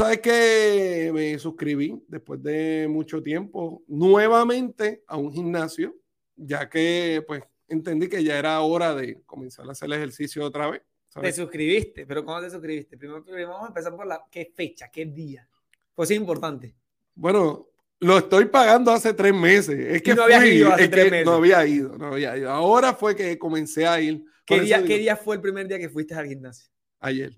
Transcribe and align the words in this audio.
Sabes 0.00 0.20
que 0.20 1.10
me 1.12 1.38
suscribí 1.38 2.02
después 2.08 2.42
de 2.42 2.88
mucho 2.88 3.22
tiempo 3.22 3.82
nuevamente 3.86 5.04
a 5.06 5.18
un 5.18 5.30
gimnasio, 5.30 5.94
ya 6.36 6.70
que 6.70 7.22
pues 7.26 7.42
entendí 7.68 8.08
que 8.08 8.24
ya 8.24 8.38
era 8.38 8.58
hora 8.62 8.94
de 8.94 9.20
comenzar 9.26 9.68
a 9.68 9.72
hacer 9.72 9.88
el 9.88 9.98
ejercicio 9.98 10.42
otra 10.42 10.70
vez. 10.70 10.80
Te 11.20 11.30
suscribiste, 11.30 12.06
pero 12.06 12.24
¿cómo 12.24 12.40
te 12.40 12.48
suscribiste? 12.48 12.96
Primero, 12.96 13.22
vamos 13.50 13.64
a 13.64 13.68
empezar 13.68 13.94
por 13.94 14.06
la 14.06 14.24
qué 14.30 14.50
fecha, 14.56 14.90
qué 14.90 15.04
día. 15.04 15.46
Pues 15.94 16.10
es 16.10 16.16
importante. 16.16 16.74
Bueno, 17.14 17.68
lo 17.98 18.16
estoy 18.16 18.46
pagando 18.46 18.92
hace 18.92 19.12
tres 19.12 19.34
meses. 19.34 19.78
Es 19.78 20.00
que 20.00 20.14
no 20.14 20.22
había 20.22 20.46
ido 20.46 20.72
hace 20.72 20.88
tres 20.88 21.10
meses. 21.10 21.26
no 21.26 21.32
había 21.32 21.66
ido, 21.66 21.98
no 21.98 22.06
había 22.06 22.38
ido. 22.38 22.50
Ahora 22.50 22.94
fue 22.94 23.14
que 23.14 23.38
comencé 23.38 23.86
a 23.86 24.00
ir. 24.00 24.24
¿Qué 24.46 24.60
día, 24.60 24.82
¿Qué 24.82 24.96
día 24.96 25.14
fue 25.14 25.36
el 25.36 25.42
primer 25.42 25.68
día 25.68 25.78
que 25.78 25.90
fuiste 25.90 26.14
al 26.14 26.26
gimnasio? 26.26 26.72
Ayer. 27.00 27.36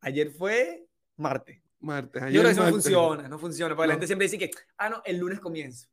Ayer 0.00 0.32
fue 0.32 0.88
martes. 1.16 1.59
Martes. 1.80 2.22
Ayer 2.22 2.34
Yo 2.34 2.40
creo 2.40 2.50
que 2.50 2.60
eso 2.60 2.64
no 2.64 2.70
funciona, 2.70 3.28
no 3.28 3.38
funciona. 3.38 3.76
Porque 3.76 3.88
la 3.88 3.94
gente 3.94 4.06
siempre 4.06 4.26
dice 4.26 4.38
que, 4.38 4.50
ah, 4.78 4.88
no, 4.88 5.02
el 5.04 5.18
lunes 5.18 5.40
comienzo. 5.40 5.88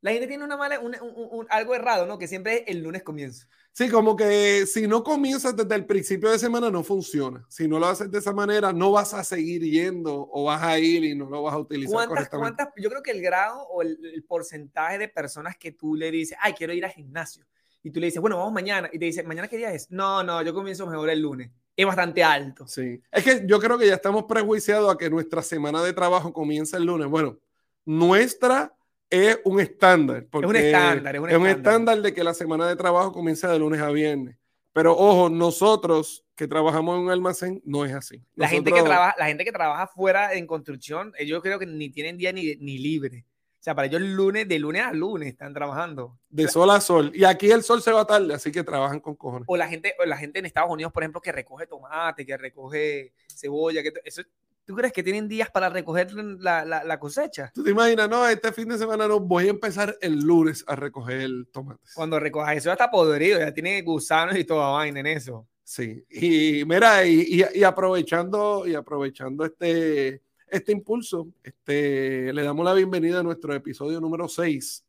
La 0.00 0.12
gente 0.12 0.26
tiene 0.26 0.44
una 0.44 0.58
mala, 0.58 0.80
un, 0.80 0.94
un, 1.00 1.46
algo 1.48 1.74
errado, 1.74 2.04
¿no? 2.04 2.18
Que 2.18 2.28
siempre 2.28 2.56
es 2.56 2.64
el 2.66 2.82
lunes 2.82 3.02
comienzo. 3.02 3.46
Sí, 3.72 3.88
como 3.88 4.14
que 4.14 4.66
si 4.66 4.86
no 4.86 5.02
comienzas 5.02 5.56
desde 5.56 5.74
el 5.74 5.86
principio 5.86 6.30
de 6.30 6.38
semana 6.38 6.70
no 6.70 6.84
funciona. 6.84 7.44
Si 7.48 7.66
no 7.66 7.78
lo 7.78 7.86
haces 7.86 8.10
de 8.10 8.18
esa 8.18 8.34
manera, 8.34 8.70
no 8.70 8.92
vas 8.92 9.14
a 9.14 9.24
seguir 9.24 9.62
yendo 9.62 10.28
o 10.30 10.44
vas 10.44 10.62
a 10.62 10.78
ir 10.78 11.04
y 11.04 11.14
no 11.14 11.30
lo 11.30 11.42
vas 11.42 11.54
a 11.54 11.58
utilizar 11.58 11.94
¿Cuántas, 11.94 12.28
correctamente. 12.28 12.56
¿cuántas, 12.56 12.82
yo 12.82 12.90
creo 12.90 13.02
que 13.02 13.12
el 13.12 13.22
grado 13.22 13.62
o 13.62 13.80
el, 13.80 13.98
el, 14.04 14.22
porcentaje 14.24 14.98
de 14.98 15.08
personas 15.08 15.56
que 15.56 15.72
tú 15.72 15.94
le 15.94 16.10
dices, 16.10 16.36
ay, 16.38 16.52
quiero 16.52 16.74
ir 16.74 16.84
al 16.84 16.92
gimnasio. 16.92 17.46
Y 17.82 17.90
tú 17.90 17.98
le 17.98 18.06
dices, 18.06 18.20
bueno, 18.20 18.36
vamos 18.36 18.52
mañana. 18.52 18.90
Y 18.92 18.98
te 18.98 19.06
dice, 19.06 19.22
¿mañana 19.22 19.48
qué 19.48 19.56
día 19.56 19.72
es? 19.72 19.90
No, 19.90 20.22
no, 20.22 20.42
yo 20.42 20.52
comienzo 20.52 20.86
mejor 20.86 21.08
el 21.08 21.20
lunes. 21.20 21.50
Es 21.76 21.86
bastante 21.86 22.22
alto. 22.22 22.66
Sí. 22.66 23.02
Es 23.10 23.24
que 23.24 23.42
yo 23.46 23.58
creo 23.58 23.76
que 23.78 23.86
ya 23.86 23.94
estamos 23.94 24.24
prejuiciados 24.24 24.92
a 24.92 24.96
que 24.96 25.10
nuestra 25.10 25.42
semana 25.42 25.82
de 25.82 25.92
trabajo 25.92 26.32
comienza 26.32 26.76
el 26.76 26.84
lunes. 26.84 27.08
Bueno, 27.08 27.38
nuestra 27.84 28.74
es 29.10 29.40
un 29.44 29.60
estándar. 29.60 30.26
Es 30.32 30.44
un 30.44 30.56
estándar, 30.56 31.16
es 31.16 31.22
un, 31.22 31.30
es 31.30 31.36
un 31.36 31.46
estándar 31.46 32.00
de 32.00 32.14
que 32.14 32.24
la 32.24 32.34
semana 32.34 32.68
de 32.68 32.76
trabajo 32.76 33.12
comienza 33.12 33.50
de 33.50 33.58
lunes 33.58 33.80
a 33.80 33.90
viernes. 33.90 34.36
Pero 34.72 34.96
ojo, 34.96 35.30
nosotros 35.30 36.24
que 36.34 36.48
trabajamos 36.48 36.96
en 36.96 37.04
un 37.04 37.10
almacén 37.10 37.62
no 37.64 37.84
es 37.84 37.92
así. 37.92 38.20
La, 38.34 38.48
gente, 38.48 38.72
que 38.72 38.82
trabaja, 38.82 39.14
la 39.16 39.26
gente 39.26 39.44
que 39.44 39.52
trabaja 39.52 39.86
fuera 39.86 40.34
en 40.34 40.46
construcción, 40.46 41.12
yo 41.24 41.40
creo 41.40 41.58
que 41.60 41.66
ni 41.66 41.90
tienen 41.90 42.18
día 42.18 42.32
ni, 42.32 42.56
ni 42.56 42.78
libre. 42.78 43.24
O 43.64 43.68
sea, 43.72 43.74
para 43.74 43.86
ellos 43.86 44.02
lunes, 44.02 44.46
de 44.46 44.58
lunes 44.58 44.82
a 44.82 44.92
lunes 44.92 45.26
están 45.26 45.54
trabajando. 45.54 46.18
De 46.28 46.46
sol 46.48 46.68
a 46.68 46.82
sol. 46.82 47.10
Y 47.14 47.24
aquí 47.24 47.50
el 47.50 47.62
sol 47.62 47.80
se 47.80 47.92
va 47.92 48.06
tarde, 48.06 48.34
así 48.34 48.52
que 48.52 48.62
trabajan 48.62 49.00
con 49.00 49.14
cojones. 49.14 49.46
O 49.48 49.56
la 49.56 49.66
gente, 49.66 49.94
o 49.98 50.04
la 50.04 50.18
gente 50.18 50.38
en 50.38 50.44
Estados 50.44 50.70
Unidos, 50.70 50.92
por 50.92 51.02
ejemplo, 51.02 51.22
que 51.22 51.32
recoge 51.32 51.66
tomate, 51.66 52.26
que 52.26 52.36
recoge 52.36 53.14
cebolla, 53.34 53.82
que 53.82 53.90
eso, 54.04 54.20
¿Tú 54.66 54.74
crees 54.74 54.92
que 54.92 55.02
tienen 55.02 55.28
días 55.28 55.50
para 55.50 55.70
recoger 55.70 56.12
la, 56.12 56.66
la, 56.66 56.84
la, 56.84 57.00
cosecha? 57.00 57.52
¿Tú 57.54 57.64
te 57.64 57.70
imaginas? 57.70 58.06
No, 58.06 58.28
este 58.28 58.52
fin 58.52 58.68
de 58.68 58.76
semana 58.76 59.08
no, 59.08 59.18
voy 59.18 59.46
a 59.46 59.50
empezar 59.50 59.96
el 60.02 60.20
lunes 60.20 60.62
a 60.66 60.76
recoger 60.76 61.30
tomates. 61.50 61.94
Cuando 61.94 62.20
recojas 62.20 62.58
eso 62.58 62.66
ya 62.66 62.72
está 62.72 62.90
podrido, 62.90 63.38
ya 63.38 63.54
tiene 63.54 63.80
gusanos 63.80 64.36
y 64.36 64.44
toda 64.44 64.72
vaina 64.72 65.00
en 65.00 65.06
eso. 65.06 65.48
Sí, 65.62 66.04
y 66.10 66.66
mira, 66.66 67.06
y, 67.06 67.42
y, 67.42 67.60
y 67.60 67.64
aprovechando, 67.64 68.66
y 68.66 68.74
aprovechando 68.74 69.46
este, 69.46 70.20
este 70.48 70.72
impulso, 70.72 71.28
este, 71.42 72.32
le 72.32 72.42
damos 72.42 72.64
la 72.64 72.74
bienvenida 72.74 73.20
a 73.20 73.22
nuestro 73.22 73.54
episodio 73.54 74.00
número 74.00 74.28
6 74.28 74.84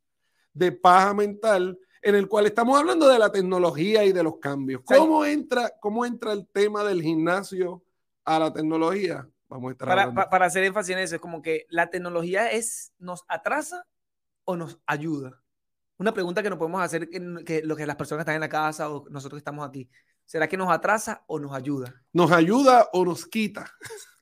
de 0.53 0.71
Paja 0.71 1.13
Mental, 1.13 1.77
en 2.01 2.15
el 2.15 2.27
cual 2.27 2.45
estamos 2.45 2.79
hablando 2.79 3.07
de 3.07 3.19
la 3.19 3.31
tecnología 3.31 4.03
y 4.05 4.11
de 4.11 4.23
los 4.23 4.37
cambios. 4.37 4.81
¿Cómo 4.85 5.25
entra, 5.25 5.71
cómo 5.79 6.05
entra 6.05 6.33
el 6.33 6.47
tema 6.47 6.83
del 6.83 7.01
gimnasio 7.01 7.83
a 8.23 8.39
la 8.39 8.53
tecnología? 8.53 9.27
Vamos 9.47 9.69
a 9.69 9.71
estar 9.71 10.13
para, 10.29 10.45
hacer 10.45 10.63
énfasis 10.63 10.95
en 10.95 10.99
eso, 10.99 11.15
es 11.15 11.21
como 11.21 11.41
que 11.41 11.65
la 11.69 11.89
tecnología 11.89 12.51
es, 12.51 12.93
nos 12.99 13.23
atrasa 13.27 13.85
o 14.43 14.55
nos 14.55 14.79
ayuda. 14.85 15.41
Una 15.97 16.13
pregunta 16.13 16.43
que 16.43 16.49
nos 16.49 16.59
podemos 16.59 16.81
hacer 16.81 17.09
que, 17.09 17.43
que 17.45 17.61
lo 17.63 17.75
que 17.75 17.85
las 17.85 17.95
personas 17.95 18.19
que 18.19 18.31
están 18.31 18.35
en 18.35 18.41
la 18.41 18.49
casa 18.49 18.89
o 18.89 19.07
nosotros 19.09 19.37
que 19.37 19.41
estamos 19.41 19.67
aquí. 19.67 19.89
¿Será 20.25 20.47
que 20.47 20.57
nos 20.57 20.71
atrasa 20.71 21.23
o 21.27 21.39
nos 21.39 21.53
ayuda? 21.53 22.03
Nos 22.11 22.31
ayuda 22.31 22.89
o 22.93 23.05
nos 23.05 23.25
quita. 23.25 23.71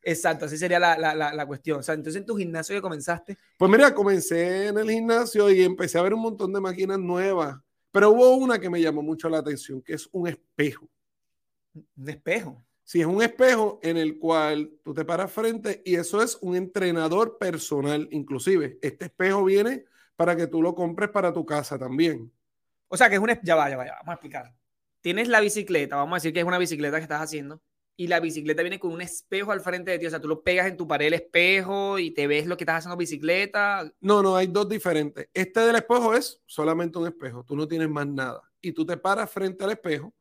Exacto, 0.03 0.45
así 0.45 0.57
sería 0.57 0.79
la, 0.79 0.97
la, 0.97 1.15
la, 1.15 1.33
la, 1.33 1.45
cuestión. 1.45 1.79
O 1.79 1.83
sea, 1.83 1.95
entonces 1.95 2.19
en 2.19 2.25
tu 2.25 2.35
gimnasio 2.35 2.75
que 2.75 2.81
comenzaste. 2.81 3.37
Pues 3.57 3.71
mira, 3.71 3.93
comencé 3.93 4.67
en 4.67 4.77
el 4.77 4.89
gimnasio 4.89 5.49
y 5.49 5.63
empecé 5.63 5.97
a 5.97 6.01
ver 6.01 6.13
un 6.13 6.21
montón 6.21 6.51
de 6.51 6.59
máquinas 6.59 6.99
nuevas, 6.99 7.57
pero 7.91 8.11
hubo 8.11 8.35
una 8.35 8.59
que 8.59 8.69
me 8.69 8.81
llamó 8.81 9.01
mucho 9.01 9.29
la 9.29 9.37
atención, 9.37 9.81
que 9.81 9.93
es 9.93 10.09
un 10.11 10.27
espejo. 10.27 10.89
Un 11.95 12.09
espejo. 12.09 12.63
Si 12.83 12.99
es 12.99 13.07
un 13.07 13.21
espejo 13.21 13.79
en 13.81 13.97
el 13.97 14.19
cual 14.19 14.71
tú 14.83 14.93
te 14.93 15.05
paras 15.05 15.31
frente 15.31 15.81
y 15.85 15.95
eso 15.95 16.21
es 16.21 16.37
un 16.41 16.55
entrenador 16.55 17.37
personal, 17.37 18.09
inclusive. 18.11 18.77
Este 18.81 19.05
espejo 19.05 19.45
viene 19.45 19.85
para 20.17 20.35
que 20.35 20.47
tú 20.47 20.61
lo 20.61 20.75
compres 20.75 21.09
para 21.09 21.31
tu 21.31 21.45
casa 21.45 21.79
también. 21.79 22.31
O 22.89 22.97
sea, 22.97 23.09
que 23.09 23.15
es 23.15 23.21
un... 23.21 23.29
Ya 23.41 23.55
va, 23.55 23.69
ya 23.69 23.77
va, 23.77 23.85
ya 23.85 23.91
va. 23.93 23.97
Vamos 23.99 24.11
a 24.11 24.13
explicar. 24.13 24.53
Tienes 25.01 25.27
la 25.27 25.39
bicicleta, 25.39 25.95
vamos 25.95 26.13
a 26.13 26.17
decir 26.17 26.33
que 26.33 26.39
es 26.39 26.45
una 26.45 26.57
bicicleta 26.57 26.97
que 26.97 27.03
estás 27.03 27.21
haciendo, 27.21 27.61
y 27.95 28.07
la 28.07 28.19
bicicleta 28.19 28.63
viene 28.63 28.79
con 28.79 28.91
un 28.91 29.01
espejo 29.01 29.51
al 29.51 29.61
frente 29.61 29.91
de 29.91 29.99
ti. 29.99 30.05
O 30.07 30.09
sea, 30.09 30.19
tú 30.19 30.27
lo 30.27 30.41
pegas 30.41 30.67
en 30.67 30.77
tu 30.77 30.87
pared 30.87 31.07
el 31.07 31.13
espejo 31.13 31.99
y 31.99 32.11
te 32.11 32.27
ves 32.27 32.47
lo 32.47 32.57
que 32.57 32.63
estás 32.63 32.77
haciendo 32.77 32.97
bicicleta. 32.97 33.91
No, 34.01 34.23
no, 34.23 34.35
hay 34.35 34.47
dos 34.47 34.67
diferentes. 34.67 35.29
Este 35.33 35.59
del 35.59 35.75
espejo 35.75 36.13
es 36.13 36.41
solamente 36.45 36.97
un 36.97 37.07
espejo. 37.07 37.43
Tú 37.43 37.55
no 37.55 37.67
tienes 37.67 37.89
más 37.89 38.07
nada. 38.07 38.41
Y 38.61 38.71
tú 38.71 38.85
te 38.85 38.97
paras 38.97 39.29
frente 39.29 39.63
al 39.63 39.71
espejo 39.71 40.13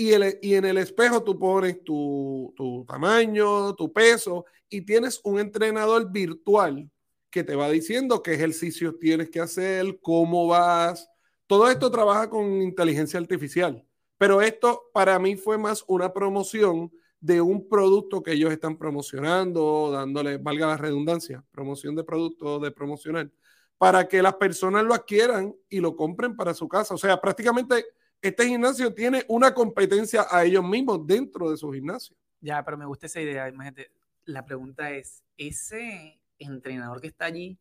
y, 0.00 0.12
el, 0.12 0.38
y, 0.40 0.54
en 0.54 0.64
el 0.64 0.78
espejo 0.78 1.22
tú 1.22 1.38
pones 1.38 1.84
tu, 1.84 2.52
tu, 2.56 2.84
tamaño, 2.86 3.74
tu 3.74 3.92
peso 3.92 4.46
y 4.68 4.80
tienes 4.80 5.20
un 5.24 5.38
entrenador 5.38 6.10
virtual 6.10 6.90
que 7.30 7.44
te 7.44 7.54
va 7.54 7.68
diciendo 7.68 8.22
qué 8.22 8.34
ejercicios 8.34 8.98
tienes 8.98 9.30
que 9.30 9.40
hacer, 9.40 9.98
cómo 10.00 10.46
vas. 10.46 11.08
Todo 11.46 11.70
esto 11.70 11.90
trabaja 11.90 12.30
con 12.30 12.62
inteligencia 12.62 13.20
artificial, 13.20 13.84
pero 14.16 14.40
esto 14.40 14.90
para 14.94 15.18
mí 15.18 15.36
fue 15.36 15.58
más 15.58 15.84
una 15.86 16.12
promoción 16.12 16.90
de 17.20 17.40
un 17.40 17.68
producto 17.68 18.22
que 18.22 18.32
ellos 18.32 18.50
están 18.50 18.76
promocionando, 18.76 19.90
dándole, 19.90 20.38
valga 20.38 20.66
la 20.68 20.76
redundancia, 20.76 21.44
promoción 21.50 21.94
de 21.94 22.04
producto, 22.04 22.58
de 22.58 22.70
promocionar, 22.70 23.30
para 23.76 24.08
que 24.08 24.22
las 24.22 24.34
personas 24.34 24.84
lo 24.84 24.94
adquieran 24.94 25.54
y 25.68 25.80
lo 25.80 25.94
compren 25.94 26.34
para 26.34 26.54
su 26.54 26.66
casa. 26.68 26.94
O 26.94 26.98
sea, 26.98 27.20
prácticamente 27.20 27.84
este 28.22 28.46
gimnasio 28.46 28.92
tiene 28.92 29.24
una 29.28 29.54
competencia 29.54 30.26
a 30.30 30.44
ellos 30.44 30.64
mismos 30.64 31.06
dentro 31.06 31.50
de 31.50 31.56
su 31.56 31.70
gimnasio. 31.72 32.16
Ya, 32.40 32.64
pero 32.64 32.76
me 32.78 32.86
gusta 32.86 33.06
esa 33.06 33.20
idea. 33.20 33.48
Imagínate, 33.48 33.90
la 34.24 34.44
pregunta 34.44 34.90
es, 34.90 35.22
¿ese 35.36 36.20
entrenador 36.38 37.00
que 37.00 37.08
está 37.08 37.26
allí 37.26 37.58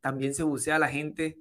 también 0.00 0.34
se 0.34 0.42
bucea 0.42 0.76
a 0.76 0.78
la 0.78 0.88
gente? 0.88 1.38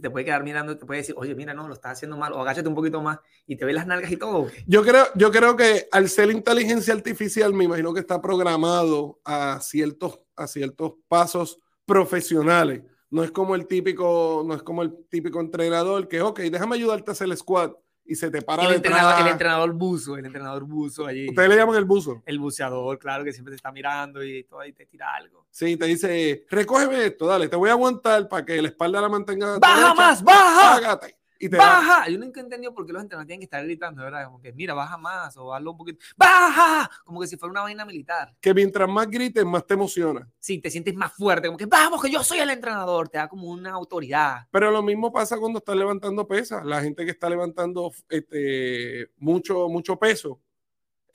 Te 0.00 0.10
puede 0.10 0.24
quedar 0.24 0.42
mirando, 0.44 0.76
te 0.76 0.86
puede 0.86 1.00
decir, 1.00 1.14
oye, 1.18 1.34
mira, 1.34 1.54
no, 1.54 1.68
lo 1.68 1.74
estás 1.74 1.92
haciendo 1.92 2.16
mal, 2.16 2.32
o 2.32 2.40
agáchate 2.40 2.68
un 2.68 2.74
poquito 2.74 3.00
más 3.02 3.18
y 3.46 3.56
te 3.56 3.64
ve 3.64 3.72
las 3.72 3.86
nalgas 3.86 4.10
y 4.10 4.16
todo. 4.16 4.48
Yo 4.66 4.82
creo, 4.82 5.06
yo 5.14 5.30
creo 5.30 5.56
que 5.56 5.88
al 5.92 6.08
ser 6.08 6.30
inteligencia 6.30 6.94
artificial, 6.94 7.52
me 7.52 7.64
imagino 7.64 7.94
que 7.94 8.00
está 8.00 8.20
programado 8.20 9.20
a 9.24 9.60
ciertos, 9.60 10.20
a 10.36 10.46
ciertos 10.46 10.94
pasos 11.08 11.58
profesionales. 11.84 12.82
No 13.10 13.22
es 13.22 13.30
como 13.30 13.54
el 13.54 13.66
típico, 13.66 14.44
no 14.46 14.54
es 14.54 14.62
como 14.62 14.82
el 14.82 15.06
típico 15.08 15.40
entrenador 15.40 16.08
que, 16.08 16.20
ok, 16.20 16.40
déjame 16.40 16.76
ayudarte 16.76 17.10
a 17.10 17.12
hacer 17.12 17.28
el 17.28 17.36
squat 17.36 17.72
y 18.08 18.14
se 18.14 18.30
te 18.30 18.42
para 18.42 18.62
el 18.62 18.68
detrás. 18.74 18.92
entrenador, 18.92 19.20
el 19.26 19.32
entrenador 19.32 19.72
buzo, 19.72 20.16
el 20.16 20.26
entrenador 20.26 20.64
buzo 20.64 21.06
allí. 21.06 21.28
Ustedes 21.28 21.48
le 21.48 21.56
llaman 21.56 21.76
el 21.76 21.84
buzo. 21.84 22.22
El 22.24 22.38
buceador, 22.38 22.98
claro, 22.98 23.24
que 23.24 23.32
siempre 23.32 23.52
te 23.52 23.56
está 23.56 23.72
mirando 23.72 24.22
y 24.24 24.44
todo 24.44 24.60
ahí 24.60 24.72
te 24.72 24.86
tira 24.86 25.14
algo. 25.14 25.46
Sí, 25.50 25.76
te 25.76 25.86
dice, 25.86 26.44
recógeme 26.50 27.06
esto, 27.06 27.26
dale, 27.26 27.48
te 27.48 27.56
voy 27.56 27.68
a 27.70 27.72
aguantar 27.72 28.28
para 28.28 28.44
que 28.44 28.60
la 28.60 28.68
espalda 28.68 29.00
la 29.00 29.08
mantenga. 29.08 29.58
¡Baja 29.58 29.76
derecha, 29.76 29.94
más, 29.94 30.22
baja! 30.22 30.80
Págate. 30.80 31.16
Y 31.38 31.48
te 31.48 31.56
¡Baja! 31.56 32.00
Da. 32.00 32.08
Yo 32.08 32.18
nunca 32.18 32.40
he 32.40 32.42
entendido 32.42 32.74
por 32.74 32.86
qué 32.86 32.92
los 32.92 33.02
entrenadores 33.02 33.26
tienen 33.26 33.40
que 33.40 33.44
estar 33.44 33.64
gritando, 33.64 34.02
¿verdad? 34.02 34.24
Como 34.26 34.40
que, 34.40 34.52
mira, 34.52 34.74
baja 34.74 34.96
más 34.96 35.36
o 35.36 35.54
hazlo 35.54 35.72
un 35.72 35.76
poquito. 35.76 36.04
¡Baja! 36.16 36.90
Como 37.04 37.20
que 37.20 37.26
si 37.26 37.36
fuera 37.36 37.50
una 37.50 37.62
vaina 37.62 37.84
militar. 37.84 38.34
Que 38.40 38.54
mientras 38.54 38.88
más 38.88 39.08
grites, 39.08 39.44
más 39.44 39.66
te 39.66 39.74
emociona. 39.74 40.28
Sí, 40.38 40.58
te 40.58 40.70
sientes 40.70 40.94
más 40.94 41.12
fuerte. 41.12 41.48
Como 41.48 41.58
que, 41.58 41.66
vamos, 41.66 42.02
que 42.02 42.10
yo 42.10 42.22
soy 42.22 42.38
el 42.38 42.50
entrenador. 42.50 43.08
Te 43.08 43.18
da 43.18 43.28
como 43.28 43.50
una 43.50 43.72
autoridad. 43.72 44.46
Pero 44.50 44.70
lo 44.70 44.82
mismo 44.82 45.12
pasa 45.12 45.38
cuando 45.38 45.58
estás 45.58 45.76
levantando 45.76 46.26
pesas. 46.26 46.64
La 46.64 46.80
gente 46.80 47.04
que 47.04 47.10
está 47.10 47.28
levantando 47.28 47.92
este, 48.08 49.10
mucho, 49.16 49.68
mucho 49.68 49.98
peso 49.98 50.40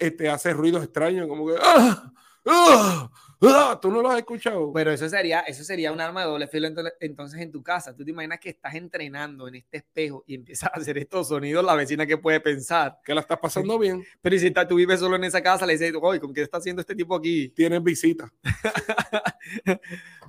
este, 0.02 0.30
hace 0.30 0.52
ruidos 0.52 0.84
extraños, 0.84 1.28
como 1.28 1.48
que. 1.48 1.56
¡Ah! 1.62 2.12
¡Ah! 2.46 3.10
¡Ah! 3.44 3.80
Tú 3.82 3.90
no 3.90 4.02
lo 4.02 4.10
has 4.12 4.20
escuchado. 4.20 4.72
Pero 4.72 4.92
eso 4.92 5.10
sería, 5.10 5.40
eso 5.42 5.64
sería 5.64 5.92
un 5.92 6.00
arma 6.00 6.22
de 6.22 6.28
doble 6.28 6.48
filo 6.48 6.70
entonces 7.00 7.42
en 7.42 7.52
tu 7.52 7.64
casa. 7.64 7.96
Tú 7.96 8.06
te 8.06 8.12
imaginas 8.12 8.40
que 8.40 8.50
estás 8.50 8.76
entrenando 8.76 9.48
en 9.48 9.56
este 9.56 9.78
espejo 9.78 10.24
y 10.28 10.36
empiezas 10.36 10.70
a 10.72 10.80
hacer 10.80 10.98
estos 11.00 11.30
sonidos, 11.30 11.66
la 11.66 11.74
vecina 11.74 12.06
que 12.06 12.18
puede 12.18 12.40
pensar. 12.40 13.00
Que 13.04 13.16
la 13.16 13.22
estás 13.22 13.40
pasando 13.40 13.80
bien. 13.80 14.04
Pero 14.22 14.38
si 14.38 14.52
tú 14.52 14.76
vives 14.76 15.00
solo 15.00 15.16
en 15.16 15.24
esa 15.24 15.42
casa, 15.42 15.66
le 15.66 15.74
dices, 15.74 15.94
oye, 16.00 16.20
¿con 16.20 16.34
qué 16.34 16.44
está 16.44 16.58
haciendo 16.58 16.82
este 16.82 16.96
tipo 16.96 17.16
aquí? 17.16 17.50
Tienes 17.50 17.82
visita. 17.82 18.32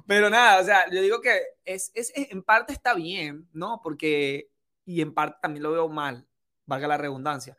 Pero 0.06 0.30
nada, 0.30 0.60
o 0.60 0.64
sea, 0.64 0.90
yo 0.90 1.02
digo 1.02 1.20
que 1.20 1.38
es, 1.64 1.92
es, 1.94 2.12
en 2.14 2.42
parte 2.42 2.72
está 2.72 2.94
bien, 2.94 3.46
¿no? 3.52 3.80
Porque, 3.82 4.48
y 4.84 5.00
en 5.02 5.12
parte 5.12 5.38
también 5.42 5.62
lo 5.62 5.72
veo 5.72 5.88
mal, 5.88 6.26
valga 6.66 6.88
la 6.88 6.96
redundancia. 6.96 7.56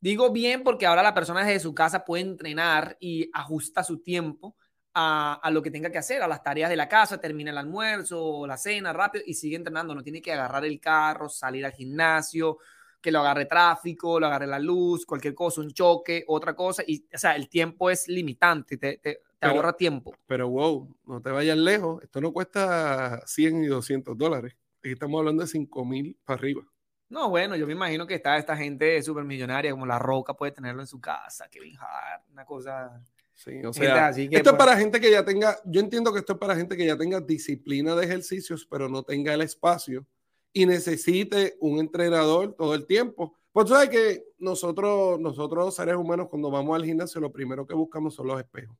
Digo 0.00 0.30
bien 0.30 0.62
porque 0.62 0.84
ahora 0.84 1.02
la 1.02 1.14
persona 1.14 1.44
desde 1.44 1.60
su 1.60 1.74
casa 1.74 2.04
puede 2.04 2.24
entrenar 2.24 2.96
y 3.00 3.30
ajusta 3.32 3.82
su 3.82 4.02
tiempo 4.02 4.56
a, 4.98 5.34
a, 5.42 5.50
lo 5.50 5.60
que 5.60 5.70
tenga 5.70 5.90
que 5.90 5.98
hacer, 5.98 6.22
a 6.22 6.26
las 6.26 6.42
tareas 6.42 6.70
de 6.70 6.76
la 6.76 6.88
casa, 6.88 7.20
termina 7.20 7.50
el 7.50 7.58
almuerzo, 7.58 8.46
la 8.46 8.56
cena, 8.56 8.94
rápido, 8.94 9.22
y 9.26 9.34
sigue 9.34 9.56
entrenando. 9.56 9.94
No 9.94 10.02
tiene 10.02 10.22
que 10.22 10.32
agarrar 10.32 10.64
el 10.64 10.80
carro, 10.80 11.28
salir 11.28 11.66
al 11.66 11.72
gimnasio, 11.72 12.56
que 12.98 13.12
lo 13.12 13.20
agarre 13.20 13.44
tráfico, 13.44 14.18
lo 14.18 14.26
agarre 14.26 14.46
la 14.46 14.58
luz, 14.58 15.04
cualquier 15.04 15.34
cosa, 15.34 15.60
un 15.60 15.70
choque, 15.70 16.24
otra 16.26 16.56
cosa. 16.56 16.82
Y, 16.86 17.06
o 17.14 17.18
sea, 17.18 17.36
el 17.36 17.50
tiempo 17.50 17.90
es 17.90 18.08
limitante, 18.08 18.78
te, 18.78 18.96
te, 18.96 19.16
te 19.16 19.20
Pero- 19.38 19.52
ahorra 19.52 19.74
tiempo. 19.74 20.14
Pero 20.26 20.48
wow, 20.48 20.96
no 21.04 21.20
te 21.20 21.30
vayas 21.30 21.58
lejos. 21.58 22.02
Esto 22.02 22.22
no 22.22 22.32
cuesta 22.32 23.20
100 23.26 23.64
y 23.64 23.66
200 23.66 24.16
dólares. 24.16 24.56
Aquí 24.78 24.92
estamos 24.92 25.18
hablando 25.18 25.42
de 25.42 25.48
5 25.48 25.84
mil 25.84 26.16
para 26.24 26.38
arriba. 26.38 26.62
No, 27.10 27.28
bueno, 27.28 27.54
yo 27.54 27.66
me 27.66 27.74
imagino 27.74 28.06
que 28.06 28.14
está 28.14 28.38
esta 28.38 28.56
gente 28.56 29.00
súper 29.02 29.24
millonaria, 29.24 29.70
como 29.70 29.84
La 29.84 29.98
Roca 29.98 30.34
puede 30.34 30.52
tenerlo 30.52 30.80
en 30.80 30.88
su 30.88 31.00
casa, 31.00 31.48
Kevin 31.50 31.76
Hart, 31.78 32.24
una 32.32 32.44
cosa. 32.44 33.00
Sí, 33.36 33.50
o 33.58 33.72
Gente 33.72 33.80
sea, 33.80 34.06
así 34.08 34.28
que, 34.30 34.36
esto 34.36 34.50
es 34.50 34.56
pues, 34.56 34.66
para 34.66 34.78
gente 34.78 34.98
que 34.98 35.10
ya 35.10 35.22
tenga, 35.22 35.58
yo 35.66 35.80
entiendo 35.80 36.10
que 36.10 36.20
esto 36.20 36.32
es 36.32 36.38
para 36.38 36.56
gente 36.56 36.74
que 36.74 36.86
ya 36.86 36.96
tenga 36.96 37.20
disciplina 37.20 37.94
de 37.94 38.06
ejercicios, 38.06 38.66
pero 38.68 38.88
no 38.88 39.02
tenga 39.02 39.34
el 39.34 39.42
espacio 39.42 40.06
y 40.54 40.64
necesite 40.64 41.54
un 41.60 41.78
entrenador 41.78 42.54
todo 42.54 42.74
el 42.74 42.86
tiempo. 42.86 43.36
Pues 43.52 43.68
sabes 43.68 43.90
que 43.90 44.24
nosotros, 44.38 45.20
nosotros 45.20 45.74
seres 45.74 45.96
humanos, 45.96 46.28
cuando 46.30 46.50
vamos 46.50 46.74
al 46.74 46.84
gimnasio, 46.86 47.20
lo 47.20 47.30
primero 47.30 47.66
que 47.66 47.74
buscamos 47.74 48.14
son 48.14 48.28
los 48.28 48.40
espejos. 48.40 48.74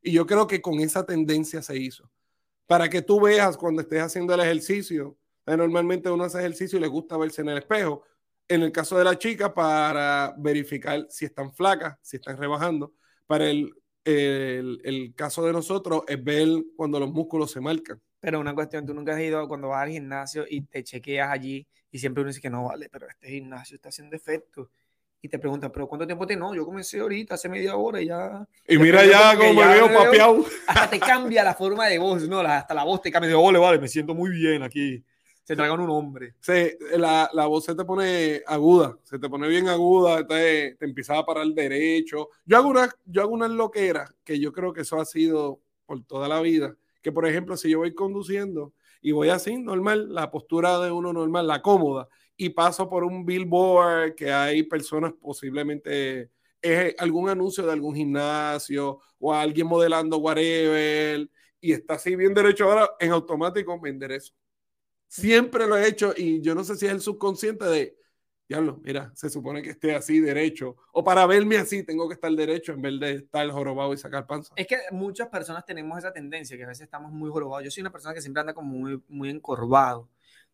Y 0.00 0.12
yo 0.12 0.24
creo 0.24 0.46
que 0.46 0.62
con 0.62 0.78
esa 0.78 1.04
tendencia 1.04 1.60
se 1.60 1.76
hizo. 1.76 2.08
Para 2.66 2.88
que 2.88 3.02
tú 3.02 3.20
veas 3.20 3.56
cuando 3.56 3.82
estés 3.82 4.02
haciendo 4.02 4.34
el 4.34 4.40
ejercicio, 4.40 5.18
eh, 5.46 5.56
normalmente 5.56 6.08
uno 6.10 6.24
hace 6.24 6.38
ejercicio 6.38 6.78
y 6.78 6.82
le 6.82 6.86
gusta 6.86 7.16
verse 7.16 7.42
en 7.42 7.48
el 7.48 7.58
espejo. 7.58 8.04
En 8.46 8.62
el 8.62 8.70
caso 8.70 8.96
de 8.96 9.04
la 9.04 9.18
chica, 9.18 9.52
para 9.52 10.32
verificar 10.38 11.06
si 11.10 11.24
están 11.24 11.52
flacas, 11.52 11.98
si 12.02 12.18
están 12.18 12.36
rebajando. 12.36 12.94
Para 13.26 13.50
el, 13.50 13.72
el, 14.06 14.80
el 14.84 15.14
caso 15.14 15.44
de 15.44 15.52
nosotros 15.52 16.02
es 16.06 16.22
ver 16.22 16.48
cuando 16.76 16.98
los 16.98 17.10
músculos 17.10 17.50
se 17.50 17.60
marcan. 17.60 18.00
Pero 18.20 18.40
una 18.40 18.54
cuestión, 18.54 18.86
tú 18.86 18.94
nunca 18.94 19.14
has 19.14 19.20
ido 19.20 19.46
cuando 19.46 19.68
vas 19.68 19.82
al 19.82 19.90
gimnasio 19.90 20.44
y 20.48 20.62
te 20.62 20.82
chequeas 20.82 21.30
allí 21.30 21.66
y 21.90 21.98
siempre 21.98 22.22
uno 22.22 22.28
dice 22.28 22.40
que 22.40 22.50
no 22.50 22.64
vale, 22.64 22.88
pero 22.90 23.08
este 23.08 23.28
gimnasio 23.28 23.76
está 23.76 23.88
haciendo 23.88 24.16
efecto. 24.16 24.70
Y 25.22 25.28
te 25.28 25.38
preguntan, 25.38 25.72
¿pero 25.72 25.88
cuánto 25.88 26.06
tiempo 26.06 26.26
tiene? 26.26 26.40
No, 26.40 26.54
yo 26.54 26.64
comencé 26.64 27.00
ahorita, 27.00 27.34
hace 27.34 27.48
media 27.48 27.74
hora 27.74 28.00
y 28.00 28.06
ya. 28.06 28.46
Y 28.68 28.76
Te 28.76 28.78
mira 28.78 29.04
ya 29.04 29.36
como 29.36 29.54
me 29.54 29.66
veo 29.66 29.92
papeado. 29.92 30.44
Hasta 30.66 30.90
te 30.90 31.00
cambia 31.00 31.42
la 31.42 31.54
forma 31.54 31.86
de 31.86 31.98
voz, 31.98 32.28
¿no? 32.28 32.40
Hasta 32.40 32.74
la 32.74 32.84
voz 32.84 33.00
te 33.00 33.10
cambia. 33.10 33.28
Digo, 33.28 33.42
vale, 33.42 33.58
vale, 33.58 33.78
me 33.78 33.88
siento 33.88 34.14
muy 34.14 34.30
bien 34.30 34.62
aquí. 34.62 35.02
Se 35.46 35.54
tragan 35.54 35.78
un 35.78 35.90
hombre. 35.90 36.34
Se, 36.40 36.76
la, 36.98 37.30
la 37.32 37.46
voz 37.46 37.64
se 37.64 37.76
te 37.76 37.84
pone 37.84 38.42
aguda, 38.48 38.98
se 39.04 39.16
te 39.16 39.28
pone 39.28 39.46
bien 39.46 39.68
aguda, 39.68 40.26
te, 40.26 40.74
te 40.74 40.84
empieza 40.84 41.16
a 41.16 41.24
parar 41.24 41.46
derecho. 41.46 42.30
Yo 42.44 42.56
hago, 42.56 42.68
una, 42.68 42.90
yo 43.04 43.22
hago 43.22 43.32
unas 43.32 43.52
loqueras 43.52 44.12
que 44.24 44.40
yo 44.40 44.52
creo 44.52 44.72
que 44.72 44.80
eso 44.80 45.00
ha 45.00 45.04
sido 45.04 45.60
por 45.86 46.04
toda 46.04 46.26
la 46.26 46.40
vida. 46.40 46.76
Que 47.00 47.12
por 47.12 47.28
ejemplo, 47.28 47.56
si 47.56 47.70
yo 47.70 47.78
voy 47.78 47.94
conduciendo 47.94 48.72
y 49.00 49.12
voy 49.12 49.28
así, 49.28 49.56
normal, 49.56 50.12
la 50.12 50.32
postura 50.32 50.80
de 50.80 50.90
uno 50.90 51.12
normal, 51.12 51.46
la 51.46 51.62
cómoda, 51.62 52.08
y 52.36 52.48
paso 52.48 52.88
por 52.88 53.04
un 53.04 53.24
billboard 53.24 54.16
que 54.16 54.32
hay 54.32 54.64
personas 54.64 55.12
posiblemente, 55.12 56.32
es 56.60 56.94
algún 56.98 57.28
anuncio 57.28 57.64
de 57.64 57.72
algún 57.72 57.94
gimnasio 57.94 58.98
o 59.20 59.32
alguien 59.32 59.68
modelando 59.68 60.16
whatever, 60.18 61.30
y 61.60 61.70
está 61.70 61.94
así 61.94 62.16
bien 62.16 62.34
derecho 62.34 62.64
ahora, 62.64 62.90
en 62.98 63.12
automático 63.12 63.78
me 63.78 63.90
enderezo. 63.90 64.34
Siempre 65.08 65.66
lo 65.66 65.76
he 65.76 65.88
hecho 65.88 66.12
y 66.16 66.40
yo 66.40 66.54
no 66.54 66.64
sé 66.64 66.76
si 66.76 66.86
es 66.86 66.92
el 66.92 67.00
subconsciente 67.00 67.64
de, 67.64 67.96
diablo, 68.48 68.80
mira, 68.82 69.12
se 69.14 69.28
supone 69.28 69.62
que 69.62 69.70
esté 69.70 69.94
así 69.94 70.20
derecho. 70.20 70.76
O 70.92 71.02
para 71.02 71.26
verme 71.26 71.56
así 71.56 71.82
tengo 71.82 72.08
que 72.08 72.14
estar 72.14 72.30
derecho 72.32 72.72
en 72.72 72.82
vez 72.82 73.00
de 73.00 73.12
estar 73.14 73.48
jorobado 73.50 73.92
y 73.92 73.98
sacar 73.98 74.26
panza. 74.26 74.52
Es 74.56 74.66
que 74.66 74.78
muchas 74.92 75.28
personas 75.28 75.64
tenemos 75.64 75.98
esa 75.98 76.12
tendencia, 76.12 76.56
que 76.56 76.64
a 76.64 76.68
veces 76.68 76.84
estamos 76.84 77.12
muy 77.12 77.30
jorobados. 77.30 77.64
Yo 77.64 77.70
soy 77.70 77.80
una 77.80 77.92
persona 77.92 78.14
que 78.14 78.20
siempre 78.20 78.40
anda 78.40 78.54
como 78.54 78.68
muy, 78.68 79.02
muy 79.08 79.30
encorvado, 79.30 80.08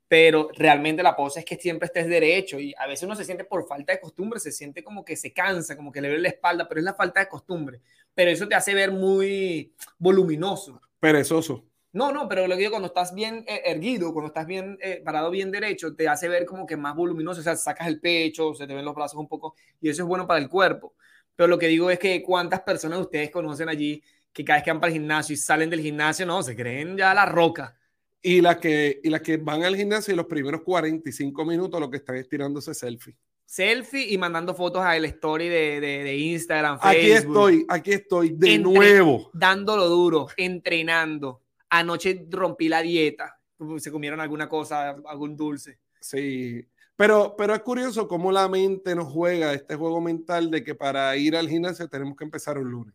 pero 0.08 0.48
realmente 0.54 1.02
la 1.02 1.16
pose 1.16 1.40
es 1.40 1.44
que 1.44 1.56
siempre 1.56 1.86
estés 1.86 2.06
derecho 2.06 2.58
y 2.58 2.74
a 2.78 2.86
veces 2.86 3.04
uno 3.04 3.16
se 3.16 3.24
siente 3.24 3.44
por 3.44 3.66
falta 3.66 3.92
de 3.92 4.00
costumbre, 4.00 4.40
se 4.40 4.52
siente 4.52 4.82
como 4.84 5.04
que 5.04 5.16
se 5.16 5.32
cansa, 5.32 5.76
como 5.76 5.92
que 5.92 6.00
le 6.00 6.08
duele 6.08 6.22
la 6.22 6.28
espalda, 6.28 6.68
pero 6.68 6.80
es 6.80 6.84
la 6.84 6.94
falta 6.94 7.20
de 7.20 7.28
costumbre. 7.28 7.80
Pero 8.14 8.30
eso 8.30 8.46
te 8.46 8.54
hace 8.54 8.74
ver 8.74 8.92
muy 8.92 9.74
voluminoso. 9.98 10.80
Perezoso. 11.00 11.64
No, 11.92 12.10
no, 12.10 12.26
pero 12.28 12.46
lo 12.46 12.54
que 12.54 12.60
digo, 12.60 12.70
cuando 12.70 12.88
estás 12.88 13.14
bien 13.14 13.44
eh, 13.46 13.62
erguido, 13.66 14.12
cuando 14.12 14.28
estás 14.28 14.46
bien 14.46 14.78
eh, 14.80 15.02
parado 15.04 15.30
bien 15.30 15.50
derecho, 15.50 15.94
te 15.94 16.08
hace 16.08 16.26
ver 16.28 16.46
como 16.46 16.66
que 16.66 16.76
más 16.76 16.96
voluminoso, 16.96 17.40
o 17.40 17.44
sea, 17.44 17.54
sacas 17.56 17.86
el 17.86 18.00
pecho, 18.00 18.54
se 18.54 18.66
te 18.66 18.74
ven 18.74 18.84
los 18.84 18.94
brazos 18.94 19.18
un 19.20 19.28
poco, 19.28 19.54
y 19.80 19.90
eso 19.90 20.02
es 20.02 20.08
bueno 20.08 20.26
para 20.26 20.40
el 20.40 20.48
cuerpo. 20.48 20.94
Pero 21.36 21.48
lo 21.48 21.58
que 21.58 21.68
digo 21.68 21.90
es 21.90 21.98
que 21.98 22.22
cuántas 22.22 22.60
personas 22.60 22.98
ustedes 23.00 23.30
conocen 23.30 23.68
allí 23.68 24.02
que 24.32 24.44
cada 24.44 24.58
vez 24.58 24.64
que 24.64 24.70
van 24.70 24.80
para 24.80 24.92
el 24.92 24.98
gimnasio 24.98 25.34
y 25.34 25.36
salen 25.36 25.68
del 25.68 25.80
gimnasio, 25.80 26.24
no, 26.24 26.42
se 26.42 26.56
creen 26.56 26.96
ya 26.96 27.12
la 27.12 27.26
roca. 27.26 27.76
Y 28.22 28.40
las 28.40 28.56
que, 28.56 29.00
y 29.02 29.10
las 29.10 29.20
que 29.20 29.36
van 29.36 29.62
al 29.64 29.76
gimnasio 29.76 30.14
y 30.14 30.16
los 30.16 30.26
primeros 30.26 30.62
45 30.62 31.44
minutos 31.44 31.78
lo 31.80 31.90
que 31.90 31.98
están 31.98 32.16
es 32.16 32.28
tirándose 32.28 32.72
selfie. 32.72 33.14
Selfie 33.44 34.10
y 34.14 34.16
mandando 34.16 34.54
fotos 34.54 34.82
a 34.82 34.96
el 34.96 35.04
story 35.04 35.48
de, 35.48 35.80
de, 35.80 36.04
de 36.04 36.16
Instagram, 36.16 36.78
Aquí 36.80 37.10
estoy, 37.10 37.66
aquí 37.68 37.92
estoy 37.92 38.30
de 38.30 38.54
Entre- 38.54 38.72
nuevo. 38.72 39.30
dándolo 39.34 39.88
duro, 39.88 40.28
entrenando. 40.38 41.41
Anoche 41.74 42.26
rompí 42.28 42.68
la 42.68 42.82
dieta. 42.82 43.38
Se 43.78 43.90
comieron 43.90 44.20
alguna 44.20 44.46
cosa, 44.48 44.90
algún 45.06 45.36
dulce. 45.36 45.78
Sí, 46.00 46.66
pero, 46.96 47.34
pero 47.36 47.54
es 47.54 47.60
curioso 47.62 48.06
cómo 48.06 48.30
la 48.30 48.46
mente 48.48 48.94
nos 48.94 49.10
juega 49.10 49.54
este 49.54 49.74
juego 49.76 50.00
mental 50.00 50.50
de 50.50 50.62
que 50.62 50.74
para 50.74 51.16
ir 51.16 51.34
al 51.34 51.48
gimnasio 51.48 51.88
tenemos 51.88 52.14
que 52.16 52.24
empezar 52.24 52.58
un 52.58 52.70
lunes. 52.70 52.94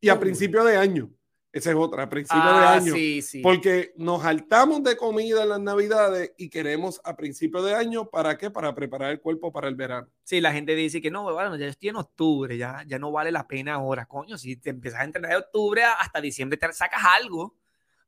Y 0.00 0.08
a 0.08 0.18
principio 0.18 0.64
de 0.64 0.76
año, 0.76 1.10
esa 1.52 1.70
es 1.70 1.76
otra, 1.76 2.04
a 2.04 2.08
principio 2.08 2.42
de 2.42 2.48
Ah, 2.48 2.72
año. 2.74 2.94
sí, 2.94 3.20
sí. 3.22 3.40
Porque 3.42 3.92
nos 3.96 4.22
saltamos 4.22 4.82
de 4.84 4.96
comida 4.96 5.42
en 5.42 5.48
las 5.50 5.60
navidades 5.60 6.32
y 6.38 6.48
queremos 6.48 7.00
a 7.04 7.16
principio 7.16 7.62
de 7.62 7.74
año, 7.74 8.08
¿para 8.08 8.38
qué? 8.38 8.50
Para 8.50 8.74
preparar 8.74 9.10
el 9.10 9.20
cuerpo 9.20 9.52
para 9.52 9.68
el 9.68 9.74
verano. 9.74 10.08
Sí, 10.22 10.40
la 10.40 10.52
gente 10.52 10.74
dice 10.74 11.02
que 11.02 11.10
no, 11.10 11.24
bueno, 11.30 11.56
ya 11.56 11.66
estoy 11.66 11.90
en 11.90 11.96
octubre, 11.96 12.56
ya, 12.56 12.82
ya 12.86 12.98
no 12.98 13.12
vale 13.12 13.30
la 13.30 13.46
pena 13.46 13.74
ahora, 13.74 14.06
coño, 14.06 14.38
si 14.38 14.56
te 14.56 14.70
empiezas 14.70 15.00
a 15.00 15.04
entrenar 15.04 15.30
de 15.32 15.36
octubre 15.38 15.82
hasta 15.84 16.20
diciembre 16.20 16.56
te 16.56 16.72
sacas 16.72 17.02
algo. 17.04 17.54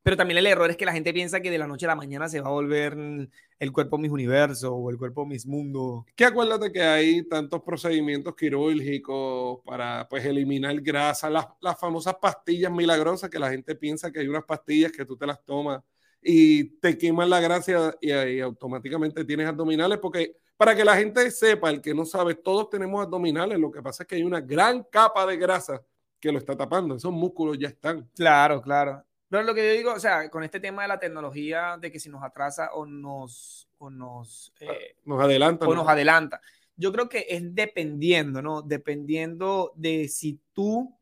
Pero 0.07 0.17
también 0.17 0.39
el 0.39 0.47
error 0.47 0.71
es 0.71 0.77
que 0.77 0.85
la 0.85 0.93
gente 0.93 1.13
piensa 1.13 1.41
que 1.41 1.51
de 1.51 1.59
la 1.59 1.67
noche 1.67 1.85
a 1.85 1.89
la 1.89 1.97
mañana 1.97 2.29
se 2.29 2.41
va 2.41 2.47
a 2.47 2.53
volver 2.53 2.95
mm, 2.95 3.29
el 3.59 3.73
cuerpo 3.73 3.99
Mis 3.99 4.13
Universo 4.13 4.73
o 4.73 4.89
el 4.89 4.99
cuerpo 4.99 5.27
Mis 5.27 5.47
Mundo. 5.47 6.07
Que 6.15 6.27
acuérdate 6.27 6.71
que 6.71 6.81
hay 6.81 7.25
tantos 7.25 7.61
procedimientos 7.63 8.37
quirúrgicos 8.37 9.63
para 9.65 10.07
pues 10.09 10.25
eliminar 10.25 10.81
grasa, 10.81 11.29
las, 11.29 11.49
las 11.61 11.77
famosas 11.81 12.15
pastillas 12.23 12.71
milagrosas 12.71 13.29
que 13.29 13.41
la 13.41 13.51
gente 13.51 13.75
piensa 13.75 14.13
que 14.13 14.21
hay 14.21 14.29
unas 14.29 14.45
pastillas 14.45 14.93
que 14.93 15.05
tú 15.05 15.17
te 15.17 15.27
las 15.27 15.45
tomas 15.45 15.83
y 16.23 16.79
te 16.79 16.97
queman 16.97 17.29
la 17.29 17.41
grasa 17.41 17.97
y, 18.01 18.13
y 18.13 18.41
automáticamente 18.41 19.25
tienes 19.25 19.49
abdominales 19.49 19.99
porque 19.99 20.37
para 20.57 20.77
que 20.77 20.85
la 20.85 20.97
gente 20.97 21.29
sepa, 21.33 21.69
el 21.69 21.81
que 21.81 21.93
no 21.93 22.05
sabe, 22.05 22.37
todos 22.37 22.71
tenemos 22.71 23.03
abdominales, 23.03 23.59
lo 23.59 23.73
que 23.73 23.83
pasa 23.83 24.05
es 24.05 24.07
que 24.07 24.15
hay 24.15 24.23
una 24.23 24.41
gran 24.41 24.85
capa 24.85 25.27
de 25.27 25.37
grasa 25.37 25.83
que 26.21 26.31
lo 26.31 26.39
está 26.39 26.57
tapando, 26.57 26.95
esos 26.95 27.13
músculos 27.13 27.59
ya 27.59 27.67
están. 27.67 28.09
Claro, 28.15 28.63
claro. 28.63 29.03
Pero 29.29 29.43
lo 29.43 29.55
que 29.55 29.67
yo 29.67 29.73
digo, 29.73 29.93
o 29.93 30.01
sea, 30.01 30.31
con 30.31 30.45
este 30.45 30.61
tema 30.61 30.83
de 30.83 30.89
la 30.89 30.99
tecnología, 31.01 31.77
de 31.81 31.91
que 31.91 31.99
si 31.99 32.09
nos 32.09 32.23
atrasa 32.23 32.71
o 32.75 32.87
nos, 32.87 33.69
o 33.79 33.91
nos, 33.91 34.53
eh, 34.61 34.97
Nos 35.05 35.23
adelantan. 35.23 35.69
o 35.69 35.75
¿no? 35.75 35.83
nos 35.83 35.91
adelanta. 35.91 36.41
Yo 36.77 36.93
creo 36.93 37.09
que 37.09 37.27
es 37.29 37.55
dependiendo, 37.55 38.43
¿no? 38.43 38.63
Dependiendo 38.63 39.73
de 39.75 40.09
si 40.09 40.41
tú 40.53 40.97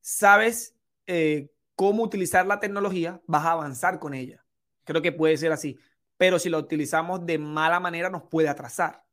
sabes 0.00 0.74
eh, 1.06 1.50
cómo 1.76 2.02
utilizar 2.02 2.46
la 2.46 2.58
tecnología, 2.58 3.20
vas 3.26 3.44
a 3.44 3.52
avanzar 3.52 3.98
con 3.98 4.14
ella. 4.14 4.44
Creo 4.84 5.02
que 5.02 5.12
puede 5.12 5.36
ser 5.36 5.52
así. 5.52 5.78
Pero 6.16 6.38
si 6.38 6.50
la 6.50 6.58
utilizamos 6.58 7.24
de 7.24 7.38
mala 7.38 7.78
manera, 7.78 8.10
nos 8.10 8.24
puede 8.24 8.48
atrasar. 8.48 9.04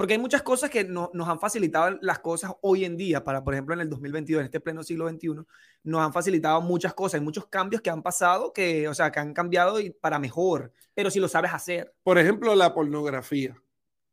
Porque 0.00 0.14
hay 0.14 0.18
muchas 0.18 0.40
cosas 0.40 0.70
que 0.70 0.82
no- 0.82 1.10
nos 1.12 1.28
han 1.28 1.38
facilitado 1.38 1.98
las 2.00 2.20
cosas 2.20 2.52
hoy 2.62 2.86
en 2.86 2.96
día, 2.96 3.22
para, 3.22 3.44
por 3.44 3.52
ejemplo, 3.52 3.74
en 3.74 3.82
el 3.82 3.90
2022, 3.90 4.40
en 4.40 4.46
este 4.46 4.58
pleno 4.58 4.82
siglo 4.82 5.06
XXI, 5.06 5.44
nos 5.82 6.00
han 6.00 6.10
facilitado 6.10 6.62
muchas 6.62 6.94
cosas, 6.94 7.20
hay 7.20 7.20
muchos 7.20 7.48
cambios 7.48 7.82
que 7.82 7.90
han 7.90 8.02
pasado, 8.02 8.50
que, 8.50 8.88
o 8.88 8.94
sea, 8.94 9.12
que 9.12 9.20
han 9.20 9.34
cambiado 9.34 9.78
y 9.78 9.90
para 9.90 10.18
mejor, 10.18 10.72
pero 10.94 11.10
si 11.10 11.20
lo 11.20 11.28
sabes 11.28 11.52
hacer. 11.52 11.94
Por 12.02 12.16
ejemplo, 12.16 12.54
la 12.54 12.72
pornografía. 12.72 13.62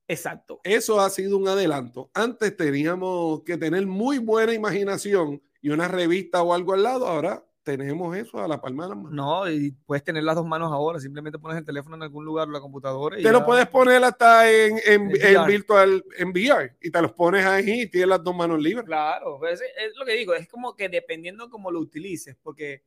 Exacto. 0.10 0.60
Eso 0.66 1.00
ha 1.00 1.10
sido 1.10 1.38
un 1.38 1.48
adelanto. 1.48 2.12
Antes 2.14 2.58
teníamos 2.58 3.44
que 3.44 3.56
tener 3.58 3.88
muy 3.88 4.18
buena 4.18 4.54
imaginación 4.54 5.42
y 5.62 5.70
una 5.70 5.88
revista 5.88 6.44
o 6.44 6.54
algo 6.54 6.74
al 6.74 6.84
lado. 6.84 7.08
Ahora 7.08 7.46
tenemos 7.78 8.16
eso 8.16 8.40
a 8.40 8.48
la 8.48 8.62
palma 8.62 8.84
de 8.84 8.90
la 8.90 8.96
mano. 8.96 9.10
No, 9.10 9.50
y 9.50 9.72
puedes 9.86 10.04
tener 10.04 10.24
las 10.24 10.36
dos 10.36 10.46
manos 10.46 10.72
ahora, 10.72 11.00
simplemente 11.00 11.40
pones 11.40 11.58
el 11.58 11.66
teléfono 11.66 11.96
en 11.96 12.04
algún 12.04 12.26
lugar, 12.26 12.48
la 12.48 12.60
computadora 12.62 13.20
y 13.20 13.24
Te 13.24 13.32
lo 13.32 13.40
ya. 13.40 13.46
puedes 13.46 13.68
poner 13.68 14.04
hasta 14.04 14.50
en, 14.52 14.78
en, 14.86 15.12
En 15.22 15.36
en 15.36 15.46
virtual, 15.46 16.04
en 16.18 16.30
VR, 16.30 16.78
y 16.82 16.90
te 16.92 17.02
los 17.02 17.12
pones 17.14 17.46
ahí 17.46 17.82
y 17.84 17.88
tienes 17.90 18.10
las 18.10 18.24
dos 18.24 18.36
manos 18.36 18.60
libres. 18.62 18.86
Claro, 18.86 19.38
pues, 19.40 19.62
es, 19.62 19.68
es 19.86 19.96
lo 19.98 20.06
que 20.06 20.14
digo, 20.14 20.34
es 20.34 20.48
como 20.48 20.76
que 20.76 20.90
dependiendo 20.90 21.50
cómo 21.50 21.72
lo 21.72 21.80
utilices, 21.80 22.38
porque 22.42 22.84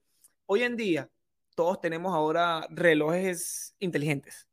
hoy 0.47 0.63
en 0.63 0.77
día 0.77 1.11
todos 1.55 1.81
tenemos 1.81 2.15
ahora 2.15 2.67
relojes 2.71 3.75
inteligentes. 3.81 4.47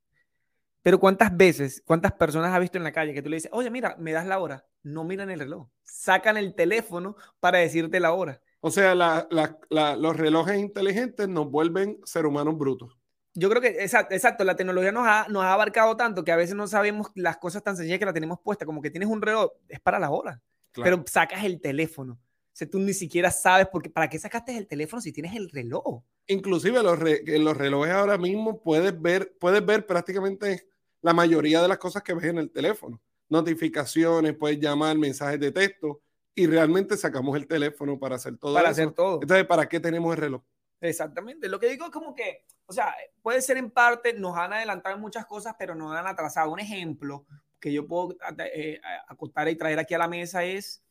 Pero 0.82 1.00
¿cuántas 1.00 1.36
veces, 1.36 1.82
cuántas 1.86 2.14
personas 2.14 2.54
has 2.54 2.62
visto 2.62 2.78
en 2.78 2.84
la 2.84 2.92
calle 2.94 3.14
que 3.14 3.22
tú 3.22 3.30
le 3.30 3.38
dices, 3.38 3.52
oye, 3.54 3.70
mira, 3.70 3.96
me 4.00 4.12
das 4.14 4.26
la 4.26 4.40
hora? 4.40 4.66
No 4.84 5.04
miran 5.04 5.30
el 5.30 5.40
reloj, 5.40 5.68
sacan 5.84 6.38
el 6.38 6.56
teléfono 6.56 7.16
para 7.40 7.58
decirte 7.60 8.00
la 8.00 8.14
hora. 8.14 8.42
O 8.60 8.72
sea, 8.72 8.96
la, 8.96 9.28
la, 9.30 9.58
la, 9.70 9.96
los 9.96 10.16
relojes 10.16 10.58
inteligentes 10.58 11.28
nos 11.28 11.50
vuelven 11.50 12.00
ser 12.04 12.26
humanos 12.26 12.58
brutos. 12.58 12.98
Yo 13.34 13.50
creo 13.50 13.62
que, 13.62 13.68
exacto, 13.68 14.16
exacto 14.16 14.44
la 14.44 14.56
tecnología 14.56 14.92
nos 14.92 15.06
ha, 15.08 15.28
nos 15.30 15.44
ha 15.44 15.54
abarcado 15.54 15.96
tanto 15.96 16.24
que 16.24 16.32
a 16.32 16.36
veces 16.36 16.56
no 16.56 16.68
sabemos 16.68 17.12
las 17.14 17.38
cosas 17.38 17.64
tan 17.64 17.78
sencillas 17.78 18.00
que 18.00 18.06
la 18.06 18.14
tenemos 18.14 18.40
puesta, 18.40 18.66
como 18.66 18.82
que 18.82 18.90
tienes 18.90 19.10
un 19.10 19.22
reloj, 19.22 19.52
es 19.70 19.80
para 19.80 20.00
la 20.00 20.10
hora, 20.10 20.42
claro. 20.72 20.98
pero 20.98 21.04
sacas 21.08 21.44
el 21.44 21.62
teléfono. 21.62 22.14
O 22.14 22.20
sea, 22.52 22.68
tú 22.68 22.80
ni 22.80 22.96
siquiera 22.96 23.30
sabes 23.30 23.68
porque, 23.72 23.92
para 23.92 24.10
qué 24.10 24.18
sacaste 24.18 24.58
el 24.58 24.66
teléfono 24.66 25.00
si 25.00 25.14
tienes 25.14 25.36
el 25.36 25.52
reloj. 25.52 26.02
Inclusive 26.26 26.82
los, 26.82 26.98
re, 26.98 27.22
los 27.38 27.56
relojes 27.56 27.94
ahora 27.94 28.18
mismo 28.18 28.60
puedes 28.64 29.00
ver, 29.00 29.38
puedes 29.40 29.64
ver 29.64 29.86
prácticamente 29.86 30.68
la 31.04 31.14
mayoría 31.14 31.62
de 31.62 31.68
las 31.68 31.78
cosas 31.78 32.02
que 32.02 32.16
ves 32.16 32.26
en 32.26 32.40
el 32.40 32.50
teléfono. 32.50 33.00
Notificaciones, 33.30 34.34
puedes 34.34 34.60
llamar, 34.60 34.98
mensajes 34.98 35.40
de 35.40 35.52
texto 35.52 36.02
y 36.38 36.46
realmente 36.46 36.96
sacamos 36.98 37.36
el 37.36 37.48
teléfono 37.48 37.98
para 37.98 38.16
hacer 38.16 38.38
todo 38.38 38.54
para 38.54 38.70
hacer 38.70 38.92
todo. 38.92 39.20
Entonces, 39.24 39.48
¿para 39.48 39.68
qué 39.68 39.80
tenemos 39.80 40.14
el 40.16 40.22
reloj? 40.22 40.44
Exactamente. 40.80 41.50
Lo 41.50 41.60
que 41.60 41.68
digo 41.68 41.86
es 41.86 41.92
como 41.92 42.14
que, 42.14 42.46
o 42.68 42.74
sea, 42.74 42.94
puede 43.24 43.42
ser 43.42 43.58
en 43.58 43.72
parte, 43.72 44.14
nos 44.14 44.38
han 44.38 44.54
adelantado 44.54 44.96
muchas 45.00 45.26
cosas, 45.26 45.56
pero 45.58 45.74
nos 45.74 45.96
han 45.96 46.06
atrasado. 46.06 46.52
Un 46.52 46.60
ejemplo 46.60 47.26
que 47.60 47.74
yo 47.74 47.88
puedo 47.88 48.16
eh, 48.54 48.80
acostar 49.08 49.50
y 49.50 49.56
traer 49.56 49.80
aquí 49.80 49.96
a 49.96 49.98
la 49.98 50.08
mesa 50.08 50.44
es, 50.44 50.84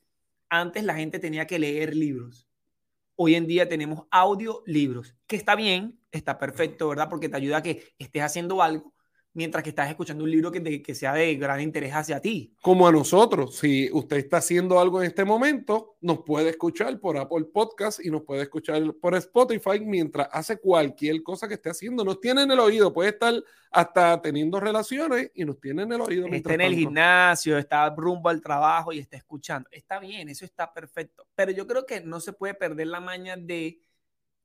antes 0.48 0.82
la 0.82 0.96
gente 0.96 1.20
tenía 1.20 1.46
que 1.46 1.60
leer 1.60 1.94
libros. 1.94 2.48
Hoy 3.14 3.36
en 3.36 3.46
día 3.46 3.68
tenemos 3.68 4.08
audiolibros, 4.10 5.14
que 5.28 5.36
está 5.36 5.54
bien, 5.54 6.00
está 6.10 6.40
perfecto, 6.40 6.88
¿verdad? 6.88 7.08
Porque 7.08 7.28
te 7.28 7.36
ayuda 7.36 7.58
a 7.58 7.62
que 7.62 7.94
estés 8.00 8.22
haciendo 8.22 8.62
algo, 8.62 8.95
mientras 9.36 9.62
que 9.62 9.68
estás 9.68 9.90
escuchando 9.90 10.24
un 10.24 10.30
libro 10.30 10.50
que, 10.50 10.82
que, 10.82 10.94
sea 10.94 11.12
de 11.12 11.36
gran 11.36 11.60
interés 11.60 11.92
hacia 11.92 12.20
ti. 12.20 12.54
Como 12.62 12.88
a 12.88 12.92
nosotros, 12.92 13.54
si 13.56 13.90
usted 13.92 14.16
está 14.16 14.38
haciendo 14.38 14.80
algo 14.80 15.02
en 15.02 15.08
este 15.08 15.26
momento, 15.26 15.98
nos 16.00 16.20
puede 16.20 16.48
escuchar 16.48 16.98
por 16.98 17.18
Apple 17.18 17.44
Podcast 17.52 18.02
y 18.02 18.10
nos 18.10 18.22
puede 18.22 18.44
escuchar 18.44 18.94
por 18.94 19.14
Spotify 19.14 19.78
mientras 19.84 20.26
hace 20.32 20.56
cualquier 20.56 21.22
cosa 21.22 21.46
que 21.46 21.54
esté 21.54 21.68
haciendo. 21.68 22.02
Nos 22.02 22.18
tiene 22.18 22.44
en 22.44 22.50
el 22.50 22.58
oído, 22.58 22.94
puede 22.94 23.10
estar 23.10 23.34
hasta 23.70 24.22
teniendo 24.22 24.58
relaciones 24.58 25.30
y 25.34 25.44
nos 25.44 25.60
tiene 25.60 25.82
en 25.82 25.92
el 25.92 26.00
oído. 26.00 26.26
Está 26.28 26.54
en 26.54 26.62
el 26.62 26.74
gimnasio, 26.74 27.58
está 27.58 27.94
rumbo 27.94 28.30
al 28.30 28.40
trabajo 28.40 28.90
y 28.90 29.00
está 29.00 29.18
escuchando. 29.18 29.68
Está 29.70 29.98
bien, 29.98 30.30
eso 30.30 30.46
está 30.46 30.72
perfecto. 30.72 31.28
Pero 31.34 31.52
yo 31.52 31.66
creo 31.66 31.84
que 31.84 32.00
no 32.00 32.20
se 32.20 32.32
puede 32.32 32.54
perder 32.54 32.86
la 32.86 33.00
maña 33.00 33.36
de 33.36 33.82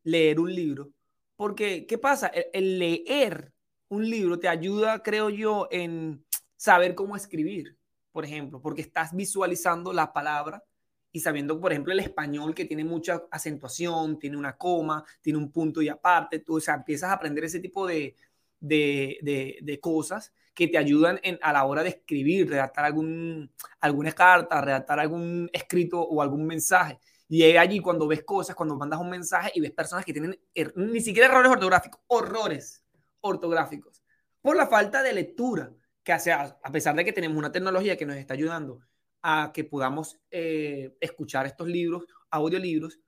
leer 0.04 0.38
un 0.38 0.54
libro. 0.54 0.92
Porque, 1.38 1.86
¿qué 1.88 1.98
pasa? 1.98 2.28
el, 2.28 2.48
el 2.52 2.78
leer 2.78 3.54
un 3.92 4.10
libro 4.10 4.40
te 4.40 4.48
ayuda, 4.48 5.04
creo 5.04 5.30
yo, 5.30 5.68
en 5.70 6.26
saber 6.56 6.96
cómo 6.96 7.18
escribir, 7.18 7.78
por 8.14 8.24
ejemplo, 8.24 8.62
porque 8.62 8.82
estás 8.82 9.14
visualizando 9.14 9.92
la 9.92 10.14
palabra 10.14 10.64
y 11.12 11.20
sabiendo, 11.20 11.60
por 11.60 11.74
ejemplo, 11.74 11.92
el 11.92 12.00
español 12.00 12.56
que 12.56 12.64
tiene 12.64 12.86
mucha 12.86 13.24
acentuación, 13.30 14.18
tiene 14.18 14.38
una 14.38 14.56
coma, 14.56 15.04
tiene 15.20 15.40
un 15.40 15.52
punto 15.52 15.82
y 15.82 15.90
aparte, 15.90 16.40
tú 16.40 16.56
o 16.56 16.62
sea, 16.62 16.76
empiezas 16.76 17.10
a 17.10 17.14
aprender 17.14 17.44
ese 17.44 17.60
tipo 17.60 17.86
de, 17.86 18.16
de, 18.62 19.60
de, 19.62 19.80
cosas 19.82 20.32
que 20.54 20.70
te 20.70 20.78
ayudan 20.78 21.20
a 21.42 21.52
la 21.52 21.66
hora 21.66 21.84
de 21.84 21.90
escribir, 21.90 22.50
redactar 22.50 22.86
algún, 22.86 23.52
alguna 23.82 24.14
carta, 24.14 24.62
redactar 24.62 25.02
algún 25.02 25.50
escrito 25.52 26.02
o 26.02 26.22
algún 26.22 26.46
mensaje. 26.46 26.98
Y 27.28 27.44
allí 27.58 27.82
cuando 27.82 28.08
ves 28.08 28.24
cosas, 28.24 28.56
cuando 28.56 28.78
mandas 28.78 29.02
un 29.02 29.10
mensaje 29.10 29.52
y 29.54 29.60
ves 29.60 29.72
personas 29.72 30.06
que 30.06 30.14
tienen 30.14 30.40
er, 30.54 30.72
ni 30.78 31.02
siquiera 31.02 31.28
errores 31.28 31.52
ortográficos, 31.52 32.00
horrores 32.08 32.81
ortográficos, 33.22 34.04
por 34.42 34.56
la 34.56 34.68
falta 34.68 35.04
de 35.04 35.14
lectura, 35.14 35.72
que 36.04 36.14
hace, 36.14 36.32
a 36.32 36.72
pesar 36.72 36.96
de 36.96 37.06
que 37.06 37.14
tenemos 37.14 37.38
una 37.38 37.52
tecnología 37.52 37.96
que 37.96 38.06
nos 38.06 38.18
está 38.18 38.34
ayudando 38.34 38.82
a 39.22 39.52
que 39.54 39.64
podamos 39.64 40.20
eh, 40.32 40.96
escuchar 41.00 41.46
estos 41.46 41.68
libros, 41.68 42.08
audiolibros, 42.32 43.00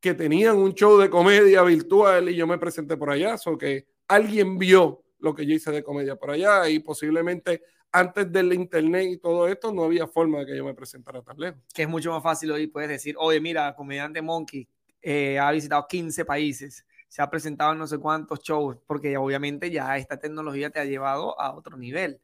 que 0.00 0.14
tenían 0.14 0.56
un 0.56 0.74
show 0.74 0.98
de 0.98 1.10
comedia 1.10 1.62
virtual 1.62 2.28
y 2.28 2.36
yo 2.36 2.46
me 2.46 2.58
presenté 2.58 2.96
por 2.96 3.10
allá, 3.10 3.36
o 3.46 3.58
que 3.58 3.86
alguien 4.06 4.58
vio 4.58 5.02
lo 5.18 5.34
que 5.34 5.46
yo 5.46 5.54
hice 5.54 5.70
de 5.72 5.82
comedia 5.82 6.16
por 6.16 6.30
allá 6.30 6.68
y 6.68 6.78
posiblemente 6.78 7.62
antes 7.90 8.30
del 8.30 8.52
internet 8.52 9.06
y 9.10 9.18
todo 9.18 9.48
esto 9.48 9.72
no 9.72 9.84
había 9.84 10.06
forma 10.06 10.40
de 10.40 10.46
que 10.46 10.56
yo 10.56 10.64
me 10.64 10.74
presentara 10.74 11.22
tan 11.22 11.38
lejos. 11.38 11.60
Que 11.74 11.82
es 11.82 11.88
mucho 11.88 12.12
más 12.12 12.22
fácil 12.22 12.52
hoy, 12.52 12.66
puedes 12.66 12.88
decir, 12.88 13.16
oye, 13.18 13.40
mira, 13.40 13.74
comediante 13.74 14.22
Monkey 14.22 14.68
eh, 15.02 15.38
ha 15.38 15.50
visitado 15.50 15.86
15 15.88 16.24
países, 16.24 16.86
se 17.08 17.22
ha 17.22 17.30
presentado 17.30 17.72
en 17.72 17.78
no 17.78 17.86
sé 17.86 17.98
cuántos 17.98 18.40
shows, 18.40 18.76
porque 18.86 19.16
obviamente 19.16 19.70
ya 19.70 19.96
esta 19.96 20.18
tecnología 20.18 20.70
te 20.70 20.80
ha 20.80 20.84
llevado 20.84 21.40
a 21.40 21.54
otro 21.54 21.76
nivel. 21.76 22.20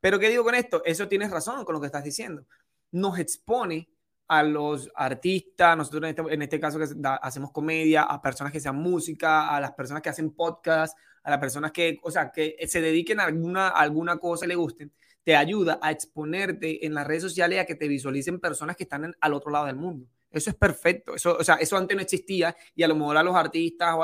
Pero 0.00 0.18
¿qué 0.18 0.28
digo 0.28 0.44
con 0.44 0.54
esto? 0.54 0.82
Eso 0.84 1.08
tienes 1.08 1.30
razón 1.30 1.64
con 1.64 1.74
lo 1.74 1.80
que 1.80 1.86
estás 1.86 2.04
diciendo. 2.04 2.46
Nos 2.92 3.18
expone 3.18 3.88
a 4.30 4.44
los 4.44 4.88
artistas, 4.94 5.76
nosotros 5.76 6.04
en 6.04 6.10
este, 6.10 6.34
en 6.34 6.42
este 6.42 6.60
caso 6.60 6.78
que 6.78 6.86
hacemos 7.20 7.50
comedia, 7.50 8.04
a 8.04 8.22
personas 8.22 8.52
que 8.52 8.60
sean 8.60 8.76
música, 8.76 9.48
a 9.48 9.60
las 9.60 9.72
personas 9.72 10.04
que 10.04 10.08
hacen 10.08 10.30
podcast, 10.30 10.96
a 11.24 11.30
las 11.30 11.40
personas 11.40 11.72
que, 11.72 11.98
o 12.04 12.12
sea, 12.12 12.30
que 12.30 12.56
se 12.68 12.80
dediquen 12.80 13.18
a 13.18 13.24
alguna, 13.24 13.66
alguna 13.66 14.18
cosa 14.18 14.44
y 14.44 14.48
le 14.48 14.54
gusten, 14.54 14.92
te 15.24 15.34
ayuda 15.34 15.80
a 15.82 15.90
exponerte 15.90 16.86
en 16.86 16.94
las 16.94 17.08
redes 17.08 17.24
sociales 17.24 17.58
a 17.58 17.64
que 17.64 17.74
te 17.74 17.88
visualicen 17.88 18.38
personas 18.38 18.76
que 18.76 18.84
están 18.84 19.12
al 19.20 19.34
otro 19.34 19.50
lado 19.50 19.66
del 19.66 19.74
mundo. 19.74 20.06
Eso 20.30 20.50
es 20.50 20.54
perfecto. 20.54 21.16
Eso, 21.16 21.36
o 21.36 21.42
sea, 21.42 21.56
eso 21.56 21.76
antes 21.76 21.96
no 21.96 22.02
existía 22.02 22.54
y 22.76 22.84
a 22.84 22.88
lo 22.88 22.94
mejor 22.94 23.16
a 23.16 23.24
los 23.24 23.34
artistas 23.34 23.96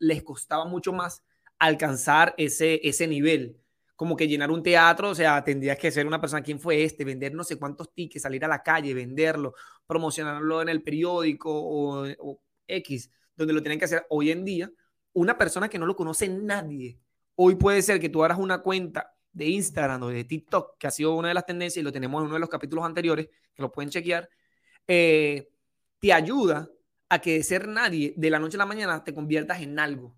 les 0.00 0.22
costaba 0.22 0.64
mucho 0.64 0.94
más 0.94 1.22
alcanzar 1.58 2.34
ese, 2.38 2.80
ese 2.82 3.06
nivel 3.06 3.60
como 3.96 4.14
que 4.14 4.28
llenar 4.28 4.50
un 4.50 4.62
teatro, 4.62 5.10
o 5.10 5.14
sea, 5.14 5.42
tendrías 5.42 5.78
que 5.78 5.90
ser 5.90 6.06
una 6.06 6.20
persona, 6.20 6.42
¿quién 6.42 6.60
fue 6.60 6.84
este? 6.84 7.04
Vender 7.04 7.34
no 7.34 7.42
sé 7.42 7.58
cuántos 7.58 7.92
tickets, 7.94 8.22
salir 8.22 8.44
a 8.44 8.48
la 8.48 8.62
calle, 8.62 8.92
venderlo, 8.92 9.54
promocionarlo 9.86 10.62
en 10.62 10.68
el 10.68 10.82
periódico 10.82 11.50
o, 11.50 12.06
X, 12.68 13.10
donde 13.34 13.54
lo 13.54 13.62
tienen 13.62 13.78
que 13.78 13.86
hacer 13.86 14.06
hoy 14.10 14.30
en 14.30 14.44
día. 14.44 14.70
Una 15.14 15.38
persona 15.38 15.68
que 15.68 15.78
no 15.78 15.86
lo 15.86 15.96
conoce 15.96 16.28
nadie. 16.28 17.00
Hoy 17.36 17.56
puede 17.56 17.80
ser 17.80 17.98
que 17.98 18.10
tú 18.10 18.22
hagas 18.22 18.38
una 18.38 18.58
cuenta 18.58 19.14
de 19.32 19.46
Instagram 19.46 20.02
o 20.02 20.08
de 20.08 20.24
TikTok, 20.24 20.76
que 20.78 20.86
ha 20.86 20.90
sido 20.90 21.14
una 21.14 21.28
de 21.28 21.34
las 21.34 21.46
tendencias 21.46 21.80
y 21.80 21.84
lo 21.84 21.92
tenemos 21.92 22.20
en 22.20 22.26
uno 22.26 22.34
de 22.34 22.40
los 22.40 22.48
capítulos 22.50 22.84
anteriores, 22.84 23.28
que 23.54 23.62
lo 23.62 23.72
pueden 23.72 23.90
chequear, 23.90 24.28
eh, 24.86 25.48
te 26.00 26.12
ayuda 26.12 26.68
a 27.08 27.18
que 27.20 27.34
de 27.34 27.42
ser 27.42 27.68
nadie 27.68 28.12
de 28.16 28.30
la 28.30 28.38
noche 28.38 28.56
a 28.56 28.58
la 28.58 28.66
mañana 28.66 29.04
te 29.04 29.14
conviertas 29.14 29.62
en 29.62 29.78
algo 29.78 30.15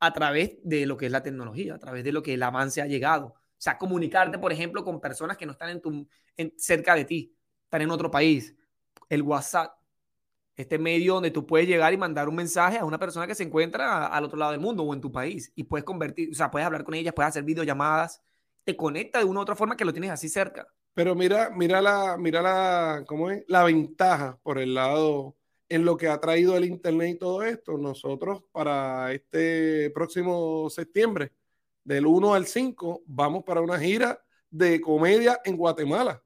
a 0.00 0.12
través 0.12 0.58
de 0.62 0.86
lo 0.86 0.96
que 0.96 1.06
es 1.06 1.12
la 1.12 1.22
tecnología, 1.22 1.74
a 1.74 1.78
través 1.78 2.04
de 2.04 2.12
lo 2.12 2.22
que 2.22 2.34
el 2.34 2.42
avance 2.42 2.82
ha 2.82 2.86
llegado. 2.86 3.26
O 3.26 3.58
sea, 3.58 3.78
comunicarte, 3.78 4.38
por 4.38 4.52
ejemplo, 4.52 4.84
con 4.84 5.00
personas 5.00 5.36
que 5.36 5.46
no 5.46 5.52
están 5.52 5.70
en 5.70 5.80
tu, 5.80 6.08
en, 6.36 6.52
cerca 6.58 6.94
de 6.94 7.04
ti, 7.04 7.34
están 7.64 7.82
en 7.82 7.90
otro 7.90 8.10
país. 8.10 8.54
El 9.08 9.22
WhatsApp, 9.22 9.78
este 10.56 10.78
medio 10.78 11.14
donde 11.14 11.30
tú 11.30 11.46
puedes 11.46 11.66
llegar 11.66 11.92
y 11.92 11.96
mandar 11.96 12.28
un 12.28 12.34
mensaje 12.34 12.78
a 12.78 12.84
una 12.84 12.98
persona 12.98 13.26
que 13.26 13.34
se 13.34 13.44
encuentra 13.44 14.06
al 14.06 14.24
otro 14.24 14.38
lado 14.38 14.52
del 14.52 14.60
mundo 14.60 14.82
o 14.82 14.94
en 14.94 15.00
tu 15.00 15.12
país 15.12 15.52
y 15.54 15.64
puedes 15.64 15.84
convertir, 15.84 16.30
o 16.30 16.34
sea, 16.34 16.50
puedes 16.50 16.66
hablar 16.66 16.84
con 16.84 16.94
ellas, 16.94 17.14
puedes 17.14 17.28
hacer 17.28 17.44
videollamadas, 17.44 18.22
te 18.64 18.76
conecta 18.76 19.18
de 19.18 19.24
una 19.24 19.40
u 19.40 19.42
otra 19.42 19.56
forma 19.56 19.76
que 19.76 19.84
lo 19.84 19.92
tienes 19.92 20.10
así 20.10 20.28
cerca. 20.28 20.66
Pero 20.94 21.14
mira, 21.14 21.50
mira 21.50 21.82
la, 21.82 22.16
mira 22.18 22.42
la, 22.42 23.04
¿cómo 23.06 23.30
es? 23.30 23.44
La 23.48 23.64
ventaja 23.64 24.38
por 24.42 24.58
el 24.58 24.74
lado 24.74 25.36
en 25.68 25.84
lo 25.84 25.96
que 25.96 26.08
ha 26.08 26.20
traído 26.20 26.56
el 26.56 26.64
Internet 26.64 27.16
y 27.16 27.18
todo 27.18 27.42
esto, 27.42 27.76
nosotros 27.78 28.42
para 28.52 29.12
este 29.12 29.90
próximo 29.90 30.68
septiembre, 30.70 31.32
del 31.84 32.06
1 32.06 32.34
al 32.34 32.46
5, 32.46 33.02
vamos 33.06 33.44
para 33.44 33.60
una 33.60 33.78
gira 33.78 34.20
de 34.50 34.80
comedia 34.80 35.40
en 35.44 35.56
Guatemala. 35.56 36.22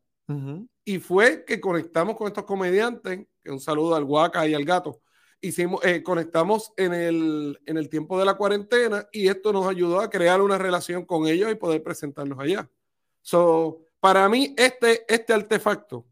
Y 0.85 0.99
fue 0.99 1.44
que 1.44 1.61
conectamos 1.61 2.16
con 2.16 2.28
estos 2.28 2.44
comediantes, 2.44 3.26
que 3.42 3.50
un 3.50 3.59
saludo 3.59 3.97
al 3.97 4.04
Guaca 4.04 4.47
y 4.47 4.54
al 4.54 4.64
gato. 4.64 5.02
Hicimos, 5.40 5.85
eh, 5.85 6.02
conectamos 6.04 6.73
en 6.76 6.94
el, 6.94 7.61
en 7.66 7.76
el 7.76 7.88
tiempo 7.88 8.18
de 8.18 8.25
la 8.25 8.35
cuarentena 8.35 9.09
y 9.11 9.26
esto 9.26 9.52
nos 9.52 9.66
ayudó 9.66 10.00
a 10.00 10.09
crear 10.09 10.40
una 10.40 10.56
relación 10.56 11.04
con 11.04 11.26
ellos 11.26 11.50
y 11.50 11.56
poder 11.56 11.82
presentarnos 11.82 12.38
allá. 12.38 12.70
So, 13.23 13.80
para 13.99 14.28
mí, 14.28 14.54
este, 14.56 15.04
este 15.12 15.32
artefacto 15.32 16.06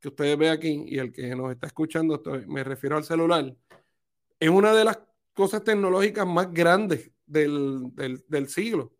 que 0.00 0.08
ustedes 0.08 0.36
ven 0.38 0.50
aquí 0.50 0.84
y 0.86 0.98
el 0.98 1.12
que 1.12 1.34
nos 1.36 1.52
está 1.52 1.66
escuchando, 1.66 2.22
me 2.46 2.64
refiero 2.64 2.96
al 2.96 3.04
celular, 3.04 3.54
es 4.38 4.48
una 4.48 4.72
de 4.72 4.84
las 4.84 4.98
cosas 5.34 5.62
tecnológicas 5.62 6.26
más 6.26 6.52
grandes 6.52 7.10
del, 7.26 7.82
del, 7.94 8.48
siglo. 8.48 8.92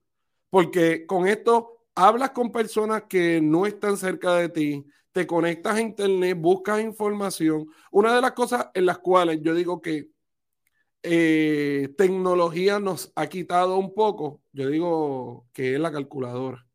Porque 0.51 1.07
con 1.07 1.27
esto 1.27 1.87
hablas 1.95 2.31
con 2.31 2.53
personas 2.53 3.05
que 3.09 3.41
no 3.41 3.67
están 3.67 3.97
cerca 3.97 4.35
de 4.37 4.49
ti, 4.49 4.87
te 5.13 5.27
conectas 5.27 5.77
a 5.77 5.81
internet, 5.81 6.37
buscas 6.39 6.81
información. 6.81 7.67
Una 7.91 8.15
de 8.15 8.21
las 8.21 8.33
cosas 8.33 8.69
en 8.75 8.87
las 8.87 8.99
cuales 8.99 9.41
yo 9.43 9.55
digo 9.55 9.81
que 9.81 10.11
eh, 11.03 11.89
tecnología 11.97 12.79
nos 12.79 13.11
ha 13.17 13.27
quitado 13.27 13.79
un 13.79 13.95
poco, 13.95 14.43
yo 14.53 14.69
digo 14.69 15.49
que 15.53 15.75
es 15.75 15.81
la 15.81 15.91
calculadora. 15.91 16.67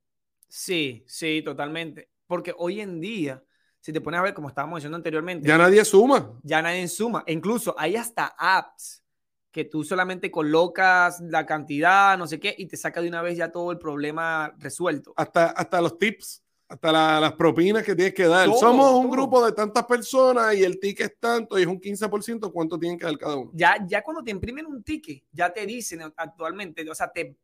Sí, 0.48 1.04
sí, 1.08 1.42
totalmente. 1.44 2.10
Porque 2.28 2.54
hoy 2.58 2.82
en 2.82 3.00
día, 3.00 3.44
si 3.86 3.94
te 3.94 4.02
pones 4.02 4.20
a 4.20 4.24
ver, 4.24 4.34
como 4.34 4.48
estábamos 4.48 4.78
diciendo 4.78 4.96
anteriormente, 4.96 5.48
ya 5.48 5.60
nadie 5.60 5.86
suma. 5.86 6.32
Ya 6.42 6.60
nadie 6.60 6.88
suma. 6.88 7.24
incluso 7.28 7.76
hay 7.78 7.96
hasta 7.96 8.34
apps 8.36 9.04
que 9.52 9.66
tú 9.66 9.84
solamente 9.84 10.32
colocas 10.32 11.22
la 11.22 11.46
cantidad, 11.46 12.18
no 12.18 12.26
sé 12.26 12.40
qué, 12.40 12.56
y 12.58 12.66
te 12.66 12.78
saca 12.78 13.00
de 13.00 13.10
una 13.10 13.22
vez 13.22 13.38
ya 13.38 13.52
todo 13.52 13.72
el 13.72 13.78
problema 13.78 14.56
resuelto. 14.58 15.14
Hasta, 15.16 15.52
hasta 15.52 15.82
los 15.82 16.00
tips, 16.00 16.44
hasta 16.68 17.20
las 17.22 17.34
propinas 17.34 17.84
que 17.84 17.94
tienes 17.94 18.16
que 18.16 18.26
dar. 18.26 18.50
Somos 18.56 18.92
un 18.92 19.08
grupo 19.12 19.46
de 19.46 19.52
tantas 19.52 19.86
personas 19.86 20.56
y 20.56 20.64
el 20.64 20.80
ticket 20.80 21.12
es 21.12 21.20
tanto 21.20 21.60
y 21.60 21.62
es 21.62 21.68
un 21.68 21.80
15%, 21.80 22.52
¿cuánto 22.52 22.80
tienen 22.80 22.98
que 22.98 23.06
dar 23.06 23.20
cada 23.20 23.36
uno? 23.36 23.52
Ya, 23.54 23.78
ya 23.88 24.02
cuando 24.02 24.24
te 24.24 24.32
imprimen 24.32 24.66
un 24.66 24.82
ticket, 24.82 25.26
ya 25.32 25.54
te 25.54 25.64
dicen 25.64 26.02
actualmente, 26.18 26.90
o 26.90 26.96
sea, 26.96 27.12
te 27.12 27.38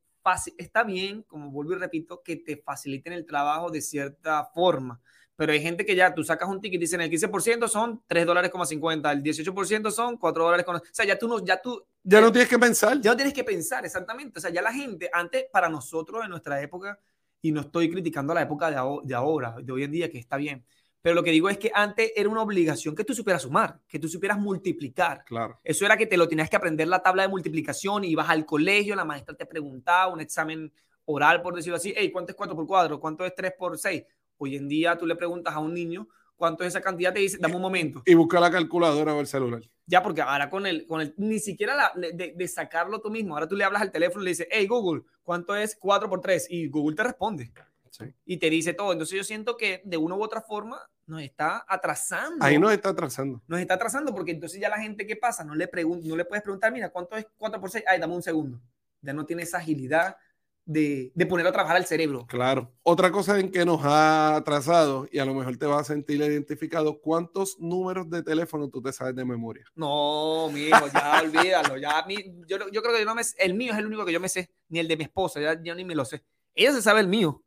está 0.57 0.83
bien, 0.83 1.21
como 1.21 1.51
vuelvo 1.51 1.73
y 1.73 1.75
repito, 1.75 2.23
que 2.23 2.37
te 2.37 2.57
faciliten 2.57 3.13
el 3.13 3.27
trabajo 3.27 3.69
de 3.69 3.81
cierta 3.81 4.43
forma 4.45 4.99
pero 5.41 5.53
hay 5.53 5.59
gente 5.59 5.83
que 5.83 5.95
ya 5.95 6.13
tú 6.13 6.23
sacas 6.23 6.47
un 6.47 6.61
ticket 6.61 6.77
y 6.77 6.81
dicen 6.81 7.01
el 7.01 7.09
15% 7.09 7.67
son 7.67 8.03
3 8.05 8.27
dólares, 8.27 8.51
50, 8.63 9.11
el 9.11 9.23
18% 9.23 9.89
son 9.89 10.17
4 10.17 10.43
dólares. 10.43 10.63
O 10.67 10.79
sea, 10.91 11.03
ya 11.03 11.17
tú 11.17 11.27
no, 11.27 11.43
ya 11.43 11.59
tú. 11.59 11.83
Ya 12.03 12.21
no 12.21 12.31
tienes 12.31 12.47
que 12.47 12.59
pensar. 12.59 13.01
Ya 13.01 13.09
no 13.09 13.17
tienes 13.17 13.33
que 13.33 13.43
pensar, 13.43 13.83
exactamente. 13.83 14.37
O 14.37 14.39
sea, 14.39 14.51
ya 14.51 14.61
la 14.61 14.71
gente, 14.71 15.09
antes, 15.11 15.45
para 15.51 15.67
nosotros 15.67 16.23
en 16.23 16.29
nuestra 16.29 16.61
época, 16.61 16.99
y 17.41 17.51
no 17.51 17.61
estoy 17.61 17.89
criticando 17.89 18.35
la 18.35 18.43
época 18.43 18.69
de, 18.69 19.15
ahora, 19.15 19.55
de 19.59 19.71
hoy 19.71 19.81
en 19.81 19.89
día, 19.89 20.11
que 20.11 20.19
está 20.19 20.37
bien, 20.37 20.63
pero 21.01 21.15
lo 21.15 21.23
que 21.23 21.31
digo 21.31 21.49
es 21.49 21.57
que 21.57 21.71
antes 21.73 22.11
era 22.15 22.29
una 22.29 22.43
obligación 22.43 22.95
que 22.95 23.03
tú 23.03 23.15
supieras 23.15 23.41
sumar, 23.41 23.79
que 23.87 23.97
tú 23.97 24.07
supieras 24.07 24.37
multiplicar. 24.37 25.23
Claro. 25.25 25.59
Eso 25.63 25.87
era 25.87 25.97
que 25.97 26.05
te 26.05 26.17
lo 26.17 26.27
tenías 26.27 26.51
que 26.51 26.55
aprender 26.55 26.87
la 26.87 27.01
tabla 27.01 27.23
de 27.23 27.29
multiplicación, 27.29 28.03
y 28.03 28.09
ibas 28.09 28.29
al 28.29 28.45
colegio, 28.45 28.95
la 28.95 29.05
maestra 29.05 29.35
te 29.35 29.47
preguntaba, 29.47 30.13
un 30.13 30.21
examen 30.21 30.71
oral, 31.05 31.41
por 31.41 31.55
decirlo 31.55 31.77
así, 31.77 31.95
hey, 31.97 32.11
¿cuánto 32.11 32.31
es 32.31 32.37
4 32.37 32.55
por 32.55 32.67
4? 32.67 32.99
¿Cuánto 32.99 33.25
es 33.25 33.33
3 33.33 33.53
por 33.57 33.75
6? 33.75 34.03
Hoy 34.43 34.55
en 34.55 34.67
día 34.67 34.97
tú 34.97 35.05
le 35.05 35.15
preguntas 35.15 35.53
a 35.53 35.59
un 35.59 35.71
niño 35.71 36.07
cuánto 36.35 36.63
es 36.63 36.69
esa 36.69 36.81
cantidad, 36.81 37.13
te 37.13 37.19
dice, 37.19 37.37
dame 37.39 37.57
un 37.57 37.61
momento. 37.61 38.01
Y 38.07 38.15
busca 38.15 38.39
la 38.39 38.49
calculadora 38.49 39.13
o 39.13 39.19
el 39.19 39.27
celular. 39.27 39.61
Ya, 39.85 40.01
porque 40.01 40.23
ahora 40.23 40.49
con 40.49 40.65
el, 40.65 40.87
con 40.87 40.99
el 40.99 41.13
ni 41.17 41.37
siquiera 41.37 41.75
la, 41.75 41.91
de, 41.95 42.47
sacarlo 42.47 43.01
tú 43.01 43.11
mismo, 43.11 43.35
ahora 43.35 43.47
tú 43.47 43.55
le 43.55 43.63
hablas 43.63 43.83
al 43.83 43.91
teléfono 43.91 44.23
y 44.23 44.25
le 44.25 44.31
dices, 44.31 44.47
hey 44.49 44.65
Google, 44.65 45.03
¿cuánto 45.21 45.55
es 45.55 45.75
4 45.75 46.09
por 46.09 46.21
3? 46.21 46.47
Y 46.49 46.69
Google 46.69 46.95
te 46.95 47.03
responde. 47.03 47.51
Y 48.25 48.37
te 48.37 48.49
dice 48.49 48.73
todo. 48.73 48.91
Entonces 48.91 49.15
yo 49.15 49.23
siento 49.23 49.55
que 49.57 49.83
de 49.85 49.97
una 49.97 50.15
u 50.15 50.23
otra 50.23 50.41
forma 50.41 50.79
nos 51.05 51.21
está 51.21 51.63
atrasando. 51.67 52.43
Ahí 52.43 52.57
nos 52.57 52.71
está 52.71 52.89
atrasando. 52.89 53.43
Nos 53.45 53.59
está 53.59 53.75
atrasando 53.75 54.11
porque 54.11 54.31
entonces 54.31 54.59
ya 54.59 54.69
la 54.69 54.79
gente, 54.79 55.05
¿qué 55.05 55.17
pasa? 55.17 55.43
No 55.43 55.53
le, 55.53 55.69
no 55.71 56.15
le 56.15 56.25
puedes 56.25 56.41
preguntar, 56.41 56.71
mira, 56.71 56.89
¿cuánto 56.89 57.15
es 57.15 57.27
4 57.37 57.61
por 57.61 57.69
6? 57.69 57.83
Ay, 57.87 57.99
dame 57.99 58.15
un 58.15 58.23
segundo. 58.23 58.59
Ya 59.01 59.13
no 59.13 59.27
tiene 59.27 59.43
esa 59.43 59.59
agilidad 59.59 60.17
de, 60.71 61.11
de, 61.13 61.25
poner 61.25 61.45
a 61.45 61.51
trabajar 61.51 61.77
el 61.77 61.85
cerebro. 61.85 62.25
Claro. 62.27 62.71
Otra 62.83 63.11
cosa 63.11 63.39
en 63.39 63.51
que 63.51 63.65
nos 63.65 63.83
ha 63.83 64.35
atrasado, 64.37 65.07
y 65.11 65.19
a 65.19 65.25
lo 65.25 65.33
mejor 65.33 65.57
te 65.57 65.65
vas 65.65 65.81
a 65.81 65.93
sentir 65.93 66.17
identificado, 66.21 67.01
¿cuántos 67.01 67.59
números 67.59 68.09
de 68.09 68.23
teléfono 68.23 68.69
tú 68.69 68.81
te 68.81 68.93
sabes 68.93 69.15
de 69.15 69.25
memoria? 69.25 69.65
No, 69.75 70.49
mijo, 70.51 70.87
ya 70.93 71.21
olvídalo. 71.21 71.77
Ya, 71.77 72.05
yo, 72.47 72.57
yo, 72.71 72.81
creo 72.81 72.93
que 72.93 72.99
yo 72.99 73.05
no 73.05 73.15
me, 73.15 73.21
el 73.39 73.53
mío 73.53 73.73
es 73.73 73.79
el 73.79 73.85
único 73.85 74.05
que 74.05 74.13
yo 74.13 74.19
me 74.19 74.29
sé, 74.29 74.51
ni 74.69 74.79
el 74.79 74.87
de 74.87 74.97
mi 74.97 75.03
esposa, 75.03 75.41
ya, 75.41 75.61
yo 75.61 75.75
ni 75.75 75.83
me 75.83 75.95
lo 75.95 76.05
sé. 76.05 76.23
Ella 76.55 76.71
se 76.71 76.81
sabe 76.81 77.01
el 77.01 77.07
mío. 77.07 77.43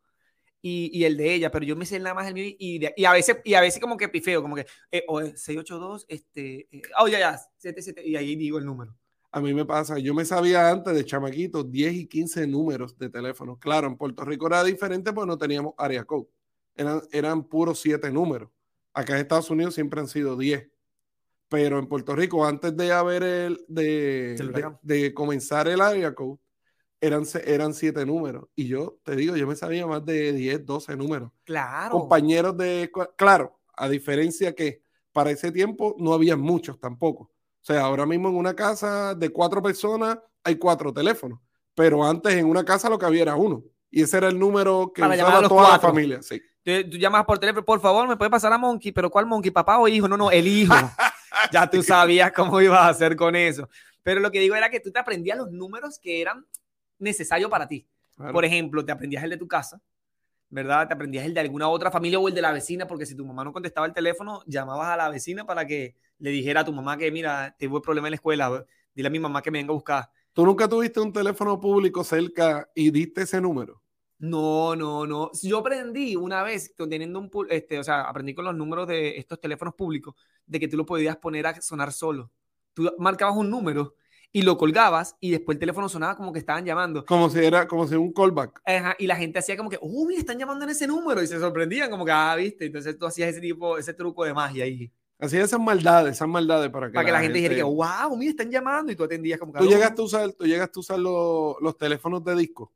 Y, 0.60 0.90
y, 0.98 1.04
el 1.04 1.18
de 1.18 1.34
ella, 1.34 1.50
pero 1.50 1.66
yo 1.66 1.76
me 1.76 1.84
sé 1.84 1.98
nada 1.98 2.14
más 2.14 2.26
el 2.26 2.32
mío 2.32 2.44
y, 2.46 2.80
y, 2.96 3.04
a 3.04 3.12
veces 3.12 3.36
y 3.44 3.52
a 3.52 3.60
veces 3.60 3.82
como 3.82 3.98
que 3.98 4.08
pifeo, 4.08 4.40
como 4.40 4.56
que 4.56 4.66
eh, 4.90 5.04
o 5.08 5.20
682 5.20 6.06
este 6.08 6.68
eh, 6.72 6.82
oh 6.98 7.06
ya 7.06 7.18
ya 7.18 7.38
77 7.58 8.02
y 8.02 8.16
ahí 8.16 8.34
digo 8.34 8.56
el 8.56 8.64
número. 8.64 8.96
A 9.34 9.40
mí 9.40 9.52
me 9.52 9.64
pasa, 9.64 9.98
yo 9.98 10.14
me 10.14 10.24
sabía 10.24 10.70
antes 10.70 10.94
de 10.94 11.04
chamaquito 11.04 11.64
10 11.64 11.92
y 11.94 12.06
15 12.06 12.46
números 12.46 12.96
de 12.96 13.10
teléfono. 13.10 13.58
Claro, 13.58 13.88
en 13.88 13.96
Puerto 13.96 14.24
Rico 14.24 14.46
era 14.46 14.62
diferente 14.62 15.12
porque 15.12 15.26
no 15.26 15.36
teníamos 15.36 15.74
área 15.76 16.04
code. 16.04 16.28
Eran, 16.76 17.02
eran 17.10 17.42
puros 17.42 17.80
7 17.80 18.12
números. 18.12 18.48
Acá 18.92 19.14
en 19.14 19.22
Estados 19.22 19.50
Unidos 19.50 19.74
siempre 19.74 19.98
han 19.98 20.06
sido 20.06 20.36
10. 20.36 20.70
Pero 21.48 21.80
en 21.80 21.88
Puerto 21.88 22.14
Rico, 22.14 22.46
antes 22.46 22.76
de 22.76 22.92
haber 22.92 23.24
el, 23.24 23.64
de, 23.66 24.76
de, 24.82 25.12
comenzar 25.12 25.66
el 25.66 25.80
área 25.80 26.14
code, 26.14 26.38
eran, 27.00 27.24
eran 27.44 27.74
7 27.74 28.06
números. 28.06 28.46
Y 28.54 28.68
yo 28.68 29.00
te 29.02 29.16
digo, 29.16 29.34
yo 29.34 29.48
me 29.48 29.56
sabía 29.56 29.84
más 29.84 30.04
de 30.04 30.32
10, 30.32 30.64
12 30.64 30.96
números. 30.96 31.32
Claro. 31.42 31.98
Compañeros 31.98 32.56
de. 32.56 32.88
Claro, 33.16 33.58
a 33.76 33.88
diferencia 33.88 34.54
que 34.54 34.84
para 35.10 35.32
ese 35.32 35.50
tiempo 35.50 35.96
no 35.98 36.12
había 36.12 36.36
muchos 36.36 36.78
tampoco. 36.78 37.33
O 37.64 37.66
sea, 37.66 37.80
ahora 37.80 38.04
mismo 38.04 38.28
en 38.28 38.36
una 38.36 38.54
casa 38.54 39.14
de 39.14 39.30
cuatro 39.30 39.62
personas 39.62 40.18
hay 40.44 40.56
cuatro 40.56 40.92
teléfonos, 40.92 41.38
pero 41.74 42.04
antes 42.04 42.34
en 42.34 42.44
una 42.44 42.62
casa 42.62 42.90
lo 42.90 42.98
que 42.98 43.06
había 43.06 43.22
era 43.22 43.36
uno. 43.36 43.64
Y 43.90 44.02
ese 44.02 44.18
era 44.18 44.28
el 44.28 44.38
número 44.38 44.92
que 44.94 45.00
Para 45.00 45.14
usaba 45.14 45.48
toda 45.48 45.70
la 45.70 45.78
familia. 45.78 46.20
Sí. 46.20 46.42
Tú, 46.62 46.98
llamas 46.98 47.24
por 47.24 47.38
teléfono, 47.38 47.64
por 47.64 47.80
favor, 47.80 48.06
me 48.06 48.18
puede 48.18 48.30
pasar 48.30 48.52
a 48.52 48.58
Monkey, 48.58 48.92
pero 48.92 49.08
¿cuál 49.08 49.24
Monkey? 49.24 49.50
¿Papá 49.50 49.78
o 49.78 49.88
hijo? 49.88 50.06
No, 50.06 50.18
no, 50.18 50.30
el 50.30 50.46
hijo. 50.46 50.74
ya 51.52 51.70
tú 51.70 51.82
sabías 51.82 52.32
cómo 52.32 52.60
ibas 52.60 52.80
a 52.80 52.88
hacer 52.88 53.16
con 53.16 53.34
eso. 53.34 53.66
Pero 54.02 54.20
lo 54.20 54.30
que 54.30 54.40
digo 54.40 54.54
era 54.54 54.68
que 54.68 54.80
tú 54.80 54.92
te 54.92 54.98
aprendías 54.98 55.38
los 55.38 55.50
números 55.50 55.98
que 55.98 56.20
eran 56.20 56.44
necesarios 56.98 57.50
para 57.50 57.66
ti. 57.66 57.88
Por 58.30 58.44
ejemplo, 58.44 58.84
te 58.84 58.92
aprendías 58.92 59.24
el 59.24 59.30
de 59.30 59.38
tu 59.38 59.48
casa, 59.48 59.80
¿verdad? 60.54 60.86
Te 60.86 60.94
aprendías 60.94 61.26
el 61.26 61.34
de 61.34 61.40
alguna 61.40 61.68
otra 61.68 61.90
familia 61.90 62.20
o 62.20 62.28
el 62.28 62.34
de 62.34 62.40
la 62.40 62.52
vecina, 62.52 62.86
porque 62.86 63.06
si 63.06 63.16
tu 63.16 63.26
mamá 63.26 63.42
no 63.42 63.52
contestaba 63.52 63.88
el 63.88 63.92
teléfono, 63.92 64.40
llamabas 64.46 64.86
a 64.86 64.96
la 64.96 65.08
vecina 65.08 65.44
para 65.44 65.66
que 65.66 65.96
le 66.18 66.30
dijera 66.30 66.60
a 66.60 66.64
tu 66.64 66.72
mamá 66.72 66.96
que, 66.96 67.10
mira, 67.10 67.56
tuve 67.58 67.80
problema 67.80 68.06
en 68.06 68.12
la 68.12 68.16
escuela, 68.16 68.64
dile 68.94 69.08
a 69.08 69.10
mi 69.10 69.18
mamá 69.18 69.42
que 69.42 69.50
me 69.50 69.58
venga 69.58 69.72
a 69.72 69.74
buscar. 69.74 70.10
¿Tú 70.32 70.46
nunca 70.46 70.68
tuviste 70.68 71.00
un 71.00 71.12
teléfono 71.12 71.60
público 71.60 72.04
cerca 72.04 72.70
y 72.72 72.92
diste 72.92 73.22
ese 73.22 73.40
número? 73.40 73.82
No, 74.20 74.76
no, 74.76 75.08
no. 75.08 75.32
Yo 75.42 75.58
aprendí 75.58 76.14
una 76.14 76.44
vez 76.44 76.72
teniendo 76.76 77.18
un, 77.18 77.30
este, 77.50 77.80
o 77.80 77.82
sea, 77.82 78.02
aprendí 78.02 78.32
con 78.32 78.44
los 78.44 78.54
números 78.54 78.86
de 78.86 79.18
estos 79.18 79.40
teléfonos 79.40 79.74
públicos 79.74 80.14
de 80.46 80.60
que 80.60 80.68
tú 80.68 80.76
lo 80.76 80.86
podías 80.86 81.16
poner 81.16 81.48
a 81.48 81.60
sonar 81.60 81.92
solo. 81.92 82.30
Tú 82.74 82.92
marcabas 82.98 83.36
un 83.36 83.50
número 83.50 83.96
y 84.34 84.42
lo 84.42 84.58
colgabas 84.58 85.16
y 85.20 85.30
después 85.30 85.54
el 85.54 85.60
teléfono 85.60 85.88
sonaba 85.88 86.16
como 86.16 86.32
que 86.32 86.40
estaban 86.40 86.64
llamando. 86.64 87.04
Como 87.04 87.30
si 87.30 87.38
era 87.38 87.68
como 87.68 87.86
si 87.86 87.94
un 87.94 88.12
callback. 88.12 88.62
Ajá, 88.66 88.96
y 88.98 89.06
la 89.06 89.14
gente 89.14 89.38
hacía 89.38 89.56
como 89.56 89.70
que, 89.70 89.78
oh, 89.80 90.04
mira, 90.06 90.18
están 90.18 90.36
llamando 90.36 90.64
en 90.64 90.72
ese 90.72 90.88
número 90.88 91.22
y 91.22 91.28
se 91.28 91.38
sorprendían 91.38 91.88
como 91.88 92.04
que, 92.04 92.10
ah, 92.10 92.34
viste. 92.34 92.66
Entonces 92.66 92.98
tú 92.98 93.06
hacías 93.06 93.28
ese 93.28 93.40
tipo, 93.40 93.78
ese 93.78 93.94
truco 93.94 94.24
de 94.24 94.34
magia 94.34 94.64
ahí. 94.64 94.90
Así 95.20 95.38
esas 95.38 95.60
maldades, 95.60 96.16
esas 96.16 96.26
maldades 96.26 96.68
para 96.70 96.88
que, 96.88 96.94
para 96.94 97.06
que 97.06 97.12
la, 97.12 97.20
gente, 97.20 97.38
dijera 97.38 97.54
que, 97.54 97.62
wow, 97.62 98.16
mira, 98.16 98.30
están 98.32 98.50
llamando 98.50 98.90
y 98.90 98.96
tú 98.96 99.04
atendías 99.04 99.38
como 99.38 99.52
que. 99.52 99.60
Tú 99.60 99.66
llegaste 99.66 100.02
a 100.02 100.04
usar, 100.04 100.32
tú 100.32 100.46
llegaste 100.46 100.78
a 100.78 100.80
usar 100.80 100.98
los, 100.98 101.54
los 101.60 101.78
teléfonos 101.78 102.24
de 102.24 102.34
disco. 102.34 102.72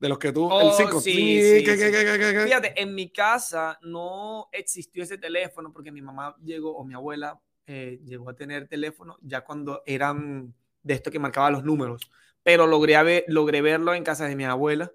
De 0.00 0.08
los 0.08 0.18
que 0.18 0.32
tú, 0.32 0.50
el 0.52 0.72
5. 0.72 0.96
Oh, 0.96 1.00
sí, 1.00 1.60
sí, 1.60 1.64
Fíjate, 1.64 2.82
en 2.82 2.92
mi 2.92 3.08
casa 3.10 3.78
no 3.82 4.48
existió 4.50 5.04
ese 5.04 5.16
teléfono 5.16 5.72
porque 5.72 5.92
mi 5.92 6.02
mamá 6.02 6.34
llegó, 6.42 6.76
o 6.76 6.84
mi 6.84 6.94
abuela 6.94 7.40
eh, 7.68 8.00
llegó 8.04 8.28
a 8.28 8.34
tener 8.34 8.66
teléfono 8.66 9.16
ya 9.22 9.44
cuando 9.44 9.84
eran 9.86 10.52
de 10.82 10.94
esto 10.94 11.10
que 11.10 11.18
marcaba 11.18 11.50
los 11.50 11.64
números. 11.64 12.10
Pero 12.42 12.66
logré, 12.66 13.24
logré 13.28 13.62
verlo 13.62 13.94
en 13.94 14.02
casa 14.04 14.26
de 14.26 14.34
mi 14.36 14.44
abuela 14.44 14.90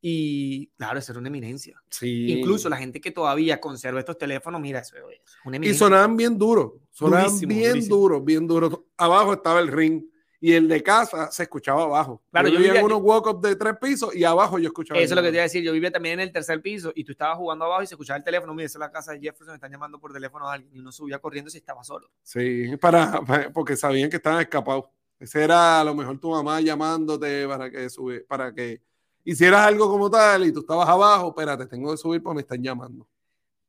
y 0.00 0.66
claro, 0.76 0.98
eso 0.98 1.12
era 1.12 1.20
una 1.20 1.28
eminencia. 1.28 1.80
Sí. 1.90 2.32
Incluso 2.32 2.68
la 2.68 2.76
gente 2.76 3.00
que 3.00 3.10
todavía 3.12 3.60
conserva 3.60 4.00
estos 4.00 4.18
teléfonos, 4.18 4.60
mira, 4.60 4.80
eso 4.80 4.96
es 4.96 5.02
una 5.44 5.56
eminencia. 5.56 5.76
Y 5.76 5.78
sonaban 5.78 6.16
bien 6.16 6.36
duros, 6.38 6.72
sonaban 6.90 7.38
bien 7.40 7.88
duros, 7.88 8.24
bien 8.24 8.46
duros. 8.46 8.78
Abajo 8.96 9.32
estaba 9.34 9.60
el 9.60 9.68
ring 9.68 10.04
y 10.40 10.54
el 10.54 10.66
de 10.66 10.82
casa 10.82 11.30
se 11.30 11.44
escuchaba 11.44 11.84
abajo. 11.84 12.20
Claro, 12.32 12.48
yo 12.48 12.54
yo 12.54 12.58
vivía 12.64 12.80
en 12.80 12.86
unos 12.86 13.00
walk-up 13.00 13.40
de 13.40 13.54
tres 13.54 13.74
pisos 13.80 14.12
y 14.12 14.24
abajo 14.24 14.58
yo 14.58 14.66
escuchaba. 14.66 14.98
Eso 14.98 15.14
es 15.14 15.16
lo 15.16 15.22
que 15.22 15.28
te 15.28 15.34
iba 15.36 15.42
a 15.42 15.44
decir. 15.44 15.62
Yo 15.62 15.72
vivía 15.72 15.92
también 15.92 16.14
en 16.14 16.20
el 16.20 16.32
tercer 16.32 16.60
piso 16.60 16.90
y 16.96 17.04
tú 17.04 17.12
estabas 17.12 17.38
jugando 17.38 17.64
abajo 17.64 17.84
y 17.84 17.86
se 17.86 17.94
escuchaba 17.94 18.16
el 18.16 18.24
teléfono. 18.24 18.52
Mira, 18.54 18.66
esa 18.66 18.78
es 18.78 18.80
la 18.80 18.90
casa 18.90 19.12
de 19.12 19.20
Jefferson, 19.20 19.54
están 19.54 19.70
llamando 19.70 20.00
por 20.00 20.12
teléfono 20.12 20.48
a 20.48 20.54
alguien 20.54 20.74
y 20.74 20.80
uno 20.80 20.90
subía 20.90 21.20
corriendo 21.20 21.48
si 21.48 21.58
estaba 21.58 21.84
solo. 21.84 22.10
Sí, 22.24 22.76
para, 22.80 23.20
para- 23.24 23.52
porque 23.52 23.76
sabían 23.76 24.10
que 24.10 24.16
estaban 24.16 24.40
escapados. 24.40 24.86
Ese 25.22 25.44
era 25.44 25.80
a 25.80 25.84
lo 25.84 25.94
mejor 25.94 26.18
tu 26.18 26.30
mamá 26.30 26.60
llamándote 26.60 27.46
para 27.46 27.70
que 27.70 27.88
sube, 27.88 28.22
para 28.22 28.52
que 28.52 28.82
hicieras 29.22 29.64
algo 29.68 29.88
como 29.88 30.10
tal 30.10 30.44
y 30.44 30.52
tú 30.52 30.60
estabas 30.60 30.88
abajo, 30.88 31.28
espérate, 31.28 31.66
tengo 31.66 31.92
que 31.92 31.96
subir 31.96 32.20
porque 32.20 32.34
me 32.34 32.40
están 32.40 32.60
llamando. 32.60 33.06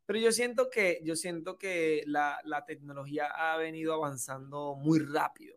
Pero 0.08 0.18
yo 0.18 0.32
siento 0.32 0.72
que, 0.72 1.00
yo 1.04 1.16
siento 1.16 1.60
que 1.60 2.04
la, 2.08 2.40
la 2.46 2.66
tecnología 2.66 3.28
ha 3.28 3.56
venido 3.58 3.94
avanzando 3.94 4.74
muy 4.74 4.98
rápido. 4.98 5.56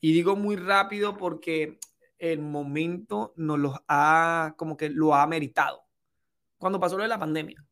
Y 0.00 0.12
digo 0.12 0.34
muy 0.34 0.56
rápido 0.56 1.16
porque 1.16 1.78
el 2.18 2.40
momento 2.40 3.32
nos 3.36 3.60
los 3.60 3.76
ha, 3.86 4.54
como 4.56 4.76
que 4.76 4.90
lo 4.90 5.14
ha 5.14 5.24
meritado. 5.28 5.84
Cuando 6.58 6.80
pasó 6.80 6.96
lo 6.96 7.04
de 7.04 7.08
la 7.08 7.20
pandemia, 7.20 7.64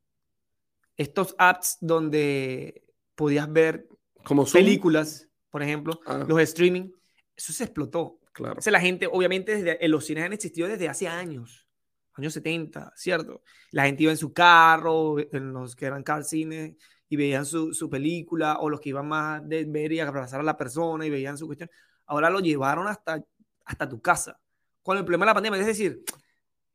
estos 0.97 1.35
apps 1.37 1.79
donde 1.81 2.85
podías 3.17 3.53
ver 3.53 3.89
Como 4.23 4.45
películas, 4.45 5.29
por 5.51 5.65
ejemplo, 5.65 5.99
Ah, 6.07 6.25
los 6.29 6.41
streaming, 6.43 6.93
eso 7.41 7.53
se 7.53 7.65
explotó. 7.65 8.21
claro. 8.33 8.53
Entonces, 8.53 8.73
la 8.73 8.81
gente, 8.81 9.09
obviamente, 9.11 9.57
desde, 9.57 9.85
en 9.85 9.91
los 9.91 10.05
cines 10.05 10.25
han 10.25 10.33
existido 10.33 10.69
desde 10.69 10.89
hace 10.89 11.09
años, 11.09 11.67
años 12.13 12.35
70, 12.35 12.93
¿cierto? 12.97 13.43
La 13.71 13.87
gente 13.87 14.03
iba 14.03 14.13
en 14.13 14.19
su 14.19 14.33
carro, 14.33 15.19
en 15.19 15.53
los 15.53 15.75
que 15.75 15.87
eran 15.87 16.03
car 16.03 16.25
cines, 16.25 16.77
y 17.09 17.17
veían 17.17 17.47
su, 17.47 17.73
su 17.73 17.89
película, 17.89 18.59
o 18.61 18.69
los 18.69 18.81
que 18.81 18.91
iban 18.91 19.09
más 19.09 19.47
de 19.49 19.65
ver 19.65 19.93
y 19.93 20.01
abrazar 20.01 20.41
a 20.41 20.45
la 20.45 20.57
persona 20.57 21.07
y 21.07 21.11
veían 21.11 21.39
su 21.39 21.47
cuestión. 21.47 21.71
Ahora 22.07 22.29
lo 22.29 22.41
llevaron 22.41 22.87
hasta, 22.89 23.25
hasta 23.65 23.89
tu 23.89 24.01
casa, 24.01 24.39
con 24.83 24.99
el 24.99 25.05
problema 25.05 25.25
de 25.25 25.31
la 25.31 25.35
pandemia. 25.35 25.61
Es 25.61 25.67
decir, 25.67 26.03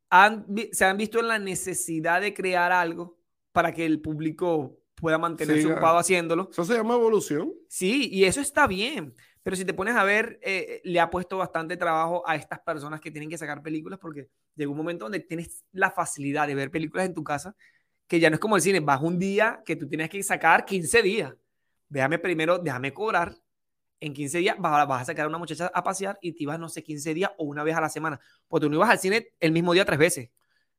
han 0.10 0.46
se 0.72 0.86
han 0.86 0.98
visto 0.98 1.20
en 1.20 1.28
la 1.28 1.40
necesidad 1.40 2.22
de 2.22 2.34
crear 2.34 2.72
algo 2.72 3.18
para 3.52 3.72
que 3.72 3.86
el 3.86 4.02
público 4.02 4.80
pueda 4.96 5.18
mantenerse 5.18 5.62
Siga. 5.62 5.76
ocupado 5.76 5.98
haciéndolo. 5.98 6.50
Eso 6.52 6.66
se 6.66 6.74
llama 6.74 6.96
evolución. 6.96 7.54
Sí, 7.68 8.10
y 8.12 8.26
eso 8.26 8.42
está 8.42 8.68
bien. 8.68 9.14
Pero 9.46 9.58
si 9.58 9.64
te 9.64 9.76
pones 9.76 9.96
a 9.96 10.04
ver, 10.04 10.40
eh, 10.42 10.82
le 10.86 11.00
ha 11.00 11.12
puesto 11.12 11.38
bastante 11.38 11.78
trabajo 11.78 12.28
a 12.28 12.36
estas 12.36 12.62
personas 12.62 13.00
que 13.00 13.12
tienen 13.12 13.30
que 13.30 13.38
sacar 13.38 13.62
películas 13.62 14.00
porque 14.00 14.28
llegó 14.56 14.72
un 14.72 14.78
momento 14.80 15.06
donde 15.06 15.20
tienes 15.20 15.64
la 15.72 15.92
facilidad 15.92 16.48
de 16.48 16.56
ver 16.56 16.72
películas 16.72 17.06
en 17.06 17.14
tu 17.14 17.24
casa, 17.24 17.56
que 18.08 18.20
ya 18.20 18.32
no 18.32 18.34
es 18.34 18.40
como 18.40 18.56
el 18.56 18.64
cine, 18.64 18.80
vas 18.80 19.00
un 19.04 19.20
día 19.20 19.62
que 19.64 19.76
tú 19.76 19.88
tienes 19.88 20.10
que 20.10 20.24
sacar 20.24 20.66
15 20.66 21.00
días. 21.04 21.36
Déjame 21.88 22.18
primero, 22.18 22.58
déjame 22.58 22.92
cobrar. 22.92 23.36
En 24.00 24.16
15 24.16 24.40
días 24.40 24.56
vas 24.58 24.82
a, 24.82 24.86
vas 24.86 25.04
a 25.04 25.06
sacar 25.06 25.26
a 25.26 25.30
una 25.30 25.38
muchacha 25.38 25.70
a 25.72 25.84
pasear 25.84 26.18
y 26.22 26.32
te 26.32 26.42
ibas, 26.42 26.58
no 26.58 26.68
sé, 26.68 26.82
15 26.82 27.14
días 27.14 27.30
o 27.38 27.44
una 27.44 27.64
vez 27.64 27.76
a 27.76 27.82
la 27.82 27.90
semana. 27.90 28.20
Porque 28.48 28.66
tú 28.66 28.70
no 28.72 28.78
ibas 28.78 28.90
al 28.90 28.98
cine 28.98 29.28
el 29.40 29.52
mismo 29.52 29.74
día 29.74 29.86
tres 29.86 30.00
veces. 30.00 30.32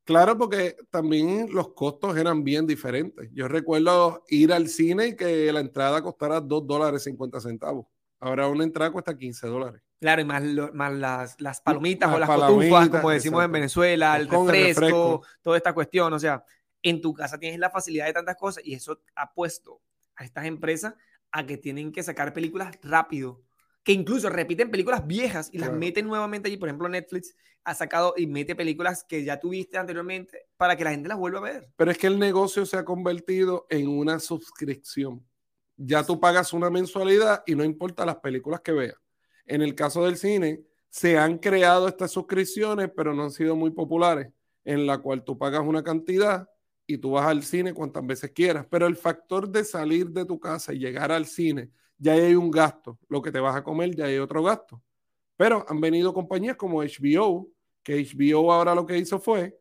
Claro, 0.02 0.37
porque 0.37 0.74
también 0.90 1.46
los 1.52 1.72
costos 1.72 2.16
eran 2.16 2.42
bien 2.42 2.66
diferentes. 2.66 3.31
Yo 3.33 3.46
recuerdo 3.46 4.24
ir 4.26 4.52
al 4.52 4.66
cine 4.66 5.07
y 5.07 5.14
que 5.14 5.52
la 5.52 5.61
entrada 5.61 6.02
costara 6.02 6.40
2 6.40 6.66
dólares 6.66 7.05
50 7.05 7.40
centavos. 7.40 7.87
Ahora 8.20 8.48
una 8.48 8.64
entrada 8.64 8.90
cuesta 8.90 9.16
15 9.16 9.46
dólares. 9.46 9.83
Claro, 10.00 10.20
y 10.22 10.24
más, 10.24 10.42
lo- 10.42 10.72
más 10.72 10.92
las, 10.92 11.40
las 11.40 11.61
palomitas 11.61 12.09
Las 12.09 12.16
o 12.16 12.20
las 12.20 12.29
palomitas, 12.29 12.70
cotufas, 12.81 12.88
como 13.00 13.11
decimos 13.11 13.38
en 13.38 13.42
exacto. 13.44 13.52
Venezuela, 13.52 14.16
el 14.16 14.29
Con 14.29 14.40
el 14.40 14.46
refresco, 14.52 14.81
refresco. 14.81 15.22
toda 15.42 15.57
esta 15.57 15.72
cuestión. 15.72 16.12
O 16.12 16.18
sea, 16.18 16.44
en 16.83 17.00
tu 17.00 17.14
casa 17.14 17.38
tienes 17.38 17.59
la 17.59 17.70
facilidad 17.70 18.07
de 18.07 18.12
tantas 18.12 18.37
cosas 18.37 18.64
y 18.64 18.74
eso 18.74 19.00
ha 19.14 19.33
puesto 19.33 19.81
a 20.16 20.24
estas 20.24 20.44
empresas 20.46 20.94
a 21.33 21.44
que 21.46 21.57
tienen 21.57 21.92
que 21.92 22.02
sacar 22.02 22.33
películas 22.33 22.76
rápido, 22.83 23.42
que 23.83 23.92
incluso 23.92 24.29
repiten 24.31 24.70
películas 24.70 25.07
viejas 25.07 25.48
y 25.52 25.59
las 25.59 25.68
Claro. 25.68 25.81
meten 25.81 26.07
nuevamente 26.07 26.48
allí. 26.48 26.57
Por 26.57 26.68
ejemplo, 26.68 26.88
Netflix 26.88 27.35
ha 27.64 27.74
sacado 27.74 28.14
y 28.16 28.26
mete 28.26 28.55
películas 28.55 29.05
que 29.05 29.24
ya 29.24 29.40
tuviste 29.40 29.76
anteriormente 29.79 30.46
para 30.57 30.76
que 30.76 30.85
la 30.85 30.90
gente 30.90 31.09
las 31.09 31.18
vuelva 31.18 31.38
a 31.40 31.42
ver. 31.42 31.68
Pero 31.76 31.90
es 31.90 31.98
que 31.98 32.07
el 32.07 32.18
negocio 32.18 32.64
se 32.66 32.76
ha 32.76 32.85
convertido 32.85 33.66
en 33.70 33.88
una 33.88 34.18
suscripción. 34.20 35.26
Ya 35.76 36.04
tú 36.04 36.18
pagas 36.18 36.52
una 36.52 36.70
mensualidad 36.70 37.42
y 37.46 37.54
no 37.54 37.64
importa 37.64 38.06
las 38.06 38.16
películas 38.16 38.60
que 38.60 38.72
veas. 38.72 38.96
En 39.44 39.62
el 39.62 39.74
caso 39.74 40.04
del 40.04 40.16
cine, 40.16 40.62
se 40.88 41.18
han 41.18 41.38
creado 41.38 41.88
estas 41.88 42.10
suscripciones, 42.10 42.90
pero 42.96 43.14
no 43.14 43.24
han 43.24 43.30
sido 43.30 43.54
muy 43.54 43.70
populares, 43.70 44.32
en 44.64 44.86
la 44.86 44.98
cual 44.98 45.24
tú 45.24 45.36
pagas 45.36 45.60
una 45.60 45.82
cantidad 45.82 46.48
y 46.86 46.98
tú 46.98 47.12
vas 47.12 47.26
al 47.26 47.42
cine 47.42 47.74
cuantas 47.74 48.06
veces 48.06 48.30
quieras. 48.32 48.66
Pero 48.70 48.86
el 48.86 48.96
factor 48.96 49.48
de 49.48 49.64
salir 49.64 50.10
de 50.10 50.24
tu 50.24 50.40
casa 50.40 50.72
y 50.72 50.78
llegar 50.78 51.12
al 51.12 51.26
cine, 51.26 51.70
ya 51.98 52.12
hay 52.14 52.34
un 52.34 52.50
gasto. 52.50 52.98
Lo 53.08 53.20
que 53.20 53.30
te 53.30 53.40
vas 53.40 53.56
a 53.56 53.62
comer, 53.62 53.94
ya 53.94 54.06
hay 54.06 54.18
otro 54.18 54.42
gasto. 54.42 54.82
Pero 55.36 55.64
han 55.68 55.80
venido 55.80 56.14
compañías 56.14 56.56
como 56.56 56.82
HBO, 56.82 57.48
que 57.82 58.02
HBO 58.02 58.52
ahora 58.52 58.74
lo 58.74 58.86
que 58.86 58.98
hizo 58.98 59.20
fue 59.20 59.58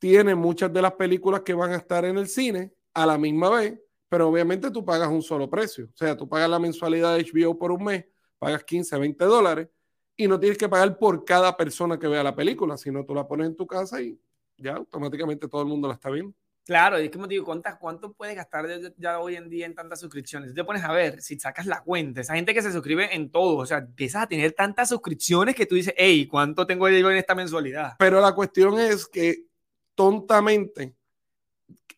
tiene 0.00 0.34
muchas 0.34 0.72
de 0.72 0.82
las 0.82 0.94
películas 0.94 1.42
que 1.42 1.54
van 1.54 1.72
a 1.72 1.76
estar 1.76 2.04
en 2.06 2.16
el 2.16 2.26
cine 2.26 2.72
a 2.94 3.04
la 3.04 3.18
misma 3.18 3.50
vez, 3.50 3.78
pero 4.10 4.28
obviamente 4.28 4.70
tú 4.70 4.84
pagas 4.84 5.08
un 5.08 5.22
solo 5.22 5.48
precio. 5.48 5.86
O 5.86 5.96
sea, 5.96 6.16
tú 6.16 6.28
pagas 6.28 6.50
la 6.50 6.58
mensualidad 6.58 7.16
de 7.16 7.24
HBO 7.24 7.56
por 7.56 7.70
un 7.72 7.84
mes, 7.84 8.04
pagas 8.38 8.64
15, 8.64 8.98
20 8.98 9.24
dólares 9.24 9.68
y 10.16 10.26
no 10.26 10.38
tienes 10.38 10.58
que 10.58 10.68
pagar 10.68 10.98
por 10.98 11.24
cada 11.24 11.56
persona 11.56 11.96
que 11.98 12.08
vea 12.08 12.22
la 12.22 12.34
película, 12.34 12.76
sino 12.76 13.06
tú 13.06 13.14
la 13.14 13.26
pones 13.26 13.46
en 13.46 13.56
tu 13.56 13.66
casa 13.66 14.02
y 14.02 14.20
ya 14.58 14.74
automáticamente 14.74 15.48
todo 15.48 15.62
el 15.62 15.68
mundo 15.68 15.86
la 15.88 15.94
está 15.94 16.10
viendo. 16.10 16.34
Claro, 16.66 17.00
y 17.00 17.06
es 17.06 17.10
como 17.10 17.26
te 17.26 17.34
digo, 17.34 17.44
¿cuántas, 17.44 17.78
¿cuánto 17.78 18.12
puedes 18.12 18.36
gastar 18.36 18.66
ya- 18.96 19.18
hoy 19.20 19.36
en 19.36 19.48
día 19.48 19.66
en 19.66 19.74
tantas 19.74 20.00
suscripciones? 20.00 20.54
Te 20.54 20.62
pones 20.64 20.84
a 20.84 20.92
ver, 20.92 21.22
si 21.22 21.38
sacas 21.38 21.66
la 21.66 21.82
cuenta, 21.82 22.20
esa 22.20 22.34
gente 22.34 22.52
que 22.52 22.62
se 22.62 22.72
suscribe 22.72 23.14
en 23.14 23.30
todo, 23.30 23.56
o 23.56 23.66
sea, 23.66 23.78
empiezas 23.78 24.24
a 24.24 24.26
tener 24.28 24.52
tantas 24.52 24.88
suscripciones 24.88 25.54
que 25.54 25.66
tú 25.66 25.76
dices, 25.76 25.94
hey, 25.96 26.26
¿cuánto 26.26 26.66
tengo 26.66 26.88
yo 26.88 27.10
en 27.10 27.16
esta 27.16 27.34
mensualidad? 27.34 27.94
Pero 27.98 28.20
la 28.20 28.34
cuestión 28.34 28.78
es 28.78 29.06
que 29.06 29.46
tontamente 29.94 30.94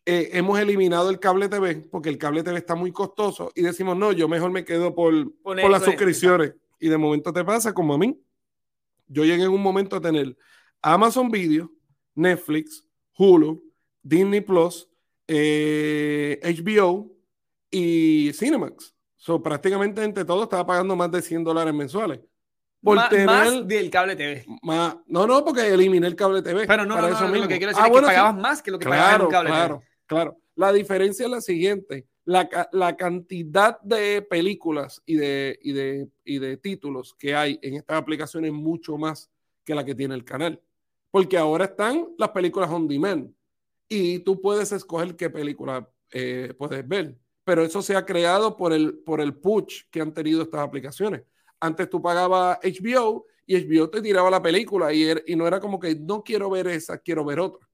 eh, 0.04 0.30
hemos 0.32 0.58
eliminado 0.58 1.10
el 1.10 1.20
cable 1.20 1.48
TV 1.48 1.86
porque 1.90 2.08
el 2.08 2.18
cable 2.18 2.42
TV 2.42 2.58
está 2.58 2.74
muy 2.74 2.90
costoso 2.90 3.52
y 3.54 3.62
decimos, 3.62 3.96
no, 3.96 4.12
yo 4.12 4.28
mejor 4.28 4.50
me 4.50 4.64
quedo 4.64 4.94
por, 4.94 5.32
Por 5.42 5.60
por 5.60 5.70
las 5.70 5.82
eso, 5.82 5.92
suscripciones. 5.92 6.54
Y 6.80 6.88
de 6.88 6.98
momento 6.98 7.32
te 7.32 7.44
pasa 7.44 7.72
como 7.72 7.94
a 7.94 7.98
mí. 7.98 8.20
Yo 9.06 9.24
llegué 9.24 9.44
en 9.44 9.50
un 9.50 9.62
momento 9.62 9.96
a 9.96 10.00
tener 10.00 10.36
Amazon 10.80 11.30
Video, 11.30 11.70
Netflix, 12.14 12.84
Hulu, 13.16 13.62
Disney 14.02 14.40
Plus, 14.40 14.88
eh, 15.28 16.40
HBO 16.42 17.14
y 17.70 18.32
Cinemax. 18.34 18.94
So, 19.16 19.40
prácticamente 19.40 20.02
entre 20.02 20.24
todos 20.24 20.42
estaba 20.42 20.66
pagando 20.66 20.96
más 20.96 21.10
de 21.12 21.22
100 21.22 21.44
dólares 21.44 21.72
mensuales. 21.72 22.20
Por 22.82 22.96
Má- 22.96 23.08
tener 23.08 23.26
Más 23.26 23.68
del 23.68 23.90
cable 23.90 24.16
TV. 24.16 24.44
más- 24.62 24.96
no, 25.06 25.26
no, 25.26 25.44
porque 25.44 25.68
eliminé 25.68 26.06
el 26.06 26.16
cable 26.16 26.42
TV. 26.42 26.66
Pero 26.66 26.84
no, 26.84 26.96
para 26.96 27.08
no, 27.08 27.14
eso 27.14 27.20
no, 27.22 27.28
lo 27.28 27.32
mismo. 27.34 27.48
que 27.48 27.58
quiero 27.58 27.68
decir 27.70 27.82
Ah, 27.82 27.86
es 27.86 27.92
bueno, 27.92 28.08
que 28.08 28.14
sí. 28.14 28.18
pagabas 28.18 28.40
más 28.42 28.62
que 28.62 28.70
lo 28.72 28.78
que 28.78 28.88
pagabas 28.88 29.12
en 29.12 29.16
Claro, 29.18 29.28
cable 29.30 29.50
claro, 29.50 29.74
TV. 29.78 29.88
claro. 30.06 30.38
La 30.56 30.72
diferencia 30.72 31.24
es 31.26 31.30
la 31.30 31.40
siguiente. 31.40 32.06
La, 32.24 32.48
la 32.72 32.96
cantidad 32.96 33.80
de 33.80 34.22
películas 34.22 35.02
y 35.06 35.16
de, 35.16 35.58
y, 35.62 35.72
de, 35.72 36.08
y 36.24 36.38
de 36.38 36.56
títulos 36.56 37.14
que 37.18 37.34
hay 37.34 37.58
en 37.62 37.74
estas 37.74 37.96
aplicaciones 37.98 38.48
es 38.50 38.54
mucho 38.54 38.96
más 38.98 39.30
que 39.64 39.74
la 39.74 39.84
que 39.84 39.94
tiene 39.94 40.14
el 40.14 40.24
canal. 40.24 40.60
Porque 41.10 41.36
ahora 41.38 41.66
están 41.66 42.08
las 42.18 42.30
películas 42.30 42.70
on 42.70 42.86
demand 42.88 43.32
y 43.88 44.18
tú 44.20 44.40
puedes 44.40 44.72
escoger 44.72 45.14
qué 45.16 45.30
película 45.30 45.88
eh, 46.12 46.52
puedes 46.58 46.86
ver. 46.86 47.16
Pero 47.44 47.62
eso 47.64 47.80
se 47.82 47.96
ha 47.96 48.04
creado 48.06 48.56
por 48.56 48.72
el, 48.72 48.94
por 48.98 49.20
el 49.20 49.34
push 49.34 49.82
que 49.90 50.00
han 50.00 50.12
tenido 50.12 50.42
estas 50.42 50.60
aplicaciones. 50.60 51.22
Antes 51.62 51.88
tú 51.88 52.02
pagabas 52.02 52.58
HBO 52.62 53.26
y 53.46 53.56
HBO 53.56 53.88
te 53.88 54.02
tiraba 54.02 54.30
la 54.30 54.42
película 54.42 54.92
y, 54.92 55.04
er- 55.04 55.22
y 55.26 55.36
no 55.36 55.46
era 55.46 55.60
como 55.60 55.78
que 55.78 55.94
no 55.94 56.22
quiero 56.22 56.50
ver 56.50 56.66
esa, 56.66 56.98
quiero 56.98 57.24
ver 57.24 57.38
otra. 57.40 57.66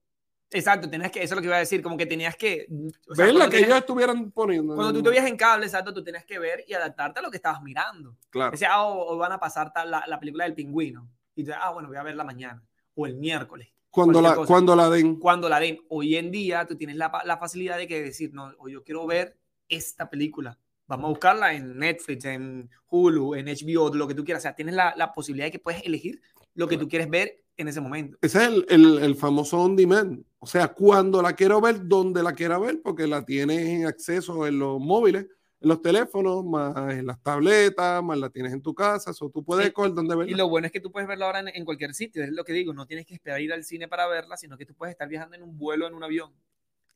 Exacto, 0.51 0.89
tenías 0.89 1.11
que, 1.11 1.21
eso 1.21 1.33
es 1.33 1.35
lo 1.37 1.41
que 1.41 1.47
iba 1.47 1.55
a 1.57 1.59
decir, 1.59 1.81
como 1.83 1.95
que 1.95 2.05
tenías 2.07 2.35
que... 2.35 2.65
o 3.07 3.13
sea, 3.13 3.25
ver 3.25 3.35
la 3.35 3.45
que 3.45 3.51
tenías- 3.51 3.67
ellos 3.67 3.77
estuvieran 3.79 4.31
poniendo. 4.31 4.75
Cuando 4.75 4.93
tú 4.93 5.03
te 5.03 5.09
veías 5.09 5.27
en 5.27 5.37
cable, 5.37 5.65
exacto, 5.65 5.93
tú 5.93 6.03
tenías 6.03 6.25
que 6.25 6.39
ver 6.39 6.63
y 6.67 6.73
adaptarte 6.73 7.19
a 7.19 7.21
lo 7.23 7.29
que 7.29 7.37
estabas 7.37 7.61
mirando. 7.61 8.15
Claro. 8.31 8.51
Decía, 8.51 8.69
ah, 8.73 8.85
o, 8.85 9.13
o 9.13 9.17
van 9.17 9.31
a 9.31 9.39
pasar 9.39 9.71
tal- 9.73 9.91
la, 9.91 10.03
la 10.07 10.19
película 10.19 10.45
del 10.45 10.55
pingüino. 10.55 11.07
Y 11.35 11.43
tú, 11.43 11.51
ah, 11.55 11.71
bueno, 11.71 11.87
voy 11.89 11.97
a 11.97 12.03
verla 12.03 12.23
mañana. 12.23 12.63
O 12.95 13.05
el 13.05 13.15
miércoles. 13.15 13.69
Cuando 13.91 14.21
la, 14.21 14.35
cosa. 14.35 14.47
cuando 14.47 14.75
la 14.75 14.89
den. 14.89 15.15
Cuando 15.19 15.49
la 15.49 15.59
den. 15.59 15.79
Hoy 15.89 16.15
en 16.15 16.31
día 16.31 16.65
tú 16.67 16.75
tienes 16.75 16.95
la, 16.95 17.09
facilidad 17.39 17.77
de 17.77 17.87
que 17.87 18.01
decir, 18.03 18.31
no, 18.33 18.51
o 18.57 18.69
yo 18.69 18.83
quiero 18.83 19.05
ver 19.07 19.37
esta 19.67 20.09
película. 20.09 20.57
Vamos 20.89 21.05
a 21.05 21.09
buscarla 21.09 21.53
en 21.53 21.77
Netflix, 21.77 22.25
en 22.25 22.69
Hulu, 22.89 23.35
en 23.35 23.45
HBO, 23.45 23.93
lo 23.93 24.07
que 24.07 24.15
tú 24.15 24.25
quieras. 24.25 24.41
O 24.41 24.43
sea, 24.43 24.55
tienes 24.55 24.73
la, 24.75 24.93
la 24.97 25.13
posibilidad 25.13 25.45
de 25.47 25.51
que 25.51 25.59
puedes 25.59 25.83
elegir 25.85 26.19
lo 26.55 26.67
que 26.67 26.77
tú 26.77 26.89
quieres 26.89 27.09
ver 27.09 27.41
en 27.57 27.67
ese 27.67 27.79
momento. 27.79 28.17
Ese 28.21 28.39
es 28.39 28.47
el, 28.47 28.65
el- 28.69 28.97
el 29.03 29.15
famoso 29.15 29.59
on 29.61 29.75
demand. 29.75 30.23
O 30.39 30.47
sea, 30.47 30.67
cuando 30.69 31.21
la 31.21 31.33
quiero 31.33 31.61
ver, 31.61 31.87
donde 31.87 32.23
la 32.23 32.33
quiera 32.33 32.57
ver, 32.57 32.81
porque 32.81 33.05
la 33.05 33.23
tienes 33.23 33.59
en 33.69 33.85
acceso 33.85 34.47
en 34.47 34.57
los 34.57 34.79
móviles, 34.79 35.27
en 35.61 35.69
los 35.69 35.81
teléfonos, 35.81 36.43
más 36.45 36.75
en 36.93 37.05
las 37.05 37.21
tabletas, 37.21 38.01
más 38.01 38.17
la 38.17 38.29
tienes 38.29 38.51
en 38.53 38.61
tu 38.61 38.73
casa. 38.73 39.11
O 39.19 39.29
tú 39.29 39.43
puedes 39.43 39.65
Sí. 39.65 39.67
escoger 39.67 39.93
dónde 39.93 40.15
verla. 40.15 40.31
Y 40.31 40.35
lo 40.35 40.49
bueno 40.49 40.65
es 40.67 40.71
que 40.71 40.79
tú 40.79 40.91
puedes 40.91 41.07
verla 41.07 41.25
ahora 41.27 41.41
en, 41.41 41.49
en 41.49 41.65
cualquier 41.65 41.93
sitio, 41.93 42.23
es 42.23 42.31
lo 42.31 42.43
que 42.43 42.53
digo, 42.53 42.73
no 42.73 42.87
tienes 42.87 43.05
que 43.05 43.13
esperar 43.13 43.39
ir 43.41 43.53
al 43.53 43.63
cine 43.63 43.87
para 43.87 44.07
verla, 44.07 44.37
sino 44.37 44.57
que 44.57 44.65
tú 44.65 44.73
puedes 44.73 44.93
estar 44.93 45.07
viajando 45.07 45.35
en 45.35 45.43
un 45.43 45.55
vuelo, 45.57 45.85
en 45.85 45.93
un 45.93 46.03
avión. 46.03 46.31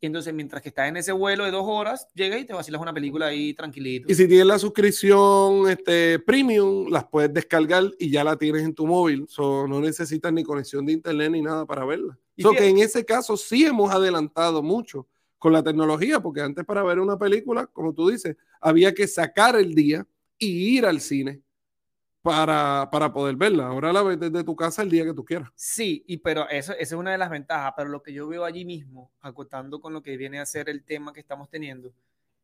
Y 0.03 0.05
entonces, 0.05 0.33
mientras 0.33 0.61
que 0.61 0.67
estás 0.67 0.89
en 0.89 0.97
ese 0.97 1.13
vuelo 1.13 1.45
de 1.45 1.51
dos 1.51 1.63
horas, 1.65 2.09
llegas 2.13 2.41
y 2.41 2.43
te 2.43 2.51
vacilas 2.51 2.81
una 2.81 2.93
película 2.93 3.27
ahí 3.27 3.53
tranquilito. 3.53 4.11
Y 4.11 4.15
si 4.15 4.27
tienes 4.27 4.45
la 4.45 4.59
suscripción 4.59 5.69
este, 5.69 6.19
premium, 6.19 6.89
las 6.89 7.05
puedes 7.05 7.33
descargar 7.33 7.85
y 7.97 8.11
ya 8.11 8.21
la 8.25 8.35
tienes 8.35 8.63
en 8.63 8.75
tu 8.75 8.85
móvil. 8.85 9.25
So, 9.29 9.65
no 9.65 9.79
necesitas 9.79 10.33
ni 10.33 10.43
conexión 10.43 10.85
de 10.85 10.91
internet 10.91 11.31
ni 11.31 11.41
nada 11.41 11.65
para 11.65 11.85
verla. 11.85 12.19
So, 12.37 12.51
que 12.51 12.67
en 12.67 12.79
ese 12.79 13.05
caso 13.05 13.37
sí 13.37 13.63
hemos 13.63 13.93
adelantado 13.93 14.61
mucho 14.61 15.07
con 15.39 15.53
la 15.53 15.63
tecnología, 15.63 16.19
porque 16.19 16.41
antes 16.41 16.65
para 16.65 16.83
ver 16.83 16.99
una 16.99 17.17
película, 17.17 17.67
como 17.67 17.93
tú 17.93 18.09
dices, 18.09 18.35
había 18.59 18.93
que 18.93 19.07
sacar 19.07 19.55
el 19.55 19.73
día 19.73 20.05
y 20.37 20.75
ir 20.75 20.85
al 20.85 20.99
cine 20.99 21.42
para, 22.23 22.89
para 22.89 23.11
poder 23.13 23.35
verla. 23.35 23.67
Ahora 23.67 23.91
la 23.91 24.01
ves 24.01 24.17
desde 24.17 24.45
tu 24.45 24.55
casa 24.55 24.81
el 24.81 24.89
día 24.89 25.03
que 25.03 25.13
tú 25.13 25.25
quieras. 25.25 25.49
Sí, 25.55 26.05
y 26.07 26.17
pero 26.17 26.47
eso, 26.49 26.71
esa 26.71 26.81
es 26.81 26.93
una 26.93 27.11
de 27.11 27.17
las 27.17 27.29
ventajas, 27.29 27.73
pero 27.75 27.89
lo 27.89 28.01
que 28.01 28.13
yo 28.13 28.27
veo 28.27 28.45
allí 28.45 28.63
mismo, 28.63 29.11
acotando 29.19 29.81
con 29.81 29.93
lo 29.93 30.01
que 30.01 30.15
viene 30.15 30.39
a 30.39 30.45
ser 30.45 30.69
el 30.69 30.85
tema 30.85 31.11
que 31.11 31.19
estamos 31.19 31.49
teniendo, 31.49 31.93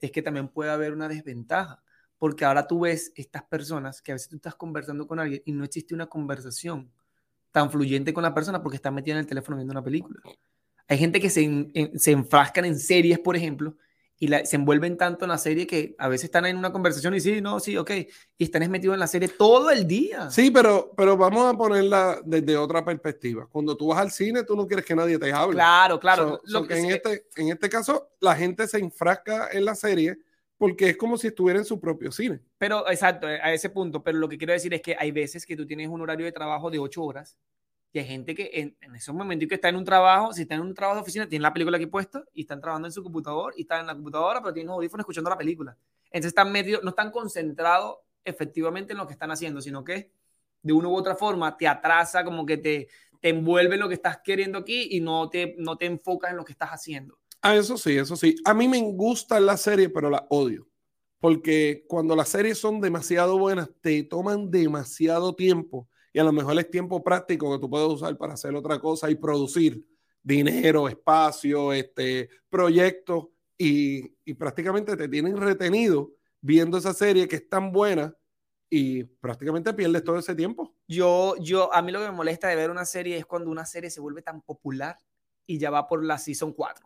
es 0.02 0.12
que 0.12 0.22
también 0.22 0.50
puede 0.50 0.70
haber 0.70 0.92
una 0.92 1.08
desventaja, 1.08 1.82
porque 2.18 2.44
ahora 2.44 2.68
tú 2.68 2.82
ves 2.82 3.14
estas 3.16 3.44
personas 3.44 4.02
que 4.02 4.12
a 4.12 4.16
veces 4.16 4.28
tú 4.28 4.36
estás 4.36 4.56
conversando 4.56 5.08
con 5.08 5.18
alguien 5.18 5.42
y 5.46 5.54
no 5.54 5.64
existe 5.64 5.96
una 5.96 6.08
conversación 6.08 6.92
tan 7.52 7.72
fluyente 7.72 8.14
con 8.14 8.24
la 8.24 8.34
persona 8.34 8.62
porque 8.62 8.76
está 8.76 8.92
metida 8.92 9.14
en 9.14 9.22
el 9.22 9.28
teléfono 9.28 9.56
viendo 9.56 9.72
una 9.72 9.84
película. 9.84 10.20
Hay 10.90 10.98
gente 10.98 11.22
que 11.22 11.30
se, 11.30 11.72
se 11.96 12.12
enfrascan 12.12 12.66
en 12.66 12.78
series, 12.78 13.18
por 13.20 13.38
ejemplo, 13.38 13.78
y 14.22 14.28
la- 14.28 14.46
se 14.46 14.58
envuelven 14.58 14.98
tanto 14.98 15.24
en 15.26 15.30
la 15.30 15.38
serie 15.38 15.66
que 15.66 15.96
a 15.98 16.10
veces 16.10 16.26
están 16.26 16.46
en 16.46 16.58
una 16.58 16.72
conversación 16.74 17.16
y 17.16 17.22
sí, 17.22 17.40
no, 17.42 17.60
sí, 17.60 17.78
ok, 17.78 17.92
y 18.38 18.44
están 18.44 18.64
es 18.64 18.70
metidos 18.70 18.94
en 18.96 19.00
la 19.00 19.08
serie 19.08 19.30
todo 19.30 19.72
el 19.72 19.88
día. 19.88 20.30
Sí, 20.30 20.52
pero, 20.52 20.92
pero 20.96 21.16
vamos 21.16 21.52
a 21.54 21.58
ponerla 21.58 22.20
desde 22.26 22.58
otra 22.58 22.84
perspectiva. 22.84 23.48
Cuando 23.50 23.78
tú 23.78 23.88
vas 23.88 24.00
al 24.00 24.12
cine, 24.12 24.44
tú 24.44 24.56
no 24.56 24.68
quieres 24.68 24.86
que 24.86 24.96
nadie 24.96 25.18
te 25.18 25.32
hable. 25.32 25.56
Claro, 25.56 26.00
claro. 26.00 26.24
So- 26.30 26.42
Lo 26.44 26.60
so 26.60 26.68
que 26.68 26.74
que 26.74 26.80
en, 26.80 26.86
este, 26.92 27.26
en 27.38 27.50
este 27.50 27.70
caso, 27.70 28.10
la 28.20 28.36
gente 28.36 28.68
se 28.68 28.80
enfrasca 28.80 29.50
en 29.52 29.64
la 29.66 29.76
serie 29.76 30.18
porque 30.58 30.90
es 30.90 30.98
como 30.98 31.18
si 31.18 31.28
estuviera 31.28 31.58
en 31.58 31.64
su 31.66 31.80
propio 31.80 32.12
cine. 32.12 32.42
Pero, 32.58 32.90
exacto, 32.90 33.26
a 33.28 33.54
ese 33.54 33.70
punto. 33.70 34.04
Pero 34.04 34.18
lo 34.18 34.28
que 34.28 34.38
quiero 34.38 34.52
decir 34.52 34.74
es 34.74 34.82
que 34.82 34.94
hay 35.00 35.12
veces 35.12 35.46
que 35.46 35.56
tú 35.56 35.66
tienes 35.66 35.88
un 35.88 36.02
horario 36.02 36.26
de 36.26 36.34
trabajo 36.34 36.70
de 36.70 36.80
ocho 36.80 37.02
horas 37.04 37.38
y 37.92 38.00
hay 38.00 38.06
gente 38.06 38.36
que 38.36 38.52
en, 38.54 38.78
en 38.82 38.96
esos 38.96 39.16
momentos 39.16 39.48
que 39.48 39.56
está 39.56 39.70
en 39.70 39.76
un 39.76 39.86
trabajo, 39.86 40.32
si 40.34 40.44
está 40.44 40.56
en 40.56 40.62
un 40.62 40.74
trabajo 40.74 40.98
de 40.98 41.02
oficina, 41.02 41.28
tiene 41.28 41.42
la 41.42 41.54
película 41.54 41.78
aquí 41.78 41.88
puesta 41.88 42.24
y 42.34 42.42
están 42.42 42.62
trabajando 42.62 42.88
en 42.88 42.92
su 42.92 43.04
computador 43.04 43.54
y 43.58 43.62
están 43.62 43.82
en 43.82 43.88
la 43.88 43.96
computadora, 43.96 44.42
pero 44.42 44.54
tienen 44.54 44.72
audífonos 44.72 45.04
escuchando 45.04 45.30
la 45.30 45.38
película. 45.38 45.76
Entonces 46.06 46.30
están 46.30 46.52
metidos, 46.52 46.84
no 46.84 46.90
están 46.90 47.12
concentrados 47.12 47.98
efectivamente 48.24 48.94
en 48.94 49.00
lo 49.00 49.08
que 49.08 49.14
están 49.14 49.32
haciendo, 49.32 49.62
sino 49.62 49.84
que 49.84 50.12
de 50.62 50.74
una 50.74 50.90
u 50.90 50.96
otra 50.96 51.16
forma 51.16 51.56
te 51.58 51.68
atrasa, 51.68 52.24
como 52.24 52.46
que 52.46 52.58
te, 52.58 52.90
te 53.20 53.30
envuelve 53.30 53.76
en 53.76 53.82
lo 53.82 53.88
que 53.88 53.96
estás 53.96 54.20
queriendo 54.24 54.60
aquí 54.60 54.90
y 54.92 55.00
no 55.00 55.30
te, 55.30 55.56
no 55.58 55.78
te 55.78 55.86
enfocas 55.86 56.32
en 56.32 56.38
lo 56.38 56.46
que 56.46 56.52
estás 56.52 56.70
haciendo. 56.70 57.18
Ah, 57.42 57.56
eso 57.56 57.78
sí, 57.78 57.98
eso 57.98 58.16
sí. 58.16 58.36
A 58.46 58.54
mí 58.54 58.68
me 58.68 58.82
gustan 58.82 59.46
las 59.46 59.62
series, 59.62 59.90
pero 59.94 60.10
las 60.10 60.24
odio. 60.30 60.68
Porque 61.20 61.86
cuando 61.88 62.16
las 62.16 62.30
series 62.30 62.58
son 62.58 62.82
demasiado 62.82 63.38
buenas, 63.38 63.70
te 63.82 64.04
toman 64.04 64.52
demasiado 64.52 65.36
tiempo. 65.36 65.88
Y 66.14 66.20
a 66.20 66.24
lo 66.24 66.32
mejor 66.32 66.58
es 66.60 66.70
tiempo 66.72 67.04
práctico 67.04 67.52
que 67.52 67.60
tú 67.60 67.70
puedes 67.70 67.88
usar 67.88 68.18
para 68.18 68.34
hacer 68.34 68.56
otra 68.56 68.80
cosa 68.80 69.10
y 69.10 69.16
producir 69.16 69.86
dinero, 70.24 70.88
espacio, 70.90 71.72
este, 71.74 72.30
proyectos. 72.50 73.28
Y, 73.58 74.16
y 74.26 74.34
prácticamente 74.36 74.96
te 74.96 75.08
tienen 75.10 75.36
retenido 75.38 76.12
viendo 76.42 76.78
esa 76.78 76.94
serie 76.94 77.28
que 77.28 77.36
es 77.38 77.50
tan 77.50 77.72
buena 77.72 78.16
y 78.70 79.04
prácticamente 79.04 79.74
pierdes 79.74 80.04
todo 80.04 80.18
ese 80.18 80.34
tiempo. 80.36 80.76
Yo, 80.88 81.36
yo, 81.40 81.74
a 81.74 81.82
mí 81.82 81.92
lo 81.92 82.00
que 82.00 82.06
me 82.06 82.12
molesta 82.14 82.48
de 82.48 82.56
ver 82.56 82.70
una 82.72 82.86
serie 82.86 83.18
es 83.18 83.26
cuando 83.26 83.50
una 83.52 83.66
serie 83.66 83.90
se 83.90 84.00
vuelve 84.00 84.22
tan 84.22 84.42
popular 84.42 84.98
y 85.46 85.58
ya 85.58 85.70
va 85.72 85.88
por 85.88 86.06
la 86.06 86.18
season 86.18 86.54
4. 86.54 86.86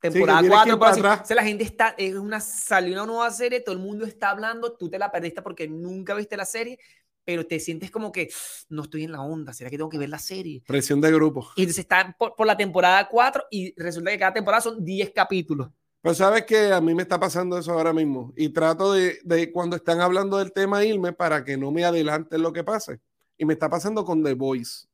Temporada 0.00 0.42
ir 0.42 0.48
4, 0.48 0.78
para 0.78 0.78
por 0.78 0.88
así- 0.88 1.00
atrás. 1.00 1.20
o 1.22 1.26
sea, 1.26 1.36
la 1.36 1.42
gente 1.44 1.64
está, 1.64 1.94
es 1.98 2.14
una, 2.14 2.40
salió 2.40 2.94
una 2.94 3.04
nueva 3.04 3.30
serie, 3.30 3.60
todo 3.60 3.74
el 3.74 3.82
mundo 3.82 4.06
está 4.06 4.30
hablando, 4.30 4.72
tú 4.74 4.88
te 4.88 4.98
la 4.98 5.12
perdiste 5.12 5.42
porque 5.42 5.68
nunca 5.68 6.14
viste 6.14 6.36
la 6.38 6.46
serie, 6.46 6.78
pero 7.24 7.46
te 7.46 7.60
sientes 7.60 7.90
como 7.90 8.12
que 8.12 8.30
no 8.68 8.82
estoy 8.82 9.04
en 9.04 9.12
la 9.12 9.22
onda, 9.22 9.52
¿será 9.52 9.70
que 9.70 9.76
tengo 9.76 9.90
que 9.90 9.98
ver 9.98 10.08
la 10.08 10.18
serie? 10.18 10.62
Presión 10.66 11.00
de 11.00 11.12
grupo. 11.12 11.50
Y 11.56 11.62
entonces 11.62 11.80
está 11.80 12.14
por, 12.18 12.34
por 12.34 12.46
la 12.46 12.56
temporada 12.56 13.08
4 13.08 13.44
y 13.50 13.74
resulta 13.80 14.10
que 14.10 14.18
cada 14.18 14.32
temporada 14.32 14.60
son 14.60 14.84
10 14.84 15.10
capítulos. 15.14 15.68
Pero 16.02 16.14
sabes 16.14 16.44
que 16.46 16.72
a 16.72 16.80
mí 16.80 16.94
me 16.94 17.02
está 17.02 17.20
pasando 17.20 17.58
eso 17.58 17.72
ahora 17.72 17.92
mismo 17.92 18.32
y 18.36 18.48
trato 18.48 18.92
de, 18.92 19.18
de 19.22 19.52
cuando 19.52 19.76
están 19.76 20.00
hablando 20.00 20.38
del 20.38 20.52
tema 20.52 20.84
irme 20.84 21.12
para 21.12 21.44
que 21.44 21.58
no 21.58 21.70
me 21.70 21.84
adelanten 21.84 22.40
lo 22.40 22.52
que 22.52 22.64
pase. 22.64 23.00
Y 23.36 23.44
me 23.44 23.52
está 23.52 23.68
pasando 23.68 24.04
con 24.04 24.22
The 24.22 24.34
Voice. 24.34 24.86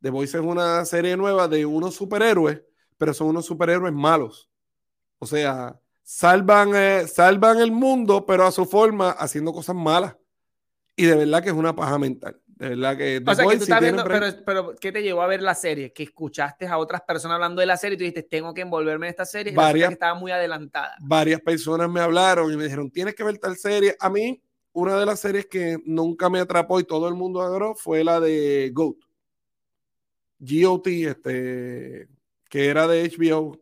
The 0.00 0.10
Voice 0.10 0.38
es 0.38 0.44
una 0.44 0.84
serie 0.84 1.16
nueva 1.16 1.48
de 1.48 1.66
unos 1.66 1.94
superhéroes, 1.94 2.62
pero 2.96 3.12
son 3.12 3.28
unos 3.28 3.46
superhéroes 3.46 3.92
malos. 3.92 4.48
O 5.18 5.26
sea, 5.26 5.78
salvan, 6.02 6.74
eh, 6.74 7.06
salvan 7.06 7.60
el 7.60 7.72
mundo, 7.72 8.24
pero 8.24 8.46
a 8.46 8.52
su 8.52 8.64
forma, 8.64 9.10
haciendo 9.10 9.52
cosas 9.52 9.76
malas. 9.76 10.16
Y 10.98 11.06
de 11.06 11.14
verdad 11.16 11.42
que 11.42 11.48
es 11.48 11.54
una 11.54 11.74
paja 11.74 11.98
mental. 11.98 12.40
De 12.46 12.70
verdad 12.70 12.96
que 12.96 13.20
The 13.20 13.30
O 13.30 13.34
sea, 13.34 13.42
que 13.42 13.44
Voice, 13.44 13.58
tú 13.60 13.64
si 13.66 13.70
estás 13.70 13.80
tienen 13.80 13.94
viendo, 14.04 14.10
break- 14.10 14.42
pero, 14.44 14.44
pero 14.44 14.74
¿qué 14.80 14.90
te 14.90 15.00
llevó 15.02 15.22
a 15.22 15.28
ver 15.28 15.40
la 15.42 15.54
serie? 15.54 15.92
Que 15.92 16.02
escuchaste 16.02 16.66
a 16.66 16.76
otras 16.76 17.02
personas 17.02 17.36
hablando 17.36 17.60
de 17.60 17.66
la 17.66 17.76
serie 17.76 17.94
y 17.94 17.98
tú 17.98 18.02
dijiste, 18.02 18.24
tengo 18.24 18.52
que 18.52 18.62
envolverme 18.62 19.06
en 19.06 19.10
esta 19.10 19.24
serie 19.24 19.52
Varias- 19.54 19.88
que 19.90 19.92
estaba 19.94 20.14
muy 20.14 20.32
adelantada. 20.32 20.96
varias 21.00 21.40
personas 21.40 21.88
me 21.88 22.00
hablaron 22.00 22.52
y 22.52 22.56
me 22.56 22.64
dijeron, 22.64 22.90
tienes 22.90 23.14
que 23.14 23.22
ver 23.22 23.38
tal 23.38 23.56
serie. 23.56 23.94
A 24.00 24.10
mí, 24.10 24.42
una 24.72 24.98
de 24.98 25.06
las 25.06 25.20
series 25.20 25.46
que 25.46 25.78
nunca 25.86 26.28
me 26.28 26.40
atrapó 26.40 26.80
y 26.80 26.84
todo 26.84 27.06
el 27.08 27.14
mundo 27.14 27.40
agarró 27.42 27.74
fue 27.76 28.02
la 28.02 28.18
de 28.20 28.70
GOAT. 28.74 28.96
GOT, 30.40 30.86
este, 30.88 32.08
que 32.48 32.66
era 32.66 32.86
de 32.86 33.04
HBO. 33.04 33.58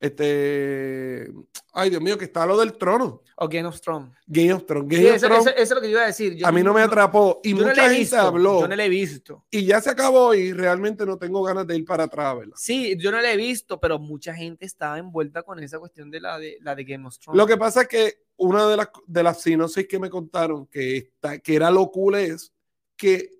Este, 0.00 1.30
ay 1.72 1.90
Dios 1.90 2.02
mío, 2.02 2.16
que 2.16 2.24
está 2.24 2.46
lo 2.46 2.58
del 2.58 2.72
trono. 2.74 3.22
O 3.36 3.48
Game 3.48 3.66
of 3.66 3.80
Thrones. 3.80 4.12
Game 4.26 4.52
of 4.52 4.64
Thrones. 4.66 4.88
Sí, 4.90 4.96
Game 4.96 5.10
of 5.10 5.16
eso, 5.16 5.26
Thrones, 5.26 5.46
eso- 5.46 5.54
eso 5.56 5.62
es 5.62 5.70
lo 5.70 5.80
que 5.80 5.86
yo 5.88 5.92
iba 5.92 6.02
a 6.02 6.06
decir. 6.06 6.34
Yo 6.36 6.46
a 6.46 6.52
mí 6.52 6.62
no 6.62 6.74
me 6.74 6.82
atrapó 6.82 7.40
y 7.42 7.54
no 7.54 7.66
mucha 7.66 7.72
he 7.72 7.88
gente 7.88 7.98
visto, 8.00 8.18
habló 8.18 8.60
Yo 8.60 8.68
no 8.68 8.76
la 8.76 8.84
he 8.84 8.88
visto. 8.88 9.44
y 9.50 9.64
ya 9.64 9.80
se 9.80 9.90
acabó 9.90 10.34
y 10.34 10.52
realmente 10.52 11.04
no 11.06 11.16
tengo 11.18 11.42
ganas 11.42 11.66
de 11.66 11.76
ir 11.76 11.84
para 11.84 12.04
atrás 12.04 12.26
a 12.26 12.34
verla. 12.34 12.54
Sí, 12.56 12.96
yo 12.98 13.10
no 13.10 13.20
la 13.20 13.32
he 13.32 13.36
visto, 13.36 13.80
pero 13.80 13.98
mucha 13.98 14.34
gente 14.34 14.64
estaba 14.66 14.98
envuelta 14.98 15.42
con 15.42 15.62
esa 15.62 15.78
cuestión 15.78 16.10
de 16.10 16.20
la 16.20 16.38
de, 16.38 16.58
la 16.60 16.74
de 16.74 16.84
Game 16.84 17.06
of 17.06 17.18
Thrones. 17.18 17.38
Lo 17.38 17.46
que 17.46 17.56
pasa 17.56 17.82
es 17.82 17.88
que 17.88 18.22
una 18.36 18.66
de 18.68 18.76
las, 18.76 18.88
de 19.06 19.22
las 19.22 19.40
sinopsis 19.42 19.86
que 19.86 19.98
me 19.98 20.10
contaron 20.10 20.66
que, 20.66 20.96
está, 20.96 21.38
que 21.38 21.54
era 21.54 21.70
lo 21.70 21.90
cool 21.90 22.14
es 22.16 22.52
que 22.96 23.30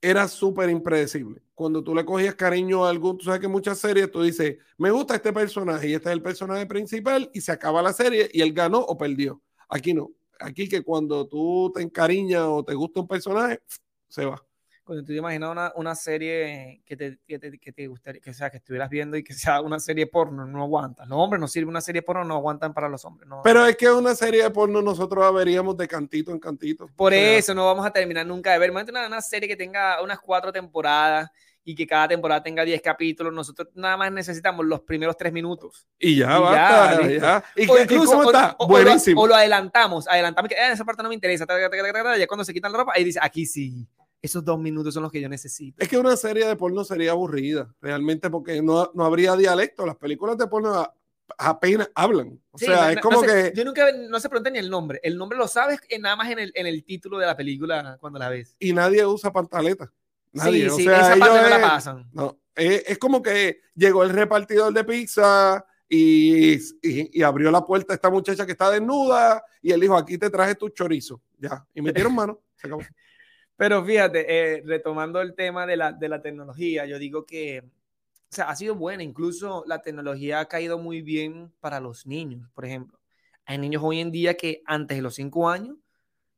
era 0.00 0.26
súper 0.28 0.68
impredecible. 0.70 1.40
Cuando 1.54 1.84
tú 1.84 1.94
le 1.94 2.04
cogías 2.04 2.34
cariño 2.34 2.84
a 2.84 2.90
algún, 2.90 3.16
tú 3.16 3.26
sabes 3.26 3.40
que 3.40 3.46
en 3.46 3.52
muchas 3.52 3.78
series 3.78 4.10
tú 4.10 4.22
dices, 4.22 4.56
me 4.76 4.90
gusta 4.90 5.14
este 5.14 5.32
personaje 5.32 5.88
y 5.88 5.94
este 5.94 6.08
es 6.08 6.12
el 6.12 6.22
personaje 6.22 6.66
principal 6.66 7.30
y 7.32 7.40
se 7.40 7.52
acaba 7.52 7.80
la 7.80 7.92
serie 7.92 8.28
y 8.32 8.40
él 8.40 8.52
ganó 8.52 8.80
o 8.80 8.96
perdió. 8.98 9.40
Aquí 9.68 9.94
no. 9.94 10.10
Aquí 10.40 10.68
que 10.68 10.82
cuando 10.82 11.26
tú 11.28 11.70
te 11.74 11.82
encariñas 11.82 12.42
o 12.42 12.64
te 12.64 12.74
gusta 12.74 13.00
un 13.00 13.08
personaje, 13.08 13.60
se 14.08 14.24
va. 14.24 14.44
Cuando 14.84 15.02
tú 15.02 15.12
te 15.12 15.16
imaginas 15.16 15.50
una, 15.50 15.72
una 15.76 15.94
serie 15.94 16.82
que 16.84 16.94
te, 16.94 17.18
que, 17.26 17.38
te, 17.38 17.58
que 17.58 17.72
te 17.72 17.86
gustaría, 17.86 18.20
que 18.20 18.34
sea, 18.34 18.50
que 18.50 18.58
estuvieras 18.58 18.90
viendo 18.90 19.16
y 19.16 19.24
que 19.24 19.32
sea 19.34 19.62
una 19.62 19.80
serie 19.80 20.06
porno, 20.06 20.44
no 20.44 20.62
aguantas. 20.62 21.08
Los 21.08 21.18
hombres 21.18 21.40
no 21.40 21.48
sirve 21.48 21.70
una 21.70 21.80
serie 21.80 22.02
porno, 22.02 22.24
no 22.24 22.34
aguantan 22.34 22.74
para 22.74 22.88
los 22.88 23.04
hombres. 23.04 23.28
No. 23.28 23.40
Pero 23.42 23.64
es 23.66 23.76
que 23.76 23.90
una 23.90 24.14
serie 24.14 24.42
de 24.42 24.50
porno 24.50 24.82
nosotros 24.82 25.24
la 25.24 25.30
veríamos 25.30 25.76
de 25.76 25.88
cantito 25.88 26.32
en 26.32 26.38
cantito. 26.38 26.86
Por 26.94 27.12
O 27.12 27.16
sea, 27.16 27.38
eso 27.38 27.54
no 27.54 27.64
vamos 27.64 27.86
a 27.86 27.90
terminar 27.90 28.26
nunca 28.26 28.52
de 28.52 28.58
ver. 28.58 28.70
Imagínate 28.70 28.90
una, 28.90 29.06
una 29.06 29.22
serie 29.22 29.48
que 29.48 29.56
tenga 29.56 30.02
unas 30.02 30.20
cuatro 30.20 30.52
temporadas 30.52 31.30
y 31.64 31.74
que 31.74 31.86
cada 31.86 32.08
temporada 32.08 32.42
tenga 32.42 32.64
10 32.64 32.82
capítulos. 32.82 33.32
Nosotros 33.32 33.68
nada 33.74 33.96
más 33.96 34.12
necesitamos 34.12 34.66
los 34.66 34.80
primeros 34.82 35.16
tres 35.16 35.32
minutos. 35.32 35.86
Y 35.98 36.16
ya, 36.16 36.36
Y 36.36 36.40
basta, 36.40 37.02
ya, 37.02 37.08
ya. 37.08 37.44
¿Y, 37.56 37.68
O 37.70 37.78
y 37.78 37.82
incluso, 37.82 38.12
cómo 38.12 38.24
está? 38.30 38.54
o- 38.58 38.66
o 38.66 38.78
lo-. 38.80 38.92
O 39.16 39.26
lo, 39.26 39.34
adelantamos, 39.34 40.06
adelantamos 40.08 40.48
que 40.48 40.54
"Eh, 40.54 40.72
esa 40.72 40.84
parte 40.84 41.02
no 41.02 41.08
me 41.08 41.14
interesa. 41.14 41.46
ta, 41.46 41.54
ta, 41.58 41.70
ta, 41.70 41.76
ta, 41.76 41.92
ta, 41.92 42.02
ta", 42.04 42.18
Ya 42.18 42.26
cuando 42.26 42.44
se 42.44 42.52
quitan 42.52 42.70
la 42.72 42.78
ropa, 42.78 42.92
ahí 42.94 43.04
dice, 43.04 43.18
aquí 43.22 43.46
sí. 43.46 43.86
Esos 44.20 44.42
dos 44.42 44.58
minutos 44.58 44.94
son 44.94 45.02
los 45.02 45.12
que 45.12 45.20
yo 45.20 45.28
necesito. 45.28 45.82
Es 45.82 45.88
que 45.88 45.98
una 45.98 46.16
serie 46.16 46.46
de 46.46 46.56
porno 46.56 46.82
sería 46.82 47.10
aburrida, 47.10 47.74
realmente, 47.82 48.30
porque 48.30 48.62
no, 48.62 48.90
no 48.94 49.04
habría 49.04 49.36
dialecto. 49.36 49.84
Las 49.84 49.96
películas 49.96 50.38
de 50.38 50.46
porno 50.46 50.86
apenas 51.36 51.90
hablan. 51.94 52.40
O 52.50 52.58
Sí, 52.58 52.64
sea, 52.66 52.76
no- 52.84 52.88
es 52.88 52.96
no 52.96 53.00
como 53.02 53.20
sé, 53.20 53.26
que. 53.26 53.52
Yo 53.54 53.64
nunca, 53.66 53.86
no 53.92 54.18
se 54.20 54.28
pregunta 54.30 54.48
ni 54.50 54.58
el 54.58 54.70
nombre. 54.70 54.98
El 55.02 55.18
nombre 55.18 55.36
lo 55.36 55.46
sabes 55.46 55.78
en- 55.90 56.02
nada 56.02 56.16
más 56.16 56.30
en 56.30 56.38
el, 56.38 56.52
en 56.54 56.66
el 56.66 56.84
título 56.84 57.18
de 57.18 57.26
la 57.26 57.36
película 57.36 57.98
cuando 58.00 58.18
la 58.18 58.28
ves. 58.30 58.56
Y 58.58 58.72
nadie 58.72 59.04
usa 59.04 59.30
pantaleta. 59.32 59.92
Nadie. 60.34 60.60
sí, 60.64 60.66
o 60.68 60.76
sí, 60.76 60.84
sea, 60.84 61.00
esa 61.00 61.16
parte 61.16 61.40
no 61.42 61.48
la 61.48 61.56
es- 61.56 61.62
pasan. 61.62 62.10
no, 62.12 62.38
es, 62.54 62.84
es 62.86 62.98
como 62.98 63.22
que 63.22 63.60
llegó 63.74 64.02
el 64.02 64.10
repartidor 64.10 64.72
de 64.72 64.84
pizza 64.84 65.64
y, 65.88 66.54
y- 66.54 67.10
y 67.12 67.22
abrió 67.22 67.50
la 67.50 67.64
puerta 67.64 67.92
a 67.92 67.96
esta 67.96 68.10
muchacha 68.10 68.44
que 68.46 68.52
está 68.52 68.70
desnuda 68.70 69.42
y 69.62 69.70
él 69.72 69.80
dijo: 69.80 69.96
Aquí 69.96 70.18
te 70.18 70.30
traje 70.30 70.54
tu 70.54 70.68
chorizo. 70.68 71.20
Ya. 71.38 71.66
Y 71.74 71.82
metieron 71.82 72.14
mano. 72.14 72.40
Se 72.56 72.66
acabó. 72.66 72.82
Pero 73.56 73.84
fíjate, 73.84 74.24
eh, 74.28 74.62
retomando 74.66 75.20
el 75.20 75.34
tema 75.34 75.64
de 75.66 75.76
la, 75.76 75.92
de 75.92 76.08
la 76.08 76.20
tecnología, 76.20 76.86
yo 76.86 76.98
digo 76.98 77.24
que 77.24 77.62
o 77.62 78.34
sea, 78.36 78.48
ha 78.50 78.56
sido 78.56 78.74
buena. 78.74 79.04
Incluso 79.04 79.62
la 79.68 79.80
tecnología 79.82 80.40
ha 80.40 80.46
caído 80.48 80.76
muy 80.78 81.02
bien 81.02 81.52
para 81.60 81.78
los 81.78 82.04
niños, 82.06 82.50
por 82.52 82.64
ejemplo. 82.64 82.98
Hay 83.46 83.58
niños 83.58 83.82
hoy 83.84 84.00
en 84.00 84.10
día 84.10 84.34
que 84.36 84.62
antes 84.66 84.96
de 84.96 85.02
los 85.02 85.14
cinco 85.14 85.48
años 85.48 85.76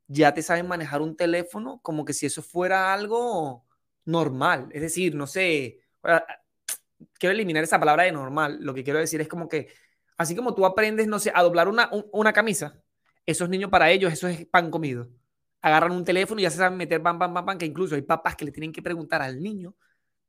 ya 0.08 0.34
te 0.34 0.42
saben 0.42 0.68
manejar 0.68 1.00
un 1.00 1.16
teléfono 1.16 1.80
como 1.82 2.04
que 2.04 2.12
si 2.12 2.26
eso 2.26 2.42
fuera 2.42 2.92
algo 2.92 3.64
normal. 4.06 4.68
Es 4.72 4.80
decir, 4.80 5.14
no 5.14 5.26
sé, 5.26 5.80
quiero 7.18 7.34
eliminar 7.34 7.62
esa 7.62 7.78
palabra 7.78 8.04
de 8.04 8.12
normal. 8.12 8.58
Lo 8.60 8.72
que 8.72 8.82
quiero 8.82 8.98
decir 8.98 9.20
es 9.20 9.28
como 9.28 9.48
que 9.48 9.68
Así 10.16 10.34
como 10.34 10.54
tú 10.54 10.64
aprendes, 10.64 11.06
no 11.06 11.18
sé, 11.18 11.30
a 11.34 11.42
doblar 11.42 11.68
una, 11.68 11.90
una 12.12 12.32
camisa, 12.32 12.82
esos 13.26 13.48
niños 13.48 13.70
para 13.70 13.90
ellos 13.90 14.12
eso 14.12 14.28
es 14.28 14.46
pan 14.46 14.70
comido. 14.70 15.08
Agarran 15.60 15.92
un 15.92 16.04
teléfono 16.04 16.40
y 16.40 16.44
ya 16.44 16.50
se 16.50 16.58
saben 16.58 16.78
meter 16.78 17.00
bam, 17.00 17.18
bam, 17.18 17.34
bam, 17.34 17.44
bam, 17.44 17.58
que 17.58 17.66
incluso 17.66 17.94
hay 17.94 18.02
papás 18.02 18.36
que 18.36 18.44
le 18.44 18.52
tienen 18.52 18.72
que 18.72 18.82
preguntar 18.82 19.20
al 19.20 19.42
niño 19.42 19.74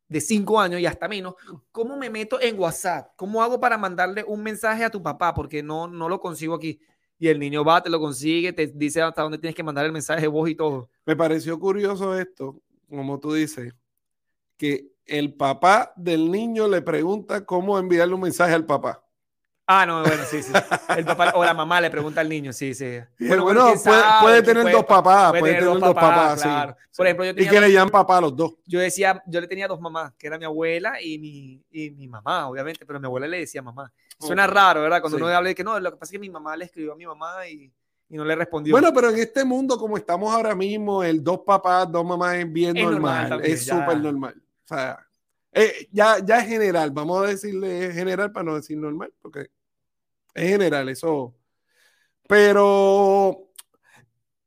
de 0.09 0.21
cinco 0.21 0.59
años 0.59 0.79
y 0.79 0.85
hasta 0.85 1.07
menos, 1.07 1.35
¿cómo 1.71 1.97
me 1.97 2.09
meto 2.09 2.39
en 2.41 2.57
WhatsApp? 2.57 3.11
¿Cómo 3.15 3.43
hago 3.43 3.59
para 3.59 3.77
mandarle 3.77 4.23
un 4.25 4.41
mensaje 4.41 4.83
a 4.83 4.89
tu 4.89 5.03
papá? 5.03 5.33
Porque 5.33 5.61
no, 5.61 5.87
no 5.87 6.09
lo 6.09 6.19
consigo 6.19 6.55
aquí. 6.55 6.79
Y 7.19 7.27
el 7.27 7.39
niño 7.39 7.63
va, 7.63 7.81
te 7.81 7.89
lo 7.89 7.99
consigue, 7.99 8.53
te 8.53 8.67
dice 8.67 9.01
hasta 9.01 9.21
dónde 9.21 9.37
tienes 9.37 9.55
que 9.55 9.63
mandar 9.63 9.85
el 9.85 9.91
mensaje 9.91 10.27
de 10.27 10.49
y 10.49 10.55
todo. 10.55 10.89
Me 11.05 11.15
pareció 11.15 11.59
curioso 11.59 12.17
esto, 12.17 12.61
como 12.89 13.19
tú 13.19 13.33
dices, 13.33 13.73
que 14.57 14.91
el 15.05 15.33
papá 15.33 15.93
del 15.95 16.31
niño 16.31 16.67
le 16.67 16.81
pregunta 16.81 17.45
cómo 17.45 17.79
enviarle 17.79 18.13
un 18.13 18.21
mensaje 18.21 18.53
al 18.53 18.65
papá. 18.65 19.03
Ah, 19.69 19.85
no, 19.85 20.01
bueno, 20.01 20.23
sí, 20.23 20.41
sí. 20.41 20.53
El 20.95 21.03
papá 21.03 21.33
o 21.35 21.43
la 21.43 21.53
mamá 21.53 21.81
le 21.81 21.89
pregunta 21.89 22.21
al 22.21 22.29
niño, 22.29 22.53
sí, 22.53 22.73
sí. 22.73 22.99
Bueno, 23.19 23.43
bueno, 23.43 23.73
puede, 24.21 24.41
tener 24.41 24.71
dos 24.71 24.85
papás, 24.85 25.31
puede, 25.37 25.55
tener 25.55 25.65
dos 25.65 25.93
papás, 25.93 26.41
claro. 26.41 26.75
sí. 26.89 26.95
Por 26.95 27.05
ejemplo, 27.05 27.25
yo 27.25 27.35
tenía 27.35 27.49
y 27.49 27.53
que 27.53 27.59
le 27.59 27.71
llaman 27.73 27.89
papá 27.89 28.17
a 28.17 28.21
los 28.21 28.35
dos. 28.35 28.53
Yo 28.65 28.79
decía, 28.79 29.21
yo 29.27 29.41
le 29.41 29.47
tenía 29.47 29.67
dos 29.67 29.81
mamás, 29.81 30.13
que 30.17 30.27
era 30.27 30.37
mi 30.37 30.45
abuela 30.45 31.01
y 31.01 31.19
mi, 31.19 31.61
y 31.69 31.91
mi 31.91 32.07
mamá, 32.07 32.47
obviamente, 32.47 32.85
pero 32.85 32.97
mi 32.97 33.07
abuela 33.07 33.27
le 33.27 33.39
decía 33.39 33.61
mamá. 33.61 33.91
Suena 34.17 34.47
raro, 34.47 34.81
¿verdad? 34.81 35.01
Cuando 35.01 35.17
uno 35.17 35.27
habla 35.27 35.49
de 35.49 35.55
que 35.55 35.65
no, 35.65 35.77
lo 35.77 35.91
que 35.91 35.97
pasa 35.97 36.09
es 36.09 36.13
que 36.13 36.19
mi 36.19 36.29
mamá 36.29 36.55
le 36.55 36.63
escribió 36.63 36.93
a 36.93 36.95
mi 36.95 37.05
mamá 37.05 37.45
y, 37.49 37.69
y 38.09 38.15
no 38.15 38.25
le 38.25 38.35
respondió. 38.35 38.71
Bueno, 38.71 38.93
pero 38.93 39.09
en 39.09 39.19
este 39.19 39.43
mundo 39.43 39.77
como 39.77 39.97
estamos 39.97 40.33
ahora 40.33 40.55
mismo, 40.55 41.03
el 41.03 41.23
dos 41.23 41.41
papás, 41.45 41.91
dos 41.91 42.05
mamás 42.05 42.35
es 42.35 42.51
bien 42.51 42.73
normal, 42.73 43.41
es 43.43 43.65
súper 43.65 43.99
normal. 43.99 44.35
O 44.63 44.67
sea, 44.67 44.99
eh, 45.51 45.87
ya, 45.91 46.19
ya 46.23 46.39
es 46.39 46.47
general, 46.47 46.91
vamos 46.91 47.23
a 47.23 47.27
decirle 47.27 47.91
general 47.91 48.31
para 48.31 48.43
no 48.43 48.55
decir 48.55 48.77
normal, 48.77 49.13
porque 49.21 49.47
en 50.33 50.47
general, 50.49 50.87
eso. 50.89 51.33
Pero 52.27 53.46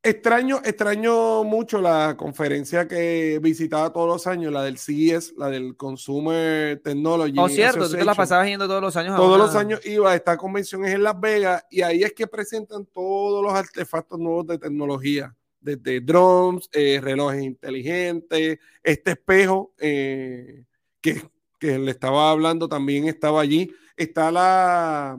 extraño, 0.03 0.61
extraño 0.65 1.45
mucho 1.45 1.81
la 1.81 2.17
conferencia 2.17 2.89
que 2.89 3.39
visitaba 3.43 3.93
todos 3.93 4.09
los 4.09 4.27
años, 4.27 4.53
la 4.53 4.63
del 4.63 4.79
CES, 4.79 5.35
la 5.37 5.49
del 5.49 5.77
Consumer 5.77 6.81
Technology. 6.83 7.39
Oh, 7.39 7.49
cierto, 7.49 7.89
tú 7.89 7.97
te 7.97 8.05
la 8.05 8.15
pasabas 8.15 8.47
yendo 8.47 8.67
todos 8.67 8.83
los 8.83 8.97
años. 8.97 9.17
Todos 9.17 9.39
los 9.39 9.55
años 9.55 9.85
iba, 9.85 10.15
esta 10.15 10.37
convención 10.37 10.85
es 10.85 10.95
en 10.95 11.03
Las 11.03 11.19
Vegas 11.21 11.65
y 11.71 11.83
ahí 11.83 12.03
es 12.03 12.13
que 12.13 12.27
presentan 12.27 12.87
todos 12.87 13.43
los 13.43 13.53
artefactos 13.53 14.19
nuevos 14.19 14.47
de 14.47 14.59
tecnología, 14.59 15.35
desde 15.61 16.01
drones, 16.01 16.69
eh, 16.73 17.01
relojes 17.03 17.43
inteligentes, 17.43 18.59
este 18.83 19.11
espejo 19.11 19.75
eh, 19.79 20.65
que, 21.01 21.23
que 21.59 21.79
le 21.79 21.91
estaba 21.91 22.31
hablando 22.31 22.69
también 22.69 23.07
estaba 23.07 23.41
allí. 23.41 23.71
Está 23.97 24.31
la 24.31 25.19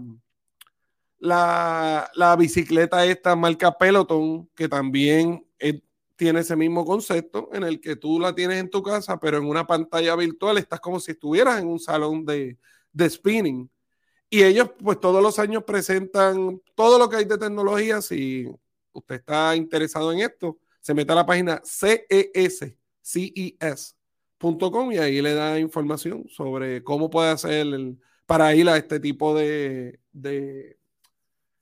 la, 1.22 2.10
la 2.16 2.36
bicicleta 2.36 3.06
esta 3.06 3.36
marca 3.36 3.78
Peloton, 3.78 4.50
que 4.56 4.68
también 4.68 5.46
tiene 6.22 6.42
ese 6.42 6.56
mismo 6.56 6.86
concepto 6.86 7.50
en 7.52 7.64
el 7.64 7.82
que 7.82 7.96
tú 7.96 8.20
la 8.20 8.36
tienes 8.36 8.60
en 8.60 8.70
tu 8.70 8.84
casa, 8.84 9.20
pero 9.20 9.38
en 9.40 9.46
una 9.46 9.66
pantalla 9.66 10.16
virtual 10.16 10.60
estás 10.60 10.80
como 10.80 11.00
si 11.00 11.14
estuvieras 11.14 11.60
en 11.60 11.68
un 11.68 11.80
salón 11.80 12.24
de, 12.26 12.60
de 12.94 13.10
spinning. 13.10 13.72
Y 14.30 14.44
ellos 14.44 14.70
pues 14.84 15.00
todos 15.00 15.24
los 15.24 15.40
años 15.40 15.64
presentan 15.64 16.62
todo 16.76 17.00
lo 17.00 17.10
que 17.10 17.16
hay 17.16 17.26
de 17.26 17.40
tecnología. 17.40 18.04
Si 18.04 18.48
usted 18.92 19.16
está 19.16 19.56
interesado 19.56 20.12
en 20.12 20.20
esto, 20.20 20.60
se 20.80 20.94
mete 20.94 21.12
a 21.12 21.16
la 21.16 21.26
página 21.26 21.60
CES, 21.64 22.76
CES.com 23.02 24.92
y 24.92 25.00
ahí 25.00 25.24
le 25.24 25.34
da 25.34 25.58
información 25.58 26.28
sobre 26.30 26.84
cómo 26.84 27.10
puede 27.10 27.32
hacer 27.32 27.66
el, 27.66 28.00
para 28.28 28.54
ir 28.54 28.70
a 28.70 28.78
este 28.78 29.00
tipo 29.00 29.36
de, 29.36 30.00
de 30.12 30.78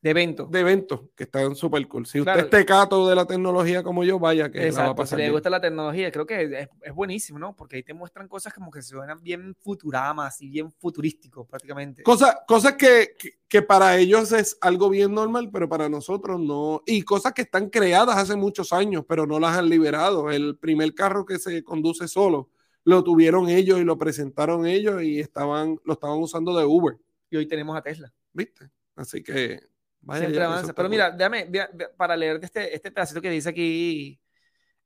de 0.02 0.12
eventos. 0.12 0.50
De 0.50 0.62
eventos 0.62 1.02
que 1.14 1.26
están 1.26 1.56
súper 1.56 1.86
cool. 1.88 2.06
Si 2.06 2.22
usted 2.22 2.38
es 2.38 2.50
tecato 2.50 3.10
de 3.10 3.16
la 3.16 3.26
tecnología 3.26 3.84
como 3.84 4.06
yo, 4.06 4.18
vaya 4.18 4.50
que 4.50 4.72
la 4.72 4.84
va 4.84 4.90
a 4.92 4.96
pasar. 4.96 5.20
Si 5.20 5.26
le 5.26 5.32
gusta 5.32 5.50
la 5.50 5.60
tecnología, 5.60 6.10
creo 6.10 6.26
que 6.26 6.70
es, 6.82 6.94
buenísimo, 6.96 7.38
¿no? 7.38 7.54
Porque 7.54 7.76
ahí 7.76 7.84
te 7.84 7.94
muestran 7.94 8.30
cosas 8.30 8.54
como 8.54 8.72
que 8.72 8.82
se 8.82 8.90
suenan 8.90 9.22
bien 9.22 9.56
futuramas 9.60 10.42
y 10.42 10.50
bien 10.50 10.72
futurísticos 10.72 11.46
prácticamente. 11.48 12.04
Cosas, 12.04 12.38
cosas 12.48 12.74
que, 12.74 13.16
que, 13.50 13.62
para 13.62 13.98
ellos 13.98 14.32
es 14.32 14.58
algo 14.62 14.90
bien 14.90 15.14
normal, 15.14 15.50
pero 15.52 15.68
para 15.68 15.90
nosotros 15.90 16.40
no. 16.40 16.82
Y 16.86 17.02
cosas 17.02 17.34
que 17.34 17.42
están 17.42 17.70
creadas 17.70 18.16
hace 18.16 18.38
muchos 18.38 18.72
años, 18.72 19.04
pero 19.06 19.28
no 19.28 19.38
las 19.38 19.58
han 19.58 19.68
liberado. 19.68 20.32
El 20.32 20.58
primer 20.58 20.94
carro 20.94 21.26
que 21.26 21.40
se 21.40 21.62
conduce 21.62 22.08
solo 22.08 22.50
lo 22.86 23.04
tuvieron 23.04 23.50
ellos 23.50 23.80
y 23.80 23.84
lo 23.84 23.98
presentaron 23.98 24.66
ellos 24.66 25.04
y 25.04 25.20
estaban, 25.20 25.78
lo 25.84 25.94
estaban 25.94 26.20
usando 26.20 26.58
de 26.58 26.64
Uber. 26.64 26.98
Y 27.30 27.36
hoy 27.36 27.48
tenemos 27.48 27.76
a 27.76 27.82
Tesla. 27.82 28.14
¿Viste? 28.32 28.70
Así 28.96 29.22
que 29.22 29.60
Siempre 30.14 30.44
avanza. 30.44 30.74
Pero 30.74 30.90
mira, 30.90 31.12
déjame, 31.12 31.50
para 31.98 32.16
leer 32.16 32.40
este, 32.42 32.74
este 32.74 32.92
pedacito 32.92 33.22
que 33.22 33.30
dice 33.30 33.50
aquí 33.50 34.20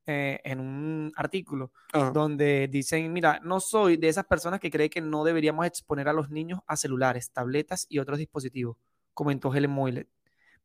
eh, 0.06 0.40
en 0.44 0.60
un 0.60 1.12
artículo, 1.16 1.72
donde 2.14 2.68
dicen, 2.68 3.12
mira, 3.14 3.40
no 3.44 3.60
soy 3.60 3.98
de 3.98 4.10
esas 4.10 4.26
personas 4.26 4.60
que 4.60 4.70
cree 4.70 4.90
que 4.90 5.02
no 5.02 5.24
deberíamos 5.24 5.66
exponer 5.66 6.10
a 6.10 6.14
los 6.14 6.30
niños 6.30 6.60
a 6.68 6.76
celulares, 6.76 7.32
tabletas 7.32 7.86
y 7.88 8.00
otros 8.00 8.18
dispositivos, 8.18 8.78
comentó 9.14 9.54
Helen 9.54 9.72
Moylet, 9.72 10.10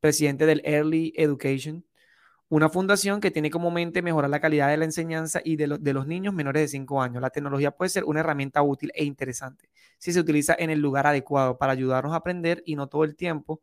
presidente 0.01 0.45
del 0.45 0.61
Early 0.65 1.13
Education, 1.17 1.85
una 2.49 2.71
fundación 2.71 3.21
que 3.21 3.31
tiene 3.31 3.51
como 3.51 3.71
mente 3.71 4.01
mejorar 4.01 4.31
la 4.31 4.41
calidad 4.41 4.71
de 4.71 4.79
la 4.79 4.87
enseñanza 4.87 5.41
y 5.45 5.57
de, 5.57 5.77
de 5.79 5.93
los 5.93 6.07
niños 6.07 6.33
menores 6.33 6.63
de 6.63 6.69
5 6.69 7.03
años. 7.03 7.21
La 7.21 7.31
tecnología 7.31 7.71
puede 7.71 7.91
ser 7.91 8.05
una 8.05 8.21
herramienta 8.21 8.63
útil 8.63 8.91
e 8.95 9.05
interesante 9.05 9.69
si 9.99 10.13
se 10.13 10.21
utiliza 10.21 10.57
en 10.59 10.71
el 10.71 10.81
lugar 10.81 11.07
adecuado 11.07 11.59
para 11.59 11.73
ayudarnos 11.73 12.13
a 12.13 12.17
aprender 12.17 12.63
y 12.65 12.75
no 12.75 12.87
todo 12.87 13.05
el 13.05 13.17
tiempo 13.17 13.61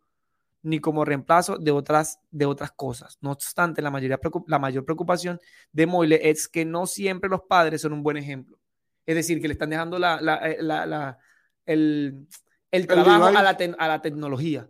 ni 0.65 0.79
como 0.79 1.05
reemplazo 1.05 1.57
de 1.57 1.71
otras, 1.71 2.19
de 2.31 2.45
otras 2.47 2.71
cosas. 2.71 3.19
No 3.21 3.31
obstante, 3.31 3.83
la, 3.83 3.91
mayoría, 3.91 4.19
la 4.47 4.59
mayor 4.59 4.83
preocupación 4.83 5.39
de 5.71 5.85
Moyle 5.85 6.19
es 6.23 6.47
que 6.47 6.65
no 6.65 6.87
siempre 6.87 7.29
los 7.29 7.41
padres 7.43 7.81
son 7.81 7.93
un 7.93 8.01
buen 8.01 8.17
ejemplo. 8.17 8.57
Es 9.05 9.15
decir, 9.15 9.39
que 9.39 9.47
le 9.47 9.53
están 9.53 9.69
dejando 9.69 9.99
la, 9.99 10.19
eh, 10.43 10.57
el, 11.67 12.27
el, 12.71 12.87
trabajo 12.87 13.25
a 13.25 13.31
la, 13.31 13.55
a 13.77 13.87
la, 13.87 14.01
tecnología. 14.01 14.67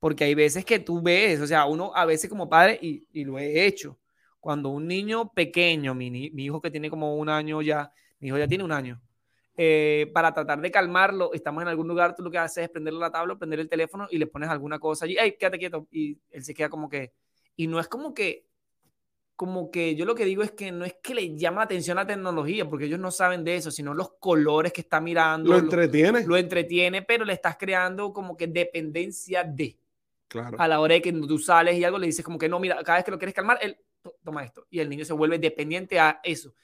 Porque 0.00 0.24
hay 0.24 0.34
veces 0.34 0.64
que 0.64 0.78
tú 0.78 1.02
ves, 1.02 1.40
o 1.40 1.46
sea, 1.46 1.66
uno 1.66 1.92
a 1.94 2.06
veces 2.06 2.30
como 2.30 2.48
padre, 2.48 2.78
y, 2.80 3.06
y 3.12 3.24
lo 3.24 3.38
he 3.38 3.66
hecho, 3.66 3.98
cuando 4.40 4.70
un 4.70 4.88
niño 4.88 5.30
pequeño, 5.30 5.94
mi, 5.94 6.10
mi 6.10 6.44
hijo 6.44 6.62
que 6.62 6.70
tiene 6.70 6.88
como 6.88 7.16
un 7.16 7.28
año 7.28 7.60
ya, 7.60 7.92
mi 8.18 8.28
hijo 8.28 8.38
ya 8.38 8.48
tiene 8.48 8.64
un 8.64 8.72
año, 8.72 8.98
eh, 9.56 10.10
para 10.12 10.34
tratar 10.34 10.60
de 10.60 10.70
calmarlo, 10.70 11.32
estamos 11.32 11.62
en 11.62 11.68
algún 11.68 11.86
lugar, 11.86 12.14
tú 12.16 12.22
lo 12.22 12.30
que 12.30 12.38
haces 12.38 12.64
es 12.64 12.70
prenderle 12.70 12.98
la 12.98 13.12
tabla, 13.12 13.36
prender 13.36 13.60
el 13.60 13.68
teléfono 13.68 14.08
y 14.10 14.18
le 14.18 14.26
pones 14.26 14.48
alguna 14.48 14.80
cosa 14.80 15.04
allí, 15.04 15.16
¡ay, 15.16 15.36
quédate 15.38 15.58
quieto! 15.58 15.86
Y 15.92 16.18
él 16.30 16.44
se 16.44 16.54
queda 16.54 16.68
como 16.68 16.88
que, 16.88 17.12
y 17.54 17.68
no 17.68 17.78
es 17.78 17.86
como 17.86 18.12
que, 18.14 18.46
como 19.36 19.70
que 19.70 19.94
yo 19.94 20.04
lo 20.06 20.14
que 20.14 20.24
digo 20.24 20.42
es 20.42 20.52
que 20.52 20.72
no 20.72 20.84
es 20.84 20.94
que 21.02 21.14
le 21.14 21.36
llama 21.36 21.58
la 21.58 21.64
atención 21.64 21.96
la 21.96 22.06
tecnología, 22.06 22.68
porque 22.68 22.86
ellos 22.86 22.98
no 22.98 23.10
saben 23.10 23.44
de 23.44 23.56
eso, 23.56 23.70
sino 23.70 23.94
los 23.94 24.14
colores 24.18 24.72
que 24.72 24.80
está 24.80 25.00
mirando. 25.00 25.50
Lo 25.50 25.58
entretiene. 25.58 26.24
Lo, 26.24 26.36
entretiene, 26.36 27.02
pero 27.02 27.24
le 27.24 27.32
estás 27.32 27.56
creando 27.56 28.12
como 28.12 28.36
que 28.36 28.46
dependencia 28.46 29.44
de. 29.44 29.78
Claro. 30.28 30.56
A 30.58 30.66
la 30.66 30.80
hora 30.80 30.94
de 30.94 31.02
que 31.02 31.12
tú 31.12 31.38
sales 31.38 31.76
y 31.76 31.84
algo 31.84 31.98
le 31.98 32.06
dices 32.06 32.24
como 32.24 32.38
que 32.38 32.48
no, 32.48 32.58
mira, 32.58 32.82
cada 32.82 32.98
vez 32.98 33.04
que 33.04 33.10
lo 33.10 33.18
quieres 33.18 33.34
calmar, 33.34 33.58
él 33.60 33.76
toma 34.24 34.44
esto. 34.44 34.66
Y 34.70 34.80
el 34.80 34.88
niño 34.88 35.04
se 35.04 35.12
vuelve 35.12 35.38
dependiente 35.38 35.98
a 35.98 36.20
eso. 36.24 36.54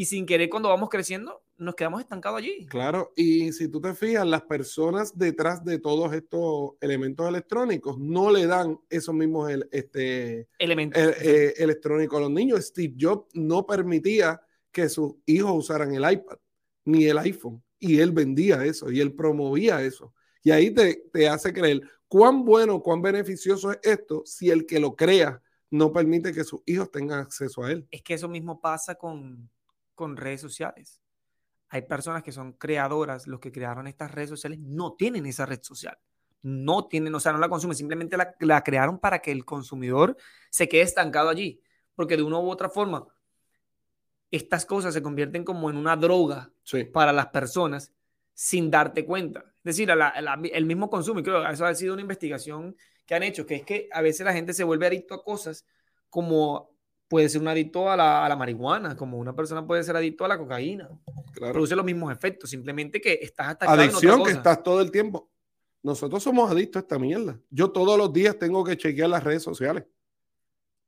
Y 0.00 0.04
sin 0.04 0.26
querer, 0.26 0.48
cuando 0.48 0.68
vamos 0.68 0.90
creciendo, 0.90 1.42
nos 1.56 1.74
quedamos 1.74 2.00
estancados 2.00 2.38
allí. 2.38 2.66
Claro, 2.66 3.12
y 3.16 3.50
si 3.50 3.66
tú 3.66 3.80
te 3.80 3.94
fijas, 3.94 4.24
las 4.24 4.42
personas 4.42 5.18
detrás 5.18 5.64
de 5.64 5.80
todos 5.80 6.12
estos 6.12 6.74
elementos 6.80 7.28
electrónicos 7.28 7.98
no 7.98 8.30
le 8.30 8.46
dan 8.46 8.78
esos 8.88 9.12
mismos 9.12 9.50
este, 9.72 10.46
elementos 10.56 11.02
eh, 11.02 11.52
electrónicos 11.56 12.16
a 12.16 12.20
los 12.20 12.30
niños. 12.30 12.64
Steve 12.64 12.94
Jobs 12.96 13.26
no 13.34 13.66
permitía 13.66 14.40
que 14.70 14.88
sus 14.88 15.16
hijos 15.26 15.50
usaran 15.52 15.92
el 15.92 16.08
iPad 16.08 16.38
ni 16.84 17.06
el 17.06 17.18
iPhone, 17.18 17.60
y 17.80 17.98
él 17.98 18.12
vendía 18.12 18.64
eso 18.64 18.92
y 18.92 19.00
él 19.00 19.12
promovía 19.12 19.82
eso. 19.82 20.14
Y 20.44 20.52
ahí 20.52 20.70
te, 20.70 21.08
te 21.12 21.28
hace 21.28 21.52
creer 21.52 21.80
cuán 22.06 22.44
bueno, 22.44 22.80
cuán 22.80 23.02
beneficioso 23.02 23.72
es 23.72 23.80
esto 23.82 24.22
si 24.24 24.48
el 24.48 24.64
que 24.64 24.78
lo 24.78 24.94
crea 24.94 25.42
no 25.70 25.92
permite 25.92 26.32
que 26.32 26.44
sus 26.44 26.60
hijos 26.66 26.88
tengan 26.88 27.18
acceso 27.18 27.64
a 27.64 27.72
él. 27.72 27.84
Es 27.90 28.00
que 28.00 28.14
eso 28.14 28.28
mismo 28.28 28.60
pasa 28.60 28.94
con, 28.94 29.50
con 29.98 30.16
redes 30.16 30.40
sociales 30.40 31.02
hay 31.70 31.82
personas 31.82 32.22
que 32.22 32.32
son 32.32 32.52
creadoras, 32.52 33.26
los 33.26 33.40
que 33.40 33.52
crearon 33.52 33.86
estas 33.86 34.10
redes 34.10 34.30
sociales 34.30 34.58
no 34.58 34.94
tienen 34.94 35.26
esa 35.26 35.46
red 35.46 35.60
social. 35.62 35.98
No 36.40 36.86
tienen, 36.86 37.14
o 37.14 37.20
sea, 37.20 37.32
no 37.32 37.38
la 37.38 37.48
consumen, 37.48 37.76
simplemente 37.76 38.16
la, 38.16 38.62
crearon 38.62 38.98
para 38.98 39.18
que 39.18 39.32
el 39.32 39.44
consumidor 39.44 40.16
se 40.50 40.68
quede 40.68 40.82
estancado 40.82 41.28
allí. 41.28 41.60
Porque 41.94 42.16
de 42.16 42.22
una 42.22 42.38
u 42.38 42.48
otra 42.48 42.70
forma, 42.70 43.06
estas 44.30 44.64
cosas 44.64 44.94
se 44.94 45.02
convierten 45.02 45.44
como 45.44 45.68
en 45.68 45.76
una 45.76 45.96
droga 45.96 46.50
para 46.92 47.12
las 47.12 47.26
personas 47.28 47.92
sin 48.32 48.70
darte 48.70 49.04
cuenta. 49.04 49.40
Es 49.64 49.76
decir, 49.76 49.90
el 49.90 50.64
mismo 50.64 50.88
consumo, 50.88 51.20
y 51.20 51.22
creo 51.22 51.42
que 51.42 51.52
eso 51.52 51.66
ha 51.66 51.74
sido 51.74 51.92
una 51.94 52.02
investigación 52.02 52.76
que 53.04 53.14
han 53.14 53.24
hecho, 53.24 53.44
que 53.44 53.56
es 53.56 53.64
que 53.64 53.88
a 53.92 54.00
veces 54.00 54.24
la 54.24 54.32
gente 54.32 54.54
se 54.54 54.64
vuelve 54.64 54.86
adicto 54.86 55.14
a 55.14 55.24
cosas 55.24 55.66
como 56.08 56.70
puede 57.08 57.28
ser 57.30 57.40
un 57.40 57.48
adicto 57.48 57.90
a 57.90 57.96
la, 57.96 58.36
marihuana, 58.36 58.94
como 58.96 59.18
una 59.18 59.34
persona 59.34 59.66
puede 59.66 59.82
ser 59.82 59.96
adicto 59.96 60.24
a 60.24 60.28
la 60.28 60.38
cocaína. 60.38 60.88
Produce 61.34 61.74
los 61.74 61.84
mismos 61.84 62.12
efectos, 62.12 62.50
simplemente 62.50 63.00
que 63.00 63.14
estás 63.22 63.48
atacado 63.48 63.80
Adicción, 63.80 64.22
que 64.22 64.30
estás 64.32 64.62
todo 64.62 64.80
el 64.82 64.90
tiempo. 64.90 65.28
nosotros 65.82 66.22
somos 66.22 66.50
adictos 66.50 66.80
a 66.80 66.82
esta 66.82 66.98
mierda. 66.98 67.38
Yo 67.50 67.70
todos 67.70 67.96
los 67.96 68.12
días 68.12 68.38
tengo 68.38 68.62
que 68.62 68.76
chequear 68.76 69.08
las 69.08 69.24
redes 69.24 69.42
sociales. 69.42 69.84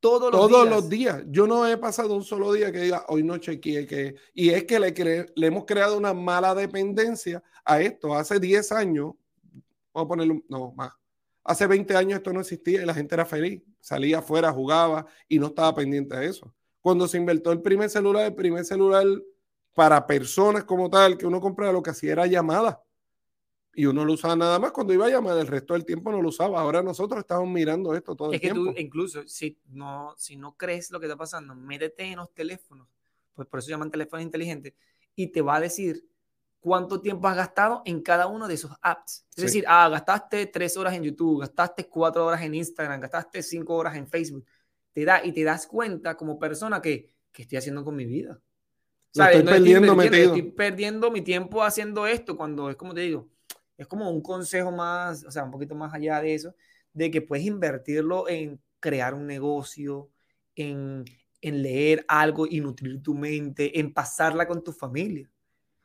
Todos 0.00 0.32
los 0.32 0.40
Todos 0.48 0.62
días. 0.64 0.74
los 0.74 0.88
días. 0.88 1.22
Yo 1.28 1.46
no 1.46 1.66
he 1.66 1.76
pasado 1.76 2.14
un 2.14 2.24
solo 2.24 2.52
día 2.52 2.72
que 2.72 2.80
diga, 2.80 3.04
hoy 3.08 3.22
no 3.22 3.36
chequeé 3.36 3.86
que... 3.86 4.14
Y 4.32 4.48
es 4.50 4.64
que 4.64 4.80
le, 4.80 4.94
cre- 4.94 5.30
le 5.34 5.46
hemos 5.46 5.64
creado 5.66 5.96
una 5.98 6.14
mala 6.14 6.54
dependencia 6.54 7.42
a 7.64 7.80
esto. 7.82 8.14
Hace 8.14 8.40
10 8.40 8.72
años, 8.72 9.12
vamos 9.92 10.06
a 10.06 10.08
ponerlo, 10.08 10.42
no, 10.48 10.72
más. 10.72 10.92
Hace 11.44 11.66
20 11.66 11.96
años 11.96 12.18
esto 12.18 12.32
no 12.32 12.40
existía 12.40 12.82
y 12.82 12.86
la 12.86 12.94
gente 12.94 13.14
era 13.14 13.24
feliz. 13.24 13.62
Salía 13.80 14.18
afuera, 14.18 14.52
jugaba 14.52 15.06
y 15.28 15.38
no 15.38 15.46
estaba 15.46 15.74
pendiente 15.74 16.16
de 16.16 16.26
eso. 16.26 16.54
Cuando 16.80 17.08
se 17.08 17.16
inventó 17.16 17.52
el 17.52 17.62
primer 17.62 17.90
celular, 17.90 18.26
el 18.26 18.34
primer 18.34 18.64
celular 18.64 19.06
para 19.74 20.06
personas 20.06 20.64
como 20.64 20.90
tal, 20.90 21.16
que 21.16 21.26
uno 21.26 21.40
compraba, 21.40 21.72
lo 21.72 21.82
que 21.82 21.90
hacía 21.90 22.12
era 22.12 22.26
llamadas. 22.26 22.78
Y 23.72 23.86
uno 23.86 24.04
lo 24.04 24.14
usaba 24.14 24.34
nada 24.34 24.58
más 24.58 24.72
cuando 24.72 24.92
iba 24.92 25.06
a 25.06 25.10
llamar, 25.10 25.38
el 25.38 25.46
resto 25.46 25.74
del 25.74 25.84
tiempo 25.84 26.10
no 26.10 26.20
lo 26.20 26.28
usaba. 26.28 26.60
Ahora 26.60 26.82
nosotros 26.82 27.20
estamos 27.20 27.48
mirando 27.48 27.94
esto 27.94 28.16
todo 28.16 28.32
Es 28.32 28.34
el 28.34 28.40
que 28.40 28.50
tiempo. 28.50 28.72
tú, 28.72 28.78
incluso, 28.78 29.26
si 29.28 29.56
no, 29.68 30.14
si 30.18 30.36
no 30.36 30.56
crees 30.56 30.90
lo 30.90 30.98
que 30.98 31.06
está 31.06 31.16
pasando, 31.16 31.54
métete 31.54 32.04
en 32.04 32.16
los 32.16 32.34
teléfonos, 32.34 32.88
pues 33.34 33.46
por 33.46 33.60
eso 33.60 33.70
llaman 33.70 33.90
teléfonos 33.90 34.24
inteligentes, 34.24 34.74
y 35.14 35.28
te 35.28 35.40
va 35.40 35.56
a 35.56 35.60
decir 35.60 36.04
cuánto 36.60 37.00
tiempo 37.00 37.26
has 37.28 37.36
gastado 37.36 37.82
en 37.86 38.02
cada 38.02 38.26
uno 38.26 38.46
de 38.46 38.54
esos 38.54 38.72
apps. 38.82 39.26
Es 39.30 39.36
Sí. 39.36 39.42
decir, 39.42 39.64
ah, 39.68 39.88
gastaste 39.88 40.46
tres 40.46 40.76
horas 40.76 40.94
en 40.94 41.02
YouTube, 41.02 41.40
gastaste 41.40 41.88
cuatro 41.88 42.26
horas 42.26 42.42
en 42.42 42.54
Instagram, 42.54 43.00
gastaste 43.00 43.42
cinco 43.42 43.74
horas 43.76 43.96
en 43.96 44.06
Facebook. 44.06 44.44
Te 44.92 45.04
da, 45.04 45.24
y 45.24 45.32
te 45.32 45.42
das 45.44 45.66
cuenta 45.66 46.16
como 46.16 46.38
persona 46.38 46.82
que, 46.82 47.14
¿qué 47.32 47.42
estoy 47.42 47.58
haciendo 47.58 47.84
con 47.84 47.96
mi 47.96 48.04
vida? 48.06 48.38
¿Sabes? 49.12 49.38
estoy 49.38 49.44
No 49.46 49.50
perdiendo 49.50 49.92
invirtiendo, 49.92 49.96
metido. 49.96 50.34
Estoy 50.36 50.52
perdiendo 50.52 51.10
mi 51.10 51.22
tiempo 51.22 51.62
haciendo 51.64 52.06
esto 52.06 52.36
cuando 52.36 52.70
es 52.70 52.76
como 52.76 52.94
te 52.94 53.00
digo, 53.00 53.28
es 53.76 53.86
como 53.86 54.10
un 54.10 54.20
consejo 54.22 54.70
más, 54.70 55.24
o 55.24 55.30
sea, 55.30 55.44
un 55.44 55.50
poquito 55.50 55.74
más 55.74 55.94
allá 55.94 56.20
de 56.20 56.34
eso, 56.34 56.54
de 56.92 57.10
que 57.10 57.22
puedes 57.22 57.44
invertirlo 57.46 58.28
en 58.28 58.60
crear 58.80 59.14
un 59.14 59.26
negocio, 59.26 60.10
en, 60.54 61.04
en 61.40 61.62
leer 61.62 62.04
algo 62.08 62.46
y 62.46 62.60
nutrir 62.60 63.02
tu 63.02 63.14
mente, 63.14 63.78
en 63.80 63.92
pasarla 63.94 64.46
con 64.46 64.62
tu 64.62 64.72
familia, 64.72 65.30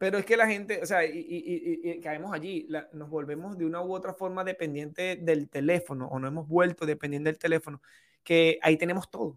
Pero 0.00 0.16
es 0.16 0.24
que 0.24 0.34
la 0.34 0.46
gente, 0.46 0.80
o 0.82 0.86
sea, 0.86 1.04
y, 1.04 1.10
y- 1.18 1.78
y- 1.84 1.90
y 1.90 2.00
caemos 2.00 2.32
allí, 2.32 2.64
la- 2.70 2.88
nos 2.94 3.10
volvemos 3.10 3.58
de 3.58 3.66
una 3.66 3.82
u 3.82 3.92
otra 3.92 4.14
forma 4.14 4.42
dependiente 4.44 5.16
del 5.16 5.50
teléfono, 5.50 6.08
o 6.08 6.18
nos 6.18 6.28
hemos 6.28 6.48
vuelto 6.48 6.86
dependientes 6.86 7.34
del 7.34 7.38
teléfono, 7.38 7.82
que 8.24 8.58
ahí 8.62 8.78
tenemos 8.78 9.10
todo. 9.10 9.36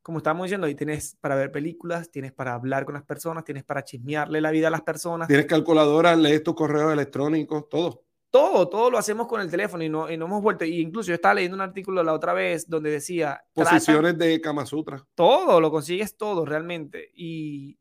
Como 0.00 0.16
estábamos 0.18 0.44
diciendo, 0.46 0.66
ahí 0.66 0.74
tienes 0.74 1.14
para 1.20 1.34
ver 1.34 1.52
películas, 1.52 2.10
tienes 2.10 2.32
para 2.32 2.54
hablar 2.54 2.86
con 2.86 2.94
las 2.94 3.02
personas, 3.02 3.44
tienes 3.44 3.64
para 3.64 3.84
chismearle 3.84 4.40
la 4.40 4.50
vida 4.50 4.68
a 4.68 4.70
las 4.70 4.80
personas. 4.80 5.28
Tienes 5.28 5.44
calculadora, 5.44 6.16
lees 6.16 6.42
tus 6.42 6.54
correos 6.54 6.90
electrónicos, 6.90 7.68
todo. 7.68 8.04
Todo, 8.30 8.66
todo 8.70 8.90
lo 8.90 8.96
hacemos 8.96 9.26
con 9.26 9.42
el 9.42 9.50
teléfono 9.50 9.84
y 9.84 9.90
no, 9.90 10.10
y 10.10 10.16
no 10.16 10.24
hemos 10.24 10.42
vuelto. 10.42 10.64
Y 10.64 10.80
incluso 10.80 11.08
yo 11.08 11.16
estaba 11.16 11.34
leyendo 11.34 11.54
un 11.56 11.60
artículo 11.60 12.02
la 12.02 12.14
otra 12.14 12.32
vez 12.32 12.66
donde 12.66 12.90
decía, 12.90 13.42
Posiciones 13.52 14.16
de 14.16 14.40
Kama 14.40 14.64
Sutra. 14.64 15.04
todo, 15.14 15.60
lo 15.60 15.70
consigues 15.70 16.16
todo 16.16 16.46
realmente. 16.46 17.10
Y, 17.14 17.76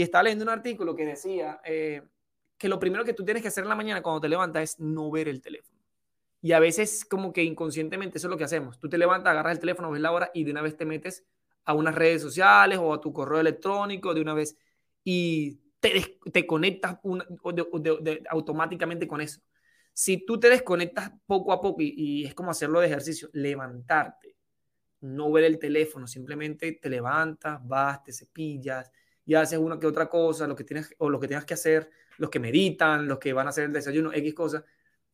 y, 0.00 0.02
estaba 0.02 0.24
leyendo 0.24 0.44
un 0.44 0.50
artículo 0.50 0.94
que 0.94 1.04
decía 1.04 1.60
eh, 1.64 2.02
que 2.56 2.68
lo 2.68 2.78
primero 2.78 3.04
que 3.04 3.14
tú 3.14 3.24
tienes 3.24 3.42
que 3.42 3.48
hacer 3.48 3.64
en 3.64 3.68
la 3.68 3.76
mañana 3.76 4.02
cuando 4.02 4.20
te 4.20 4.28
levantas 4.28 4.62
es 4.62 4.80
no 4.80 5.10
ver 5.10 5.28
el 5.28 5.40
teléfono. 5.40 5.80
Y 6.42 6.52
a 6.52 6.60
veces 6.60 7.04
como 7.04 7.32
que 7.32 7.44
inconscientemente 7.44 8.18
eso 8.18 8.28
es 8.28 8.30
lo 8.30 8.38
que 8.38 8.44
hacemos. 8.44 8.78
Tú 8.78 8.88
te 8.88 8.98
levantas, 8.98 9.30
agarras 9.30 9.54
el 9.54 9.60
teléfono, 9.60 9.90
ves 9.90 10.00
la 10.00 10.12
hora 10.12 10.30
y 10.32 10.44
de 10.44 10.52
una 10.52 10.62
vez 10.62 10.76
te 10.76 10.84
metes 10.84 11.24
a 11.64 11.74
unas 11.74 11.94
redes 11.94 12.22
sociales 12.22 12.78
o 12.78 12.94
a 12.94 13.00
tu 13.00 13.12
correo 13.12 13.40
electrónico 13.40 14.14
de 14.14 14.22
una 14.22 14.34
vez 14.34 14.56
y 15.04 15.60
te, 15.80 16.18
te 16.32 16.46
conectas 16.46 16.98
automáticamente 18.30 19.06
con 19.06 19.20
eso. 19.20 19.40
Si 19.92 20.24
tú 20.24 20.40
te 20.40 20.48
desconectas 20.48 21.12
poco 21.26 21.52
a 21.52 21.60
poco 21.60 21.82
y, 21.82 21.94
y 21.96 22.24
es 22.24 22.34
como 22.34 22.50
hacerlo 22.50 22.80
de 22.80 22.86
ejercicio, 22.86 23.28
levantarte, 23.32 24.36
no 25.00 25.30
ver 25.30 25.44
el 25.44 25.58
teléfono, 25.58 26.06
simplemente 26.06 26.72
te 26.72 26.88
levantas, 26.88 27.60
vas, 27.66 28.02
te 28.02 28.12
cepillas 28.12 28.90
y 29.30 29.36
haces 29.36 29.60
una 29.60 29.78
que 29.78 29.86
otra 29.86 30.08
cosa, 30.08 30.48
lo 30.48 30.56
que 30.56 30.64
tienes 30.64 30.92
o 30.98 31.08
lo 31.08 31.20
que 31.20 31.28
tengas 31.28 31.44
que 31.44 31.54
hacer, 31.54 31.88
los 32.18 32.30
que 32.30 32.40
meditan, 32.40 33.06
los 33.06 33.20
que 33.20 33.32
van 33.32 33.46
a 33.46 33.50
hacer 33.50 33.62
el 33.66 33.72
desayuno, 33.72 34.12
X 34.12 34.34
cosas, 34.34 34.64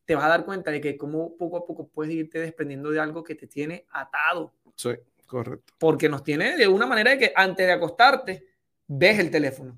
te 0.05 0.15
vas 0.15 0.23
a 0.25 0.29
dar 0.29 0.43
cuenta 0.43 0.71
de 0.71 0.81
que 0.81 0.97
como 0.97 1.37
poco 1.37 1.57
a 1.57 1.65
poco 1.67 1.87
puedes 1.87 2.15
irte 2.15 2.39
desprendiendo 2.39 2.89
de 2.89 2.99
algo 2.99 3.23
que 3.23 3.35
te 3.35 3.45
tiene 3.45 3.85
atado, 3.91 4.55
Sí, 4.75 4.89
correcto. 5.27 5.71
porque 5.77 6.09
nos 6.09 6.23
tiene 6.23 6.57
de 6.57 6.67
una 6.67 6.87
manera 6.87 7.11
de 7.11 7.19
que 7.19 7.31
antes 7.35 7.67
de 7.67 7.73
acostarte 7.73 8.47
ves 8.87 9.19
el 9.19 9.29
teléfono 9.29 9.77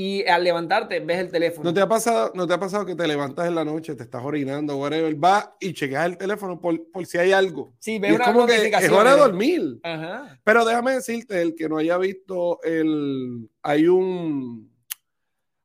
y 0.00 0.26
al 0.26 0.42
levantarte 0.42 1.00
ves 1.00 1.18
el 1.18 1.30
teléfono. 1.30 1.64
¿No 1.68 1.74
te, 1.74 1.80
ha 1.82 1.88
pasado, 1.88 2.32
¿No 2.34 2.46
te 2.46 2.54
ha 2.54 2.58
pasado 2.58 2.86
que 2.86 2.94
te 2.94 3.06
levantas 3.06 3.46
en 3.46 3.54
la 3.54 3.64
noche, 3.66 3.94
te 3.94 4.04
estás 4.04 4.24
orinando, 4.24 4.78
whatever, 4.78 5.14
vas 5.16 5.50
y 5.60 5.74
checas 5.74 6.06
el 6.06 6.16
teléfono 6.16 6.58
por, 6.58 6.90
por 6.90 7.04
si 7.04 7.18
hay 7.18 7.32
algo? 7.32 7.74
sí, 7.78 7.98
ves 7.98 8.12
es 8.12 8.16
una 8.16 8.32
como 8.32 8.46
que 8.46 8.66
es 8.68 8.90
hora 8.90 9.12
de 9.14 9.20
dormir. 9.20 9.78
Ajá. 9.82 10.40
Pero 10.42 10.64
déjame 10.64 10.92
decirte, 10.94 11.42
el 11.42 11.54
que 11.54 11.68
no 11.68 11.76
haya 11.76 11.98
visto 11.98 12.62
el... 12.62 13.50
Hay 13.62 13.86
un... 13.88 14.70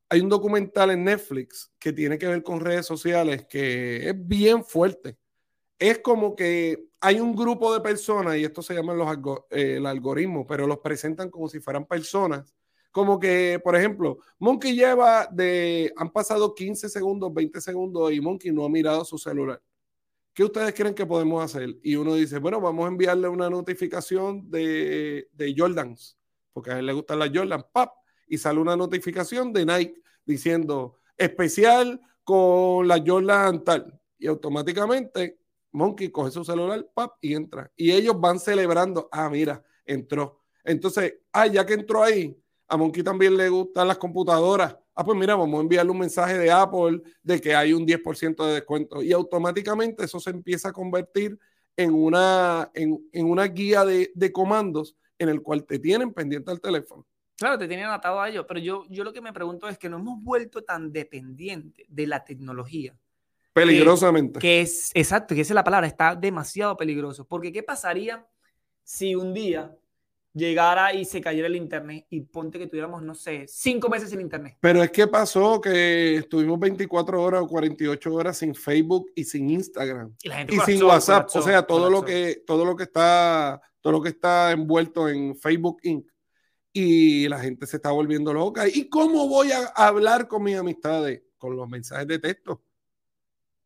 Hay 0.09 0.19
un 0.21 0.29
documental 0.29 0.91
en 0.91 1.03
Netflix 1.03 1.71
que 1.79 1.91
tiene 1.91 2.17
que 2.17 2.27
ver 2.27 2.43
con 2.43 2.59
redes 2.59 2.85
sociales 2.85 3.45
que 3.49 4.09
es 4.09 4.27
bien 4.27 4.63
fuerte. 4.63 5.17
Es 5.79 5.99
como 5.99 6.35
que 6.35 6.85
hay 7.01 7.19
un 7.19 7.35
grupo 7.35 7.73
de 7.73 7.81
personas, 7.81 8.37
y 8.37 8.43
esto 8.43 8.61
se 8.61 8.73
llama 8.73 8.93
los 8.93 9.07
algo- 9.07 9.45
eh, 9.49 9.75
el 9.77 9.85
algoritmo, 9.85 10.47
pero 10.47 10.67
los 10.67 10.79
presentan 10.79 11.29
como 11.29 11.49
si 11.49 11.59
fueran 11.59 11.85
personas. 11.85 12.54
Como 12.95 13.19
que, 13.19 13.59
por 13.61 13.75
ejemplo, 13.75 14.19
Monkey 14.39 14.73
lleva 14.73 15.27
de, 15.29 15.91
han 15.97 16.13
pasado 16.13 16.55
15 16.55 16.87
segundos, 16.87 17.33
20 17.33 17.59
segundos 17.59 18.13
y 18.13 18.21
Monkey 18.21 18.53
no 18.53 18.63
ha 18.63 18.69
mirado 18.69 19.03
su 19.03 19.17
celular. 19.17 19.61
¿Qué 20.33 20.45
ustedes 20.45 20.73
creen 20.73 20.95
que 20.95 21.05
podemos 21.05 21.43
hacer? 21.43 21.75
Y 21.83 21.97
uno 21.97 22.13
dice, 22.13 22.39
bueno, 22.39 22.61
vamos 22.61 22.85
a 22.85 22.87
enviarle 22.87 23.27
una 23.27 23.49
notificación 23.49 24.49
de, 24.49 25.27
de 25.33 25.53
Jordans, 25.57 26.17
porque 26.53 26.71
a 26.71 26.79
él 26.79 26.85
le 26.85 26.93
gustan 26.93 27.19
las 27.19 27.31
Jordan, 27.33 27.65
¡pap! 27.73 27.91
Y 28.29 28.37
sale 28.37 28.61
una 28.61 28.77
notificación 28.77 29.51
de 29.51 29.65
Nike 29.65 30.01
diciendo, 30.25 30.95
especial 31.17 31.99
con 32.23 32.87
la 32.87 33.03
Jordan 33.05 33.61
tal. 33.65 33.99
Y 34.17 34.27
automáticamente 34.27 35.37
Monkey 35.73 36.11
coge 36.11 36.31
su 36.31 36.45
celular, 36.45 36.89
¡pap! 36.93 37.17
Y 37.19 37.33
entra. 37.33 37.69
Y 37.75 37.91
ellos 37.91 38.17
van 38.17 38.39
celebrando, 38.39 39.09
ah, 39.11 39.29
mira, 39.29 39.61
entró. 39.83 40.45
Entonces, 40.63 41.15
ah, 41.33 41.47
ya 41.47 41.65
que 41.65 41.73
entró 41.73 42.01
ahí, 42.01 42.41
a 42.67 42.77
Monkey 42.77 43.03
también 43.03 43.37
le 43.37 43.49
gustan 43.49 43.87
las 43.87 43.97
computadoras. 43.97 44.75
Ah, 44.95 45.03
pues 45.03 45.17
mira, 45.17 45.35
vamos 45.35 45.57
a 45.57 45.61
enviarle 45.61 45.91
un 45.91 45.99
mensaje 45.99 46.37
de 46.37 46.51
Apple 46.51 47.01
de 47.21 47.41
que 47.41 47.53
hay 47.53 47.73
un 47.73 47.85
10% 47.85 48.45
de 48.45 48.53
descuento. 48.53 49.03
Y 49.03 49.11
automáticamente 49.11 50.05
eso 50.05 50.19
se 50.19 50.29
empieza 50.29 50.69
a 50.69 50.73
convertir 50.73 51.37
en 51.75 51.93
una, 51.93 52.71
en, 52.73 53.07
en 53.11 53.29
una 53.29 53.45
guía 53.45 53.83
de, 53.83 54.11
de 54.15 54.31
comandos 54.31 54.95
en 55.19 55.29
el 55.29 55.41
cual 55.41 55.65
te 55.65 55.79
tienen 55.79 56.13
pendiente 56.13 56.51
al 56.51 56.61
teléfono. 56.61 57.05
Claro, 57.37 57.57
te 57.57 57.67
tienen 57.67 57.87
atado 57.87 58.21
a 58.21 58.29
ello, 58.29 58.47
pero 58.47 58.61
yo, 58.61 58.85
yo 58.89 59.03
lo 59.03 59.11
que 59.11 59.19
me 59.19 59.33
pregunto 59.33 59.67
es 59.67 59.77
que 59.77 59.89
no 59.89 59.97
hemos 59.97 60.23
vuelto 60.23 60.63
tan 60.63 60.93
dependientes 60.93 61.85
de 61.89 62.07
la 62.07 62.23
tecnología. 62.23 62.95
Peligrosamente. 63.51 64.39
Que 64.39 64.61
es, 64.61 64.91
exacto, 64.93 65.35
que 65.35 65.41
esa 65.41 65.53
es 65.53 65.55
la 65.55 65.63
palabra, 65.63 65.87
está 65.87 66.15
demasiado 66.15 66.77
peligroso. 66.77 67.27
Porque 67.27 67.51
¿qué 67.51 67.63
pasaría 67.63 68.25
si 68.83 69.15
un 69.15 69.33
día 69.33 69.75
llegara 70.35 70.93
y 70.93 71.05
se 71.05 71.21
cayera 71.21 71.47
el 71.47 71.55
internet 71.55 72.05
y 72.09 72.21
ponte 72.21 72.59
que 72.59 72.67
tuviéramos, 72.67 73.01
no 73.01 73.15
sé, 73.15 73.45
cinco 73.47 73.89
meses 73.89 74.09
sin 74.09 74.21
internet? 74.21 74.57
Pero 74.59 74.83
es 74.83 74.91
que 74.91 75.07
pasó 75.07 75.59
que 75.61 76.17
estuvimos 76.17 76.59
24 76.59 77.21
horas 77.21 77.41
o 77.41 77.47
48 77.47 78.13
horas 78.13 78.37
sin 78.37 78.53
Facebook 78.53 79.11
y 79.15 79.23
sin 79.23 79.49
Instagram. 79.49 80.13
Y 80.21 80.29
la 80.29 80.35
gente 80.37 80.55
y 80.55 80.59
sin 80.59 80.83
WhatsApp, 80.83 81.27
colapsó, 81.27 81.39
o 81.39 81.41
sea, 81.41 81.63
todo 81.63 81.89
lo 81.89 82.03
que 82.03 82.43
todo 82.45 82.65
lo 82.65 82.75
que 82.75 82.83
está 82.83 83.61
todo 83.81 83.93
lo 83.93 84.01
que 84.01 84.09
está 84.09 84.51
envuelto 84.51 85.07
en 85.07 85.35
Facebook 85.35 85.77
Inc. 85.83 86.07
Y 86.73 87.29
la 87.29 87.39
gente 87.39 87.65
se 87.65 87.77
está 87.77 87.91
volviendo 87.91 88.33
loca. 88.33 88.67
¿Y 88.67 88.89
cómo 88.89 89.29
voy 89.29 89.51
a 89.51 89.67
hablar 89.75 90.27
con 90.27 90.43
mis 90.43 90.57
amistades? 90.57 91.21
Con 91.37 91.55
los 91.55 91.69
mensajes 91.69 92.05
de 92.07 92.19
texto. 92.19 92.61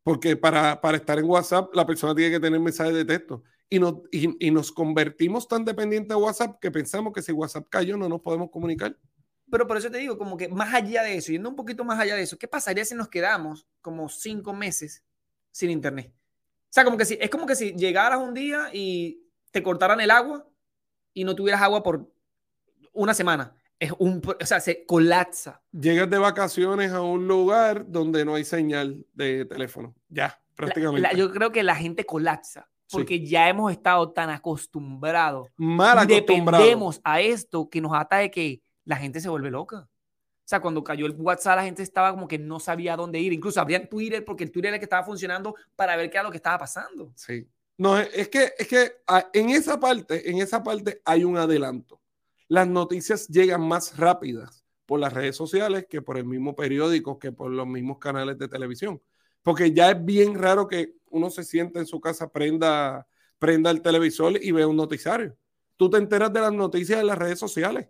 Porque 0.02 0.36
para, 0.36 0.80
para 0.80 0.98
estar 0.98 1.18
en 1.18 1.24
WhatsApp, 1.24 1.74
la 1.74 1.84
persona 1.84 2.14
tiene 2.14 2.30
que 2.30 2.38
tener 2.38 2.60
mensajes 2.60 2.94
de 2.94 3.04
texto. 3.04 3.42
Y 3.72 3.78
nos, 3.78 3.94
y, 4.10 4.46
y 4.46 4.50
nos 4.50 4.72
convertimos 4.72 5.46
tan 5.46 5.64
dependientes 5.64 6.08
de 6.08 6.16
WhatsApp 6.16 6.58
que 6.60 6.70
pensamos 6.72 7.12
que 7.12 7.22
si 7.22 7.30
WhatsApp 7.30 7.68
cayó 7.70 7.96
no 7.96 8.08
nos 8.08 8.20
podemos 8.20 8.50
comunicar. 8.50 8.96
Pero 9.48 9.66
por 9.66 9.76
eso 9.76 9.90
te 9.90 9.98
digo, 9.98 10.18
como 10.18 10.36
que 10.36 10.48
más 10.48 10.74
allá 10.74 11.02
de 11.04 11.16
eso, 11.16 11.30
yendo 11.32 11.48
un 11.48 11.56
poquito 11.56 11.84
más 11.84 11.98
allá 11.98 12.16
de 12.16 12.22
eso, 12.22 12.36
¿qué 12.36 12.48
pasaría 12.48 12.84
si 12.84 12.94
nos 12.94 13.08
quedamos 13.08 13.66
como 13.80 14.08
cinco 14.08 14.52
meses 14.52 15.04
sin 15.52 15.70
internet? 15.70 16.12
O 16.12 16.72
sea, 16.72 16.84
como 16.84 16.96
que 16.96 17.04
si, 17.04 17.18
es 17.20 17.30
como 17.30 17.46
que 17.46 17.56
si 17.56 17.72
llegaras 17.74 18.20
un 18.20 18.34
día 18.34 18.70
y 18.72 19.24
te 19.50 19.62
cortaran 19.62 20.00
el 20.00 20.10
agua 20.10 20.48
y 21.14 21.24
no 21.24 21.34
tuvieras 21.34 21.62
agua 21.62 21.82
por 21.82 22.12
una 22.92 23.14
semana. 23.14 23.54
Es 23.80 23.92
un, 23.98 24.20
o 24.40 24.46
sea, 24.46 24.60
se 24.60 24.84
colapsa. 24.84 25.62
Llegas 25.72 26.08
de 26.10 26.18
vacaciones 26.18 26.92
a 26.92 27.00
un 27.02 27.26
lugar 27.26 27.86
donde 27.90 28.24
no 28.24 28.34
hay 28.34 28.44
señal 28.44 29.04
de 29.14 29.46
teléfono. 29.46 29.96
Ya, 30.08 30.40
prácticamente. 30.54 31.00
La- 31.02 31.14
yo 31.14 31.32
creo 31.32 31.50
que 31.50 31.62
la 31.64 31.74
gente 31.74 32.04
colapsa 32.06 32.69
porque 32.90 33.24
ya 33.24 33.48
hemos 33.48 33.70
estado 33.72 34.10
tan 34.10 34.30
acostumbrados. 34.30 35.48
Mal 35.56 35.98
acostumbrado. 35.98 36.62
Dependemos 36.62 37.00
a 37.04 37.20
esto 37.20 37.68
que 37.68 37.80
nos 37.80 37.92
ata 37.94 38.16
de 38.18 38.30
que 38.30 38.62
la 38.84 38.96
gente 38.96 39.20
se 39.20 39.28
vuelve 39.28 39.50
loca. 39.50 39.88
O 39.88 40.48
sea, 40.50 40.60
cuando 40.60 40.82
cayó 40.82 41.06
el 41.06 41.12
WhatsApp, 41.12 41.56
la 41.56 41.64
gente 41.64 41.82
estaba 41.82 42.10
como 42.10 42.26
que 42.26 42.38
no 42.38 42.58
sabía 42.58 42.96
dónde 42.96 43.20
ir. 43.20 43.32
Incluso 43.32 43.60
abrían 43.60 43.88
Twitter 43.88 44.24
porque 44.24 44.42
el 44.42 44.50
Twitter 44.50 44.70
era 44.70 44.76
el 44.76 44.80
que 44.80 44.86
estaba 44.86 45.04
funcionando 45.04 45.54
para 45.76 45.94
ver 45.94 46.10
qué 46.10 46.16
era 46.16 46.24
lo 46.24 46.30
que 46.30 46.38
estaba 46.38 46.58
pasando. 46.58 47.12
Sí. 47.14 47.46
No, 47.78 47.96
es 47.96 48.10
es 48.12 48.28
que, 48.28 48.52
es 48.58 48.66
que 48.66 48.92
ah, 49.06 49.28
en 49.32 49.50
esa 49.50 49.78
parte, 49.78 50.28
en 50.28 50.38
esa 50.38 50.62
parte 50.62 51.00
hay 51.04 51.24
un 51.24 51.38
adelanto. 51.38 52.00
Las 52.48 52.66
noticias 52.66 53.28
llegan 53.28 53.62
más 53.62 53.96
rápidas 53.96 54.64
por 54.86 54.98
las 54.98 55.12
redes 55.12 55.36
sociales 55.36 55.86
que 55.88 56.02
por 56.02 56.18
el 56.18 56.24
mismo 56.24 56.56
periódico, 56.56 57.18
que 57.18 57.30
por 57.30 57.52
los 57.52 57.66
mismos 57.68 57.98
canales 57.98 58.36
de 58.36 58.48
televisión. 58.48 59.00
Porque 59.42 59.72
ya 59.72 59.92
es 59.92 60.04
bien 60.04 60.34
raro 60.34 60.66
que 60.66 60.96
uno 61.10 61.28
se 61.30 61.44
siente 61.44 61.78
en 61.78 61.86
su 61.86 62.00
casa, 62.00 62.30
prenda, 62.30 63.06
prenda 63.38 63.70
el 63.70 63.82
televisor 63.82 64.32
y 64.42 64.50
vea 64.52 64.66
un 64.66 64.76
noticiario. 64.76 65.36
Tú 65.76 65.88
te 65.90 65.98
enteras 65.98 66.32
de 66.32 66.40
las 66.40 66.52
noticias 66.52 67.00
en 67.00 67.06
las 67.06 67.18
redes 67.18 67.38
sociales. 67.38 67.88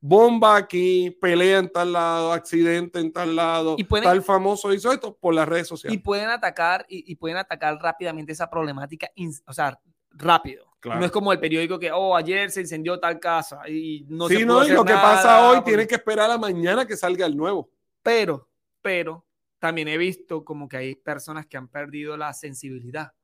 Bomba 0.00 0.56
aquí, 0.56 1.10
pelea 1.18 1.58
en 1.60 1.70
tal 1.70 1.92
lado, 1.94 2.32
accidente 2.32 3.00
en 3.00 3.10
tal 3.10 3.34
lado, 3.34 3.76
Y 3.78 3.84
pueden- 3.84 4.04
tal 4.04 4.22
famoso 4.22 4.72
hizo 4.74 4.92
esto 4.92 5.16
por 5.16 5.32
las 5.34 5.48
redes 5.48 5.66
sociales. 5.66 5.98
Y 5.98 6.02
pueden 6.02 6.28
atacar 6.28 6.84
y, 6.88 7.10
y 7.10 7.16
pueden 7.16 7.38
atacar 7.38 7.78
rápidamente 7.80 8.32
esa 8.32 8.50
problemática, 8.50 9.10
o 9.46 9.52
sea, 9.54 9.78
rápido. 10.10 10.66
Claro. 10.80 11.00
No 11.00 11.06
es 11.06 11.12
como 11.12 11.32
el 11.32 11.40
periódico 11.40 11.78
que, 11.78 11.90
oh, 11.90 12.14
ayer 12.14 12.50
se 12.50 12.60
incendió 12.60 13.00
tal 13.00 13.18
casa 13.18 13.66
y 13.66 14.04
no 14.10 14.28
sí, 14.28 14.36
se 14.36 14.44
no, 14.44 14.52
pudo 14.54 14.60
y 14.60 14.64
hacer 14.66 14.74
lo 14.76 14.84
que 14.84 14.92
pasa 14.92 15.48
hoy 15.48 15.56
porque- 15.56 15.70
tiene 15.70 15.86
que 15.86 15.94
esperar 15.94 16.26
a 16.26 16.34
la 16.34 16.38
mañana 16.38 16.86
que 16.86 16.94
salga 16.98 17.24
el 17.24 17.34
nuevo. 17.34 17.70
Pero, 18.02 18.46
pero, 18.82 19.24
también 19.64 19.88
he 19.88 19.96
visto 19.96 20.44
como 20.44 20.68
que 20.68 20.76
hay 20.76 20.94
personas 20.94 21.46
que 21.46 21.56
han 21.56 21.68
perdido 21.68 22.18
la 22.18 22.34
sensibilidad. 22.34 23.14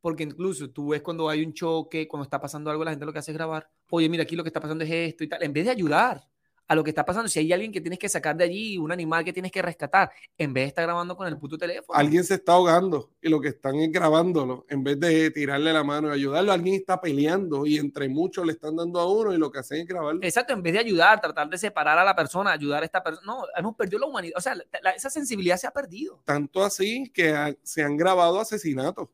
Porque 0.00 0.22
incluso 0.22 0.70
tú 0.70 0.88
ves 0.88 1.02
cuando 1.02 1.28
hay 1.28 1.44
un 1.44 1.52
choque, 1.52 2.08
cuando 2.08 2.24
está 2.24 2.40
pasando 2.40 2.70
algo, 2.70 2.82
la 2.82 2.92
gente 2.92 3.04
lo 3.04 3.12
que 3.12 3.18
hace 3.18 3.30
es 3.30 3.36
grabar. 3.36 3.68
Oye, 3.90 4.08
mira, 4.08 4.22
aquí 4.22 4.34
lo 4.34 4.42
que 4.42 4.48
está 4.48 4.58
pasando 4.58 4.84
es 4.84 4.90
esto 4.90 5.22
y 5.22 5.28
tal. 5.28 5.42
En 5.42 5.52
vez 5.52 5.66
de 5.66 5.70
ayudar 5.72 6.26
a 6.68 6.74
lo 6.74 6.82
que 6.84 6.90
está 6.90 7.04
pasando, 7.04 7.28
si 7.28 7.38
hay 7.38 7.52
alguien 7.52 7.70
que 7.70 7.80
tienes 7.80 7.98
que 7.98 8.08
sacar 8.08 8.34
de 8.36 8.44
allí, 8.44 8.78
un 8.78 8.90
animal 8.92 9.24
que 9.24 9.32
tienes 9.32 9.52
que 9.52 9.60
rescatar, 9.60 10.10
en 10.38 10.54
vez 10.54 10.64
de 10.64 10.68
estar 10.68 10.84
grabando 10.84 11.16
con 11.16 11.26
el 11.28 11.36
puto 11.36 11.58
teléfono. 11.58 11.98
Alguien 11.98 12.24
se 12.24 12.34
está 12.34 12.52
ahogando 12.52 13.10
y 13.20 13.28
lo 13.28 13.40
que 13.40 13.48
están 13.48 13.74
es 13.76 13.92
grabándolo. 13.92 14.64
En 14.70 14.82
vez 14.82 14.98
de 14.98 15.30
tirarle 15.32 15.72
la 15.72 15.84
mano 15.84 16.08
y 16.08 16.12
ayudarlo, 16.12 16.50
alguien 16.52 16.76
está 16.76 17.00
peleando 17.00 17.66
y 17.66 17.76
entre 17.76 18.08
muchos 18.08 18.46
le 18.46 18.52
están 18.52 18.76
dando 18.76 19.00
a 19.00 19.10
uno 19.12 19.34
y 19.34 19.38
lo 19.38 19.50
que 19.50 19.58
hacen 19.58 19.80
es 19.82 19.86
grabarlo. 19.86 20.20
Exacto, 20.22 20.52
en 20.54 20.62
vez 20.62 20.72
de 20.72 20.78
ayudar, 20.78 21.20
tratar 21.20 21.48
de 21.50 21.58
separar 21.58 21.98
a 21.98 22.04
la 22.04 22.16
persona, 22.16 22.52
ayudar 22.52 22.82
a 22.82 22.86
esta 22.86 23.02
persona. 23.02 23.26
No, 23.26 23.42
hemos 23.54 23.74
perdido 23.76 23.98
la 23.98 24.06
humanidad. 24.06 24.34
O 24.38 24.40
sea, 24.40 24.54
la- 24.54 24.64
la- 24.82 24.90
esa 24.92 25.10
sensibilidad 25.10 25.56
se 25.58 25.66
ha 25.66 25.72
perdido. 25.72 26.22
Tanto 26.24 26.62
así 26.64 27.10
que 27.12 27.30
ha- 27.34 27.54
se 27.62 27.82
han 27.82 27.96
grabado 27.98 28.40
asesinatos. 28.40 29.08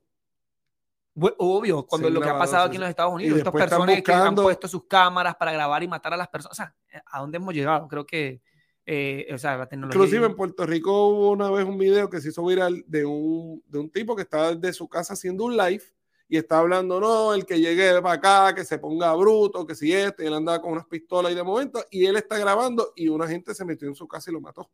Obvio, 1.38 1.84
cuando 1.84 2.06
han 2.06 2.14
lo 2.14 2.20
que 2.20 2.28
ha 2.28 2.38
pasado 2.38 2.66
aquí 2.66 2.76
en 2.76 2.80
los 2.82 2.90
Estados 2.90 3.12
Unidos, 3.12 3.38
estas 3.38 3.52
personas 3.52 4.02
que 4.02 4.12
han 4.12 4.34
puesto 4.36 4.68
sus 4.68 4.84
cámaras 4.84 5.34
para 5.34 5.50
grabar 5.50 5.82
y 5.82 5.88
matar 5.88 6.14
a 6.14 6.16
las 6.16 6.28
personas. 6.28 6.52
O 6.52 6.54
sea, 6.54 6.72
¿a 7.06 7.20
dónde 7.20 7.36
hemos 7.36 7.54
llegado? 7.54 7.88
Creo 7.88 8.06
que, 8.06 8.40
eh, 8.86 9.26
o 9.32 9.38
sea, 9.38 9.56
la 9.56 9.68
tecnología. 9.68 9.98
Inclusive 9.98 10.26
en 10.26 10.36
Puerto 10.36 10.66
Rico 10.66 11.08
hubo 11.08 11.30
una 11.30 11.50
vez 11.50 11.64
un 11.64 11.78
video 11.78 12.08
que 12.08 12.20
se 12.20 12.28
hizo 12.28 12.44
viral 12.44 12.84
de 12.86 13.04
un, 13.04 13.62
de 13.66 13.78
un 13.78 13.90
tipo 13.90 14.16
que 14.16 14.22
estaba 14.22 14.54
desde 14.54 14.72
su 14.72 14.88
casa 14.88 15.14
haciendo 15.14 15.44
un 15.44 15.56
live 15.56 15.82
y 16.28 16.36
está 16.36 16.58
hablando, 16.58 17.00
no, 17.00 17.32
el 17.32 17.46
que 17.46 17.58
llegue 17.58 18.02
para 18.02 18.14
acá, 18.14 18.54
que 18.54 18.64
se 18.64 18.78
ponga 18.78 19.14
bruto, 19.14 19.66
que 19.66 19.74
si 19.74 19.92
este, 19.92 20.24
y 20.24 20.26
él 20.26 20.34
andaba 20.34 20.60
con 20.60 20.72
unas 20.72 20.86
pistolas 20.86 21.32
y 21.32 21.34
de 21.34 21.42
momento, 21.42 21.82
y 21.90 22.04
él 22.04 22.16
está 22.16 22.36
grabando 22.36 22.92
y 22.94 23.08
una 23.08 23.26
gente 23.26 23.54
se 23.54 23.64
metió 23.64 23.88
en 23.88 23.94
su 23.94 24.06
casa 24.06 24.30
y 24.30 24.34
lo 24.34 24.40
mató. 24.40 24.70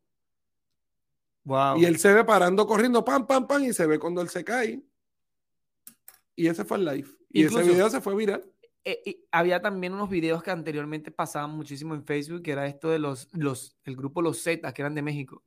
Wow. 1.44 1.76
Y 1.76 1.84
él 1.84 1.98
se 1.98 2.12
ve 2.12 2.24
parando, 2.24 2.66
corriendo, 2.66 3.04
pam, 3.04 3.26
pam, 3.26 3.46
pam, 3.46 3.62
y 3.62 3.72
se 3.72 3.86
ve 3.86 3.98
cuando 3.98 4.20
él 4.20 4.28
se 4.28 4.42
cae. 4.42 4.82
Y 6.34 6.48
ese 6.48 6.64
fue 6.64 6.78
el 6.78 6.86
live. 6.86 7.08
Y 7.30 7.42
Incluso- 7.42 7.60
ese 7.60 7.70
video 7.70 7.90
se 7.90 8.00
fue 8.00 8.16
viral. 8.16 8.44
Eh, 8.84 9.00
y 9.04 9.24
había 9.32 9.60
también 9.62 9.94
unos 9.94 10.10
videos 10.10 10.42
que 10.42 10.50
anteriormente 10.50 11.10
pasaban 11.10 11.50
muchísimo 11.50 11.94
en 11.94 12.04
Facebook, 12.04 12.42
que 12.42 12.52
era 12.52 12.66
esto 12.66 12.90
de 12.90 12.98
los, 12.98 13.28
los 13.32 13.76
el 13.84 13.96
grupo 13.96 14.20
Los 14.22 14.42
Zetas, 14.42 14.72
que 14.74 14.82
eran 14.82 14.94
de 14.94 15.02
México. 15.02 15.42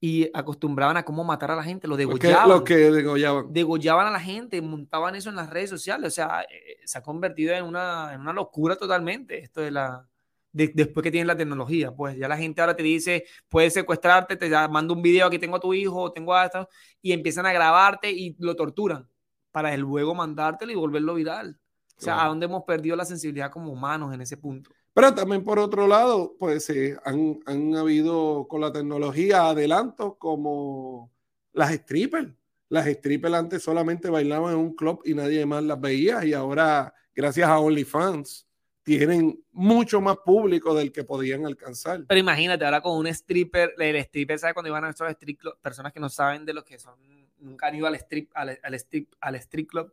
Y 0.00 0.30
acostumbraban 0.32 0.96
a 0.96 1.04
cómo 1.04 1.24
matar 1.24 1.50
a 1.50 1.56
la 1.56 1.64
gente, 1.64 1.88
lo 1.88 1.96
Lo 1.96 1.98
que, 1.98 2.04
degollaban. 2.28 2.48
lo 2.48 2.62
que 2.64 2.76
degollaban. 2.76 3.52
degollaban 3.52 4.06
a 4.06 4.10
la 4.12 4.20
gente, 4.20 4.62
montaban 4.62 5.16
eso 5.16 5.28
en 5.28 5.36
las 5.36 5.50
redes 5.50 5.70
sociales, 5.70 6.08
o 6.12 6.14
sea, 6.14 6.42
eh, 6.42 6.78
se 6.84 6.98
ha 6.98 7.02
convertido 7.02 7.52
en 7.54 7.64
una, 7.64 8.14
en 8.14 8.20
una 8.20 8.32
locura 8.32 8.76
totalmente 8.76 9.40
esto 9.40 9.60
de 9.60 9.72
la, 9.72 10.08
de- 10.52 10.70
después 10.72 11.02
que 11.02 11.10
tienes 11.10 11.26
la 11.26 11.36
tecnología, 11.36 11.90
pues 11.92 12.16
ya 12.16 12.28
la 12.28 12.36
gente 12.36 12.60
ahora 12.60 12.76
te 12.76 12.84
dice, 12.84 13.24
puedes 13.48 13.74
secuestrarte, 13.74 14.36
te 14.36 14.48
mando 14.68 14.94
un 14.94 15.02
video, 15.02 15.26
aquí 15.26 15.38
tengo 15.40 15.56
a 15.56 15.60
tu 15.60 15.74
hijo, 15.74 16.12
tengo 16.12 16.32
a 16.32 16.44
esto, 16.46 16.68
y 17.02 17.10
empiezan 17.12 17.46
a 17.46 17.52
grabarte 17.52 18.08
y 18.12 18.36
lo 18.38 18.54
torturan 18.54 19.08
para 19.50 19.76
luego 19.76 20.14
mandártelo 20.14 20.70
y 20.70 20.76
volverlo 20.76 21.14
viral. 21.14 21.58
O 21.98 22.00
sea, 22.00 22.14
Claro. 22.14 22.26
¿a 22.26 22.28
dónde 22.28 22.46
hemos 22.46 22.62
perdido 22.64 22.94
la 22.96 23.04
sensibilidad 23.04 23.50
como 23.50 23.72
humanos 23.72 24.14
en 24.14 24.20
ese 24.20 24.36
punto? 24.36 24.70
Pero 24.94 25.14
también 25.14 25.44
por 25.44 25.58
otro 25.58 25.86
lado, 25.86 26.36
pues 26.38 26.70
eh, 26.70 26.96
han, 27.04 27.40
han 27.46 27.74
habido 27.76 28.46
con 28.48 28.60
la 28.60 28.72
tecnología 28.72 29.48
adelantos 29.48 30.14
como 30.18 31.10
las 31.52 31.72
strippers. 31.72 32.32
Las 32.68 32.86
strippers 32.86 33.34
antes 33.34 33.62
solamente 33.62 34.10
bailaban 34.10 34.52
en 34.52 34.58
un 34.60 34.74
club 34.74 35.00
y 35.04 35.14
nadie 35.14 35.44
más 35.46 35.62
las 35.64 35.80
veía 35.80 36.24
y 36.24 36.32
ahora, 36.34 36.92
gracias 37.14 37.48
a 37.48 37.58
OnlyFans, 37.58 38.46
tienen 38.82 39.42
mucho 39.52 40.00
más 40.00 40.16
público 40.18 40.74
del 40.74 40.92
que 40.92 41.04
podían 41.04 41.44
alcanzar. 41.46 42.04
Pero 42.06 42.20
imagínate, 42.20 42.64
ahora 42.64 42.80
con 42.80 42.96
un 42.96 43.06
stripper, 43.08 43.74
el 43.78 43.96
stripper, 43.96 44.38
¿sabes? 44.38 44.54
Cuando 44.54 44.68
iban 44.68 44.84
a 44.84 44.90
estos 44.90 45.10
strip 45.10 45.40
club, 45.40 45.58
personas 45.60 45.92
que 45.92 46.00
no 46.00 46.08
saben 46.08 46.44
de 46.46 46.54
lo 46.54 46.64
que 46.64 46.78
son, 46.78 46.94
nunca 47.38 47.66
han 47.66 47.74
ido 47.74 47.86
al 47.86 47.94
strip, 47.96 48.30
al, 48.34 48.58
al 48.62 48.74
strip, 48.74 49.12
al 49.20 49.34
strip 49.36 49.68
club. 49.68 49.92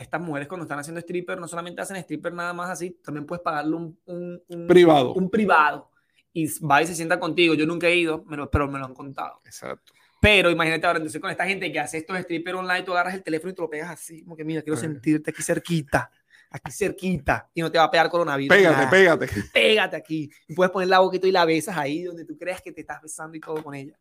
Estas 0.00 0.20
mujeres 0.20 0.48
cuando 0.48 0.64
están 0.64 0.78
haciendo 0.78 0.98
stripper, 1.00 1.38
no 1.38 1.46
solamente 1.46 1.82
hacen 1.82 1.96
stripper 1.98 2.32
nada 2.32 2.52
más 2.54 2.70
así, 2.70 2.90
también 3.04 3.26
puedes 3.26 3.42
pagarle 3.42 3.76
un, 3.76 3.98
un, 4.06 4.42
un- 4.48 4.66
Privado. 4.66 5.12
un 5.14 5.28
privado. 5.30 5.90
Y 6.32 6.46
va 6.64 6.80
y 6.82 6.86
se 6.86 6.94
sienta 6.94 7.20
contigo. 7.20 7.54
Yo 7.54 7.66
nunca 7.66 7.86
he 7.88 7.96
ido, 7.96 8.24
me 8.24 8.36
lo- 8.36 8.50
pero 8.50 8.66
me 8.68 8.78
lo 8.78 8.86
han 8.86 8.94
contado. 8.94 9.40
Exacto. 9.44 9.92
Pero 10.20 10.50
imagínate 10.50 10.86
ahora, 10.86 10.98
entonces 10.98 11.20
con 11.20 11.30
esta 11.30 11.46
gente 11.46 11.70
que 11.72 11.80
hace 11.80 11.98
estos 11.98 12.16
stripper 12.18 12.54
online, 12.54 12.82
tú 12.82 12.92
agarras 12.92 13.14
el 13.14 13.22
teléfono 13.22 13.50
y 13.52 13.54
te 13.54 13.62
lo 13.62 13.70
pegas 13.70 13.90
así, 13.90 14.22
como 14.22 14.36
que 14.36 14.44
mira, 14.44 14.62
quiero 14.62 14.76
sentirte 14.78 15.30
aquí 15.30 15.42
cerquita, 15.42 16.10
aquí 16.50 16.70
cerquita, 16.72 17.48
y 17.54 17.60
no 17.62 17.70
te 17.72 17.78
va 17.78 17.84
a 17.84 17.90
pegar 17.90 18.08
coronavirus. 18.10 18.54
Pégate, 18.56 18.76
nada 18.76 18.90
pégate. 18.90 19.28
pégate 19.52 19.96
aquí. 19.96 20.30
Y 20.46 20.54
puedes 20.54 20.70
poner 20.70 20.88
la 20.88 20.98
boquita 21.00 21.26
y 21.26 21.32
la 21.32 21.44
besas 21.46 21.76
ahí 21.76 22.02
donde 22.04 22.24
tú 22.24 22.36
creas 22.38 22.60
que 22.62 22.70
te 22.72 22.82
estás 22.82 23.00
besando 23.02 23.36
y 23.36 23.40
todo 23.40 23.62
con 23.62 23.74
ella. 23.74 23.98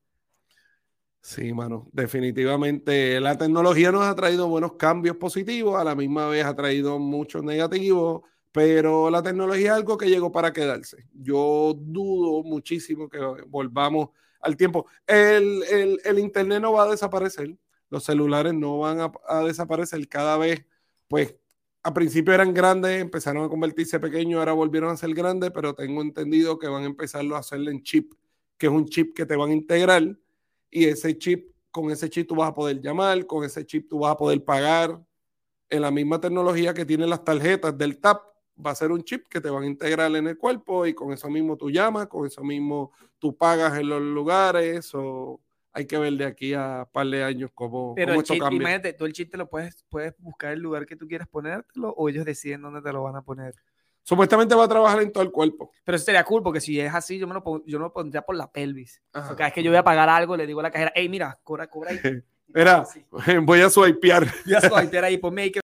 Sí, 1.22 1.54
mano, 1.54 1.90
definitivamente 1.92 3.20
la 3.20 3.38
tecnología 3.38 3.92
nos 3.92 4.04
ha 4.04 4.16
traído 4.16 4.48
buenos 4.48 4.74
cambios 4.78 5.18
positivos, 5.18 5.80
a 5.80 5.84
la 5.84 5.94
misma 5.94 6.28
vez 6.28 6.46
ha 6.46 6.56
traído 6.56 6.98
muchos 6.98 7.44
negativos, 7.44 8.22
pero 8.52 9.10
la 9.10 9.22
tecnología 9.22 9.68
es 9.68 9.78
algo 9.78 9.98
que 9.98 10.10
llegó 10.10 10.32
para 10.32 10.54
quedarse. 10.54 11.06
Yo 11.14 11.74
dudo 11.78 12.42
muchísimo 12.44 13.10
que 13.10 13.20
volvamos 13.48 14.10
al 14.42 14.56
tiempo. 14.58 14.88
El, 15.06 15.62
el- 15.70 16.00
el 16.04 16.20
Internet 16.20 16.62
no 16.62 16.72
va 16.74 16.84
a 16.84 16.92
desaparecer, 16.92 17.56
los 17.90 18.04
celulares 18.06 18.54
no 18.54 18.80
van 18.80 19.00
a, 19.28 19.44
desaparecer 19.44 20.08
cada 20.08 20.38
vez, 20.38 20.66
pues 21.08 21.36
a 21.84 21.94
principio 21.94 22.34
eran 22.34 22.54
grandes, 22.54 23.02
empezaron 23.02 23.44
a 23.44 23.50
convertirse 23.50 24.00
pequeños, 24.00 24.40
ahora 24.40 24.54
volvieron 24.54 24.90
a 24.92 24.98
ser 24.98 25.14
grandes, 25.14 25.52
pero 25.52 25.74
tengo 25.76 26.02
entendido 26.02 26.58
que 26.60 26.68
van 26.68 26.84
a 26.84 26.86
empezarlo 26.88 27.36
a 27.36 27.40
hacerlo 27.40 27.72
en 27.72 27.84
chip, 27.84 28.14
que 28.58 28.68
es 28.68 28.72
un 28.72 28.86
chip 28.88 29.16
que 29.16 29.26
te 29.26 29.36
van 29.36 29.50
a 29.52 29.54
integrar 29.54 30.18
y 30.70 30.86
ese 30.86 31.18
chip, 31.18 31.52
con 31.72 31.92
ese 31.92 32.10
chip 32.10 32.28
tú 32.28 32.36
vas 32.36 32.50
a 32.50 32.54
poder 32.54 32.82
llamar, 32.82 33.26
con 33.26 33.44
ese 33.44 33.66
chip 33.66 33.90
tú 33.90 34.00
vas 34.00 34.12
a 34.12 34.18
poder 34.18 34.44
pagar. 34.44 35.00
En 35.72 35.84
la 35.84 35.92
misma 35.92 36.20
tecnología 36.20 36.74
que 36.74 36.84
tienen 36.86 37.10
las 37.10 37.24
tarjetas 37.24 37.78
del 37.78 38.00
TAP, 38.00 38.24
va 38.66 38.72
a 38.72 38.76
ser 38.76 38.92
un 38.92 39.04
chip 39.04 39.28
que 39.28 39.40
te 39.40 39.50
van 39.50 39.64
a 39.64 39.68
integrar 39.68 40.14
en 40.16 40.28
el 40.28 40.38
cuerpo 40.38 40.86
y 40.86 40.94
con 40.94 41.14
eso 41.14 41.30
mismo 41.30 41.56
tú 41.56 41.70
llamas, 41.70 42.08
con 42.08 42.26
eso 42.26 42.44
mismo 42.44 42.92
tú 43.18 43.36
pagas 43.36 43.78
en 43.78 43.88
los 43.88 44.02
lugares 44.02 44.94
o 44.94 45.40
hay 45.72 45.86
que 45.86 45.98
ver 45.98 46.14
de 46.14 46.26
aquí 46.26 46.54
a 46.54 46.84
un 46.86 46.92
par 46.92 47.08
de 47.08 47.24
años 47.24 47.52
cómo, 47.54 47.94
Pero 47.96 48.08
cómo 48.08 48.16
el 48.16 48.24
esto 48.24 48.34
chip, 48.34 48.44
cambia. 48.44 48.58
imagínate, 48.58 48.94
tú 48.94 49.06
el 49.06 49.14
chip 49.14 49.32
te 49.32 49.38
lo 49.38 49.48
puedes, 49.48 49.86
puedes 49.90 50.14
buscar 50.18 50.54
el 50.54 50.60
lugar 50.60 50.86
que 50.86 50.96
tú 50.96 51.08
quieras 51.08 51.28
ponértelo 51.28 51.92
o 51.92 52.10
ellos 52.10 52.26
deciden 52.26 52.62
dónde 52.62 52.82
te 52.82 52.92
lo 52.92 53.04
van 53.04 53.16
a 53.16 53.22
poner. 53.22 53.56
Supuestamente 54.04 54.56
va 54.56 54.64
a 54.64 54.68
trabajar 54.68 55.02
en 55.02 55.12
todo 55.12 55.24
el 55.24 55.32
cuerpo. 55.32 55.72
Pero 55.84 55.96
eso 55.96 56.06
sería 56.06 56.24
cool 56.24 56.42
porque 56.44 56.60
si 56.62 56.80
es 56.80 56.94
así, 56.94 57.18
yo 57.20 57.28
me 57.28 57.34
lo, 57.34 57.44
pon- 57.44 57.64
yo 57.66 57.78
me 57.80 57.84
lo 57.86 57.94
pondría 57.94 58.22
por 58.24 58.36
la 58.36 58.52
pelvis. 58.52 59.02
O 59.14 59.18
Ajá. 59.20 59.28
sea, 59.28 59.36
cada 59.36 59.48
vez 59.50 59.54
que 59.54 59.64
yo 59.64 59.72
voy 59.72 59.78
a 59.78 59.84
pagar 59.84 60.10
algo, 60.10 60.36
le 60.36 60.48
digo 60.48 60.60
a 60.60 60.64
la 60.64 60.72
cajera, 60.72 60.92
hey, 60.96 61.08
mira, 61.10 61.38
cobra, 61.44 61.68
cobra 61.68 61.92
ahí. 61.92 62.00
Mira, 62.52 62.84
voy 63.44 63.62
a 63.62 63.70
swipear. 63.70 64.26
Ya 64.48 64.60
swipear 64.68 65.04
ahí, 65.04 65.18
ponme 65.20 65.44
ahí 65.44 65.52
que 65.52 65.58